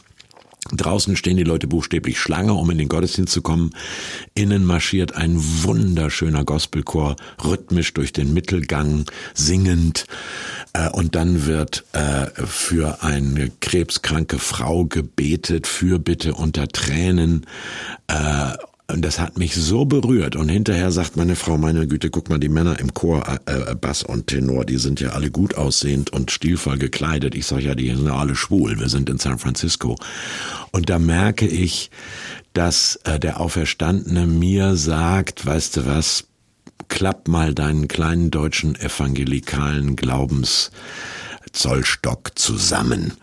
Draußen 0.71 1.15
stehen 1.15 1.37
die 1.37 1.43
Leute 1.43 1.67
buchstäblich 1.67 2.19
Schlange, 2.19 2.53
um 2.53 2.69
in 2.69 2.77
den 2.77 2.89
Gottesdienst 2.89 3.33
zu 3.33 3.41
kommen. 3.41 3.71
Innen 4.33 4.65
marschiert 4.65 5.15
ein 5.15 5.35
wunderschöner 5.63 6.43
Gospelchor, 6.43 7.15
rhythmisch 7.43 7.93
durch 7.93 8.13
den 8.13 8.33
Mittelgang, 8.33 9.05
singend. 9.33 10.05
Äh, 10.73 10.89
und 10.89 11.15
dann 11.15 11.45
wird 11.45 11.85
äh, 11.93 12.27
für 12.35 13.03
eine 13.03 13.51
krebskranke 13.59 14.39
Frau 14.39 14.85
gebetet, 14.85 15.67
für 15.67 15.99
Bitte 15.99 16.33
unter 16.33 16.67
Tränen. 16.67 17.45
Äh, 18.87 18.93
und 18.93 19.01
das 19.03 19.19
hat 19.19 19.37
mich 19.37 19.55
so 19.55 19.85
berührt. 19.85 20.35
Und 20.35 20.49
hinterher 20.49 20.91
sagt 20.91 21.17
meine 21.17 21.35
Frau, 21.35 21.57
meine 21.57 21.87
Güte, 21.87 22.09
guck 22.09 22.29
mal, 22.29 22.39
die 22.39 22.49
Männer 22.49 22.79
im 22.79 22.93
Chor, 22.93 23.39
äh, 23.45 23.75
Bass 23.75 24.03
und 24.03 24.27
Tenor, 24.27 24.65
die 24.65 24.77
sind 24.77 24.99
ja 24.99 25.09
alle 25.09 25.31
gut 25.31 25.55
aussehend 25.55 26.11
und 26.11 26.31
stilvoll 26.31 26.77
gekleidet. 26.77 27.35
Ich 27.35 27.45
sage 27.45 27.63
ja, 27.63 27.75
die 27.75 27.89
sind 27.89 28.05
ja 28.05 28.15
alle 28.15 28.35
schwul. 28.35 28.79
Wir 28.79 28.89
sind 28.89 29.09
in 29.09 29.19
San 29.19 29.39
Francisco. 29.39 29.95
Und 30.71 30.89
da 30.89 30.99
merke 30.99 31.47
ich, 31.47 31.91
dass 32.53 32.99
äh, 33.03 33.19
der 33.19 33.39
Auferstandene 33.39 34.25
mir 34.25 34.75
sagt, 34.75 35.45
weißt 35.45 35.77
du 35.77 35.85
was, 35.85 36.25
klapp 36.89 37.27
mal 37.27 37.53
deinen 37.53 37.87
kleinen 37.87 38.31
deutschen 38.31 38.75
evangelikalen 38.75 39.95
Glaubens 39.95 40.71
Zollstock 41.57 42.37
zusammen 42.37 43.13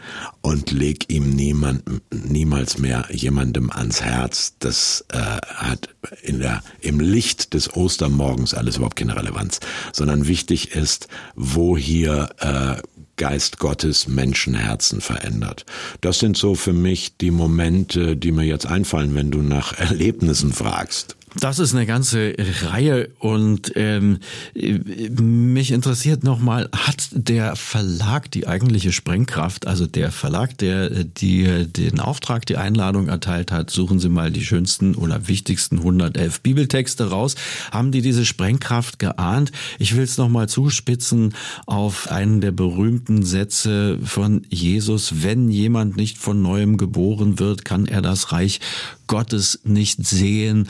und 0.43 0.72
leg 0.72 1.09
ihm 1.09 1.30
niemand, 1.30 1.85
niemals 2.11 2.78
mehr 2.78 3.07
jemandem 3.11 3.70
ans 3.70 4.03
Herz. 4.03 4.55
Das 4.59 5.05
äh, 5.12 5.18
hat 5.18 5.89
in 6.22 6.41
der, 6.41 6.62
im 6.80 6.99
Licht 6.99 7.55
des 7.55 7.74
Ostermorgens 7.74 8.53
alles 8.53 8.76
überhaupt 8.76 8.97
keine 8.97 9.16
Relevanz, 9.16 9.61
sondern 9.93 10.26
wichtig 10.26 10.72
ist, 10.74 11.09
wo 11.37 11.76
hier 11.76 12.30
äh, 12.41 12.82
Geist 13.16 13.59
Gottes 13.59 14.09
Menschenherzen 14.09 15.01
verändert. 15.01 15.64
Das 16.01 16.18
sind 16.18 16.37
so 16.37 16.57
für 16.57 16.72
mich 16.72 17.16
die 17.16 17.30
Momente, 17.30 18.16
die 18.16 18.32
mir 18.32 18.45
jetzt 18.45 18.66
einfallen, 18.66 19.14
wenn 19.14 19.30
du 19.30 19.43
nach 19.43 19.72
Erlebnissen 19.78 20.53
fragst. 20.53 21.16
Das 21.41 21.59
ist 21.59 21.74
eine 21.74 21.85
ganze 21.85 22.35
Reihe 22.62 23.09
und 23.18 23.72
ähm, 23.74 24.20
mich 24.55 25.72
interessiert 25.72 26.22
nochmal, 26.22 26.68
hat 26.72 27.09
der 27.12 27.57
Verlag 27.57 28.30
die 28.30 28.47
eigentliche 28.47 28.93
Sprengkraft, 28.93 29.66
also 29.66 29.87
der 29.87 30.12
Verlag, 30.12 30.57
der 30.59 30.91
die, 31.05 31.66
den 31.66 31.99
Auftrag, 31.99 32.47
die 32.47 32.57
Einladung 32.57 33.09
erteilt 33.09 33.51
hat, 33.51 33.70
suchen 33.70 33.99
Sie 33.99 34.09
mal 34.09 34.30
die 34.30 34.45
schönsten 34.45 34.95
oder 34.95 35.26
wichtigsten 35.26 35.78
111 35.78 36.41
Bibeltexte 36.41 37.11
raus, 37.11 37.35
haben 37.72 37.91
die 37.91 38.03
diese 38.03 38.24
Sprengkraft 38.24 39.01
geahnt? 39.01 39.51
Ich 39.80 39.97
will 39.97 40.05
es 40.05 40.18
nochmal 40.18 40.49
zuspitzen 40.49 41.35
auf 41.66 42.11
einen 42.12 42.41
der 42.41 42.53
berühmten 42.53 43.24
Sätze 43.24 43.99
von 44.05 44.47
Jesus, 44.51 45.22
wenn 45.24 45.51
jemand 45.51 45.97
nicht 45.97 46.18
von 46.18 46.43
neuem 46.43 46.76
geboren 46.76 47.41
wird, 47.41 47.64
kann 47.64 47.87
er 47.87 48.03
das 48.03 48.30
Reich 48.30 48.61
Gottes 49.07 49.61
nicht 49.64 50.07
sehen. 50.07 50.68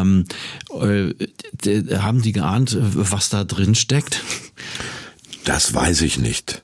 Ähm, 0.00 0.24
äh, 0.72 1.98
haben 1.98 2.22
die 2.22 2.32
geahnt, 2.32 2.76
was 2.80 3.28
da 3.28 3.44
drin 3.44 3.74
steckt? 3.74 4.22
Das 5.44 5.72
weiß 5.74 6.02
ich 6.02 6.18
nicht. 6.18 6.62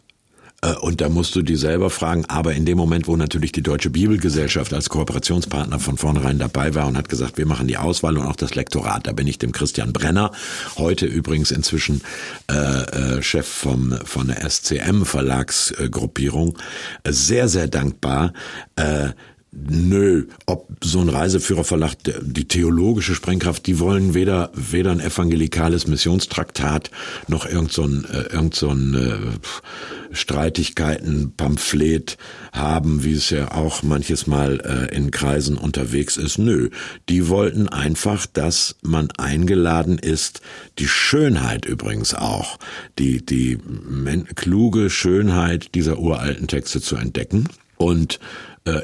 Äh, 0.64 0.74
und 0.74 1.00
da 1.00 1.08
musst 1.08 1.36
du 1.36 1.42
dir 1.42 1.58
selber 1.58 1.90
fragen, 1.90 2.24
aber 2.26 2.54
in 2.54 2.64
dem 2.64 2.78
Moment, 2.78 3.06
wo 3.06 3.16
natürlich 3.16 3.52
die 3.52 3.62
Deutsche 3.62 3.90
Bibelgesellschaft 3.90 4.72
als 4.72 4.88
Kooperationspartner 4.88 5.78
von 5.78 5.98
vornherein 5.98 6.38
dabei 6.38 6.74
war 6.74 6.86
und 6.86 6.96
hat 6.96 7.08
gesagt, 7.08 7.38
wir 7.38 7.46
machen 7.46 7.68
die 7.68 7.76
Auswahl 7.76 8.16
und 8.16 8.26
auch 8.26 8.36
das 8.36 8.54
Lektorat, 8.54 9.06
da 9.06 9.12
bin 9.12 9.26
ich 9.26 9.38
dem 9.38 9.52
Christian 9.52 9.92
Brenner, 9.92 10.32
heute 10.76 11.06
übrigens 11.06 11.50
inzwischen 11.50 12.02
äh, 12.50 12.54
äh, 12.54 13.22
Chef 13.22 13.46
vom, 13.46 13.92
von 14.04 14.28
der 14.28 14.48
SCM 14.48 15.04
Verlagsgruppierung, 15.04 16.58
äh, 17.02 17.12
sehr, 17.12 17.48
sehr 17.48 17.68
dankbar. 17.68 18.32
Äh, 18.76 19.10
Nö, 19.56 20.26
ob 20.46 20.68
so 20.82 21.00
ein 21.00 21.08
Reiseführerverlag, 21.08 21.94
die 22.22 22.48
theologische 22.48 23.14
Sprengkraft, 23.14 23.66
die 23.66 23.78
wollen 23.78 24.12
weder, 24.12 24.50
weder 24.54 24.90
ein 24.90 25.00
evangelikales 25.00 25.86
Missionstraktat 25.86 26.90
noch 27.28 27.46
irgend 27.46 27.72
so 27.72 27.84
ein, 27.84 28.04
äh, 28.04 28.32
irgend 28.32 28.54
so 28.54 28.70
ein 28.70 28.94
äh, 28.94 30.14
Streitigkeiten-Pamphlet 30.14 32.18
haben, 32.52 33.04
wie 33.04 33.12
es 33.12 33.30
ja 33.30 33.52
auch 33.52 33.84
manches 33.84 34.26
Mal 34.26 34.60
äh, 34.60 34.94
in 34.94 35.12
Kreisen 35.12 35.56
unterwegs 35.56 36.16
ist. 36.16 36.38
Nö, 36.38 36.70
die 37.08 37.28
wollten 37.28 37.68
einfach, 37.68 38.26
dass 38.26 38.76
man 38.82 39.10
eingeladen 39.18 39.98
ist, 39.98 40.40
die 40.78 40.88
Schönheit 40.88 41.64
übrigens 41.64 42.14
auch, 42.14 42.58
die, 42.98 43.24
die 43.24 43.58
kluge 44.34 44.90
Schönheit 44.90 45.76
dieser 45.76 45.98
uralten 45.98 46.48
Texte 46.48 46.80
zu 46.80 46.96
entdecken 46.96 47.48
und 47.76 48.18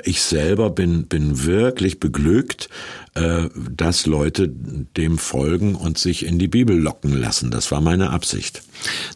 ich 0.04 0.22
selber 0.22 0.70
bin, 0.70 1.06
bin 1.06 1.44
wirklich 1.44 2.00
beglückt, 2.00 2.68
äh, 3.09 3.09
dass 3.14 4.06
Leute 4.06 4.48
dem 4.48 5.18
folgen 5.18 5.74
und 5.74 5.98
sich 5.98 6.24
in 6.24 6.38
die 6.38 6.48
Bibel 6.48 6.78
locken 6.78 7.12
lassen. 7.12 7.50
Das 7.50 7.70
war 7.70 7.80
meine 7.80 8.10
Absicht. 8.10 8.62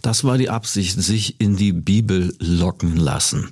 Das 0.03 0.25
war 0.25 0.37
die 0.37 0.51
Absicht, 0.51 1.01
sich 1.01 1.41
in 1.41 1.57
die 1.57 1.73
Bibel 1.73 2.35
locken 2.39 2.97
lassen. 2.97 3.51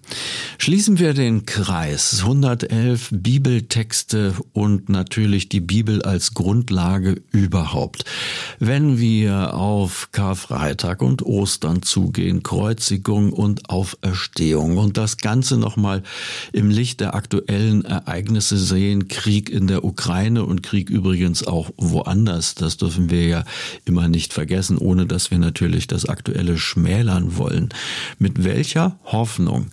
Schließen 0.58 0.98
wir 0.98 1.14
den 1.14 1.46
Kreis. 1.46 2.20
111 2.20 3.08
Bibeltexte 3.12 4.34
und 4.52 4.88
natürlich 4.88 5.48
die 5.48 5.60
Bibel 5.60 6.02
als 6.02 6.34
Grundlage 6.34 7.22
überhaupt. 7.30 8.04
Wenn 8.58 8.98
wir 8.98 9.54
auf 9.54 10.08
Karfreitag 10.12 11.02
und 11.02 11.22
Ostern 11.22 11.82
zugehen, 11.82 12.42
Kreuzigung 12.42 13.32
und 13.32 13.70
Auferstehung 13.70 14.76
und 14.76 14.96
das 14.96 15.16
Ganze 15.16 15.56
nochmal 15.56 16.02
im 16.52 16.70
Licht 16.70 17.00
der 17.00 17.14
aktuellen 17.14 17.84
Ereignisse 17.84 18.58
sehen, 18.58 19.08
Krieg 19.08 19.50
in 19.50 19.66
der 19.66 19.84
Ukraine 19.84 20.41
und 20.44 20.62
Krieg 20.62 20.90
übrigens 20.90 21.46
auch 21.46 21.70
woanders, 21.76 22.54
das 22.54 22.76
dürfen 22.76 23.10
wir 23.10 23.26
ja 23.26 23.44
immer 23.84 24.08
nicht 24.08 24.32
vergessen, 24.32 24.78
ohne 24.78 25.06
dass 25.06 25.30
wir 25.30 25.38
natürlich 25.38 25.86
das 25.86 26.06
Aktuelle 26.06 26.58
schmälern 26.58 27.36
wollen. 27.36 27.70
Mit 28.18 28.44
welcher 28.44 28.98
Hoffnung 29.04 29.66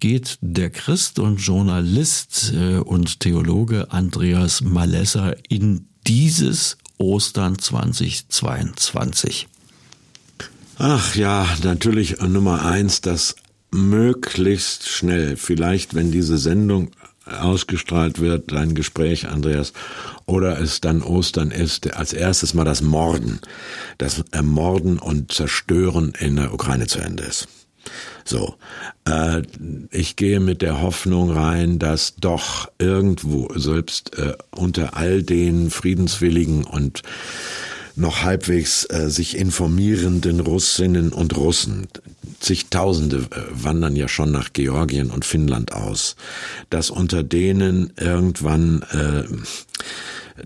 geht 0.00 0.38
der 0.40 0.70
Christ 0.70 1.18
und 1.18 1.36
Journalist 1.36 2.52
äh, 2.54 2.78
und 2.78 3.20
Theologe 3.20 3.92
Andreas 3.92 4.60
Malesser 4.60 5.36
in 5.48 5.86
dieses 6.06 6.78
Ostern 6.98 7.58
2022? 7.58 9.48
Ach 10.78 11.14
ja, 11.14 11.48
natürlich 11.62 12.20
Nummer 12.20 12.64
eins, 12.64 13.00
das 13.00 13.36
möglichst 13.70 14.88
schnell, 14.88 15.36
vielleicht 15.36 15.94
wenn 15.94 16.12
diese 16.12 16.38
Sendung 16.38 16.90
ausgestrahlt 17.26 18.20
wird, 18.20 18.52
dein 18.52 18.74
Gespräch, 18.74 19.28
Andreas, 19.28 19.72
oder 20.26 20.60
es 20.60 20.80
dann 20.80 21.02
Ostern 21.02 21.50
ist, 21.50 21.94
als 21.94 22.12
erstes 22.12 22.54
mal 22.54 22.64
das 22.64 22.82
Morden, 22.82 23.40
das 23.98 24.24
Ermorden 24.30 24.98
und 24.98 25.32
Zerstören 25.32 26.12
in 26.18 26.36
der 26.36 26.52
Ukraine 26.52 26.86
zu 26.86 27.00
Ende 27.00 27.24
ist. 27.24 27.48
So, 28.24 28.56
äh, 29.04 29.42
ich 29.90 30.16
gehe 30.16 30.40
mit 30.40 30.60
der 30.62 30.82
Hoffnung 30.82 31.30
rein, 31.30 31.78
dass 31.78 32.16
doch 32.16 32.68
irgendwo, 32.78 33.48
selbst 33.54 34.18
äh, 34.18 34.34
unter 34.50 34.96
all 34.96 35.22
den 35.22 35.70
Friedenswilligen 35.70 36.64
und 36.64 37.02
noch 37.96 38.22
halbwegs 38.22 38.84
äh, 38.90 39.10
sich 39.10 39.36
informierenden 39.36 40.40
Russinnen 40.40 41.12
und 41.12 41.36
Russen, 41.36 41.88
zigtausende 42.40 43.28
äh, 43.30 43.40
wandern 43.50 43.96
ja 43.96 44.08
schon 44.08 44.30
nach 44.30 44.52
Georgien 44.52 45.10
und 45.10 45.24
Finnland 45.24 45.72
aus, 45.72 46.16
dass 46.70 46.90
unter 46.90 47.22
denen 47.22 47.92
irgendwann 47.98 48.82
äh, 48.92 49.24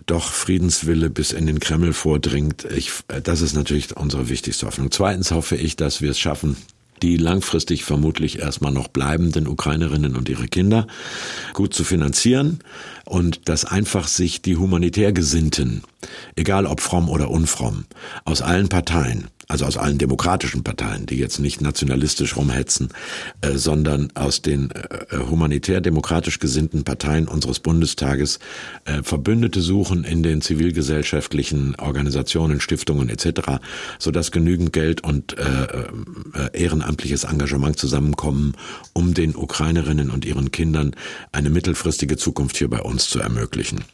doch 0.06 0.30
Friedenswille 0.30 1.10
bis 1.10 1.32
in 1.32 1.46
den 1.46 1.58
Kreml 1.58 1.92
vordringt. 1.92 2.64
Ich, 2.64 2.92
äh, 3.08 3.20
das 3.20 3.40
ist 3.40 3.54
natürlich 3.54 3.96
unsere 3.96 4.28
wichtigste 4.28 4.66
Hoffnung. 4.66 4.90
Zweitens 4.90 5.32
hoffe 5.32 5.56
ich, 5.56 5.76
dass 5.76 6.00
wir 6.00 6.12
es 6.12 6.18
schaffen, 6.18 6.56
die 7.02 7.16
langfristig 7.16 7.84
vermutlich 7.84 8.38
erstmal 8.38 8.72
noch 8.72 8.88
bleibenden 8.88 9.46
Ukrainerinnen 9.46 10.16
und 10.16 10.28
ihre 10.28 10.48
Kinder 10.48 10.86
gut 11.52 11.74
zu 11.74 11.84
finanzieren 11.84 12.60
und 13.04 13.48
dass 13.48 13.64
einfach 13.64 14.08
sich 14.08 14.42
die 14.42 14.56
humanitär 14.56 15.12
Gesinnten, 15.12 15.82
egal 16.36 16.66
ob 16.66 16.80
fromm 16.80 17.08
oder 17.08 17.30
unfromm, 17.30 17.84
aus 18.24 18.42
allen 18.42 18.68
Parteien 18.68 19.28
also 19.50 19.64
aus 19.64 19.76
allen 19.76 19.98
demokratischen 19.98 20.62
Parteien, 20.62 21.06
die 21.06 21.16
jetzt 21.16 21.40
nicht 21.40 21.60
nationalistisch 21.60 22.36
rumhetzen, 22.36 22.90
äh, 23.40 23.56
sondern 23.56 24.10
aus 24.14 24.42
den 24.42 24.70
äh, 24.70 25.16
äh, 25.16 25.18
humanitär-demokratisch 25.28 26.38
gesinnten 26.38 26.84
Parteien 26.84 27.26
unseres 27.28 27.60
Bundestages 27.60 28.38
Verbündete 29.02 29.60
suchen 29.60 30.04
in 30.04 30.22
den 30.22 30.40
zivilgesellschaftlichen 30.40 31.74
Organisationen, 31.76 32.60
Stiftungen 32.60 33.08
etc., 33.08 33.58
sodass 33.98 34.30
genügend 34.30 34.72
Geld 34.72 35.02
und 35.02 35.36
ehrenamtliches 36.52 37.24
Engagement 37.24 37.78
zusammenkommen, 37.78 38.54
um 38.92 39.14
den 39.14 39.34
Ukrainerinnen 39.36 40.10
und 40.10 40.24
ihren 40.24 40.50
Kindern 40.50 40.92
eine 41.32 41.50
mittelfristige 41.50 42.16
Zukunft 42.16 42.56
hier 42.56 42.70
bei 42.70 42.80
uns 42.80 43.08
zu 43.08 43.20
ermöglichen 43.20 43.84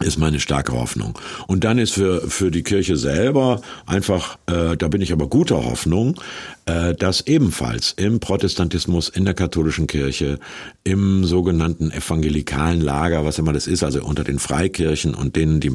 ist 0.00 0.18
meine 0.18 0.40
starke 0.40 0.72
Hoffnung. 0.72 1.18
Und 1.46 1.64
dann 1.64 1.78
ist 1.78 1.92
für, 1.92 2.28
für 2.28 2.50
die 2.50 2.62
Kirche 2.62 2.96
selber 2.96 3.60
einfach, 3.86 4.38
äh, 4.46 4.76
da 4.76 4.88
bin 4.88 5.00
ich 5.00 5.12
aber 5.12 5.28
guter 5.28 5.64
Hoffnung, 5.64 6.20
äh, 6.66 6.94
dass 6.94 7.26
ebenfalls 7.26 7.92
im 7.96 8.20
Protestantismus, 8.20 9.08
in 9.08 9.24
der 9.24 9.34
katholischen 9.34 9.86
Kirche, 9.86 10.38
im 10.84 11.24
sogenannten 11.24 11.90
evangelikalen 11.90 12.80
Lager, 12.80 13.24
was 13.24 13.38
immer 13.38 13.52
das 13.52 13.66
ist, 13.66 13.82
also 13.82 14.02
unter 14.02 14.24
den 14.24 14.38
Freikirchen 14.38 15.14
und 15.14 15.36
denen, 15.36 15.60
die 15.60 15.72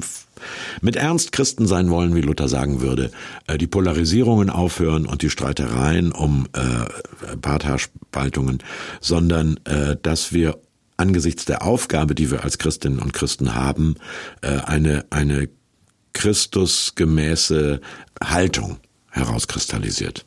mit 0.81 0.95
Ernst 0.95 1.31
Christen 1.31 1.67
sein 1.67 1.89
wollen, 1.89 2.15
wie 2.15 2.21
Luther 2.21 2.47
sagen 2.47 2.81
würde, 2.81 3.11
äh, 3.47 3.57
die 3.57 3.67
Polarisierungen 3.67 4.49
aufhören 4.49 5.05
und 5.05 5.21
die 5.21 5.29
Streitereien 5.29 6.11
um 6.11 6.47
äh, 6.53 7.37
Partherspaltungen, 7.37 8.59
sondern 8.99 9.59
äh, 9.65 9.95
dass 10.01 10.33
wir 10.33 10.57
angesichts 10.97 11.45
der 11.45 11.63
Aufgabe, 11.63 12.15
die 12.15 12.31
wir 12.31 12.43
als 12.43 12.57
Christinnen 12.57 12.99
und 12.99 13.13
Christen 13.13 13.55
haben, 13.55 13.95
äh, 14.41 14.57
eine, 14.59 15.05
eine 15.09 15.49
Christusgemäße 16.13 17.81
Haltung 18.23 18.77
herauskristallisiert. 19.09 20.25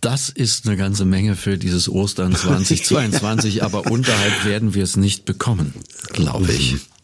Das 0.00 0.30
ist 0.30 0.66
eine 0.66 0.76
ganze 0.76 1.04
Menge 1.04 1.36
für 1.36 1.58
dieses 1.58 1.88
Ostern 1.88 2.34
2022, 2.36 3.62
aber 3.62 3.86
unterhalb 3.90 4.44
werden 4.44 4.74
wir 4.74 4.84
es 4.84 4.96
nicht 4.96 5.24
bekommen, 5.24 5.74
glaube 6.12 6.52
ich. 6.52 6.76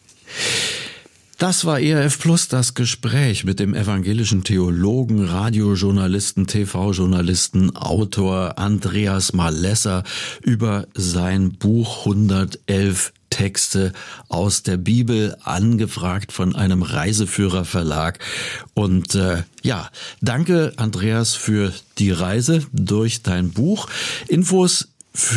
Das 1.38 1.66
war 1.66 1.80
ERF 1.80 2.18
Plus 2.18 2.48
das 2.48 2.72
Gespräch 2.72 3.44
mit 3.44 3.60
dem 3.60 3.74
evangelischen 3.74 4.42
Theologen, 4.42 5.22
Radiojournalisten, 5.22 6.46
TV-Journalisten, 6.46 7.76
Autor 7.76 8.58
Andreas 8.58 9.34
Malesser 9.34 10.02
über 10.42 10.86
sein 10.94 11.52
Buch 11.52 12.06
111 12.06 13.12
Texte 13.28 13.92
aus 14.30 14.62
der 14.62 14.78
Bibel, 14.78 15.36
angefragt 15.42 16.32
von 16.32 16.56
einem 16.56 16.82
Reiseführerverlag. 16.82 18.18
Und 18.72 19.14
äh, 19.14 19.42
ja, 19.62 19.90
danke 20.22 20.72
Andreas 20.76 21.34
für 21.34 21.70
die 21.98 22.12
Reise 22.12 22.64
durch 22.72 23.22
dein 23.22 23.50
Buch. 23.50 23.88
Infos 24.26 24.88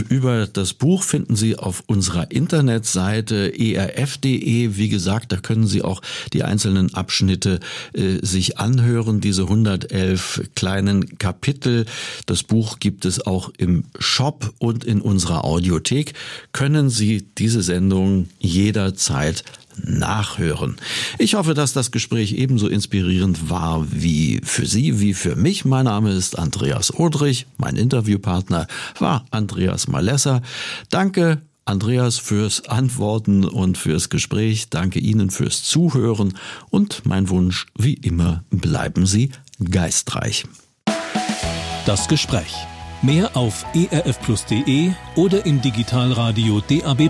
über 0.09 0.47
das 0.47 0.73
Buch 0.73 1.03
finden 1.03 1.35
Sie 1.35 1.55
auf 1.55 1.83
unserer 1.87 2.31
Internetseite 2.31 3.53
erf.de. 3.57 4.75
Wie 4.75 4.89
gesagt, 4.89 5.31
da 5.31 5.37
können 5.37 5.67
Sie 5.67 5.81
auch 5.81 6.01
die 6.33 6.43
einzelnen 6.43 6.93
Abschnitte 6.93 7.59
äh, 7.93 8.17
sich 8.21 8.57
anhören, 8.57 9.21
diese 9.21 9.43
111 9.43 10.49
kleinen 10.55 11.17
Kapitel. 11.17 11.85
Das 12.25 12.43
Buch 12.43 12.79
gibt 12.79 13.05
es 13.05 13.25
auch 13.25 13.51
im 13.57 13.85
Shop 13.97 14.53
und 14.59 14.83
in 14.83 15.01
unserer 15.01 15.45
Audiothek. 15.45 16.13
Können 16.51 16.89
Sie 16.89 17.25
diese 17.37 17.61
Sendung 17.61 18.29
jederzeit 18.39 19.43
nachhören. 19.85 20.77
Ich 21.17 21.35
hoffe, 21.35 21.53
dass 21.53 21.73
das 21.73 21.91
Gespräch 21.91 22.33
ebenso 22.33 22.67
inspirierend 22.67 23.49
war 23.49 23.85
wie 23.91 24.41
für 24.43 24.65
Sie, 24.65 24.99
wie 24.99 25.13
für 25.13 25.35
mich. 25.35 25.65
Mein 25.65 25.85
Name 25.85 26.11
ist 26.11 26.37
Andreas 26.37 26.93
Odrich. 26.93 27.47
Mein 27.57 27.75
Interviewpartner 27.75 28.67
war 28.99 29.25
Andreas 29.31 29.87
Malesser. 29.87 30.41
Danke 30.89 31.41
Andreas 31.69 32.17
fürs 32.17 32.67
Antworten 32.67 33.45
und 33.45 33.77
fürs 33.77 34.09
Gespräch. 34.09 34.69
Danke 34.69 34.99
Ihnen 34.99 35.29
fürs 35.29 35.63
Zuhören 35.63 36.33
und 36.71 37.05
mein 37.05 37.29
Wunsch, 37.29 37.67
wie 37.77 37.93
immer, 37.93 38.43
bleiben 38.49 39.05
Sie 39.05 39.29
geistreich. 39.63 40.45
Das 41.85 42.07
Gespräch. 42.07 42.55
Mehr 43.01 43.37
auf 43.37 43.65
erfplus.de 43.73 44.91
oder 45.15 45.45
im 45.45 45.61
Digitalradio 45.61 46.61
DAB+ 46.61 47.09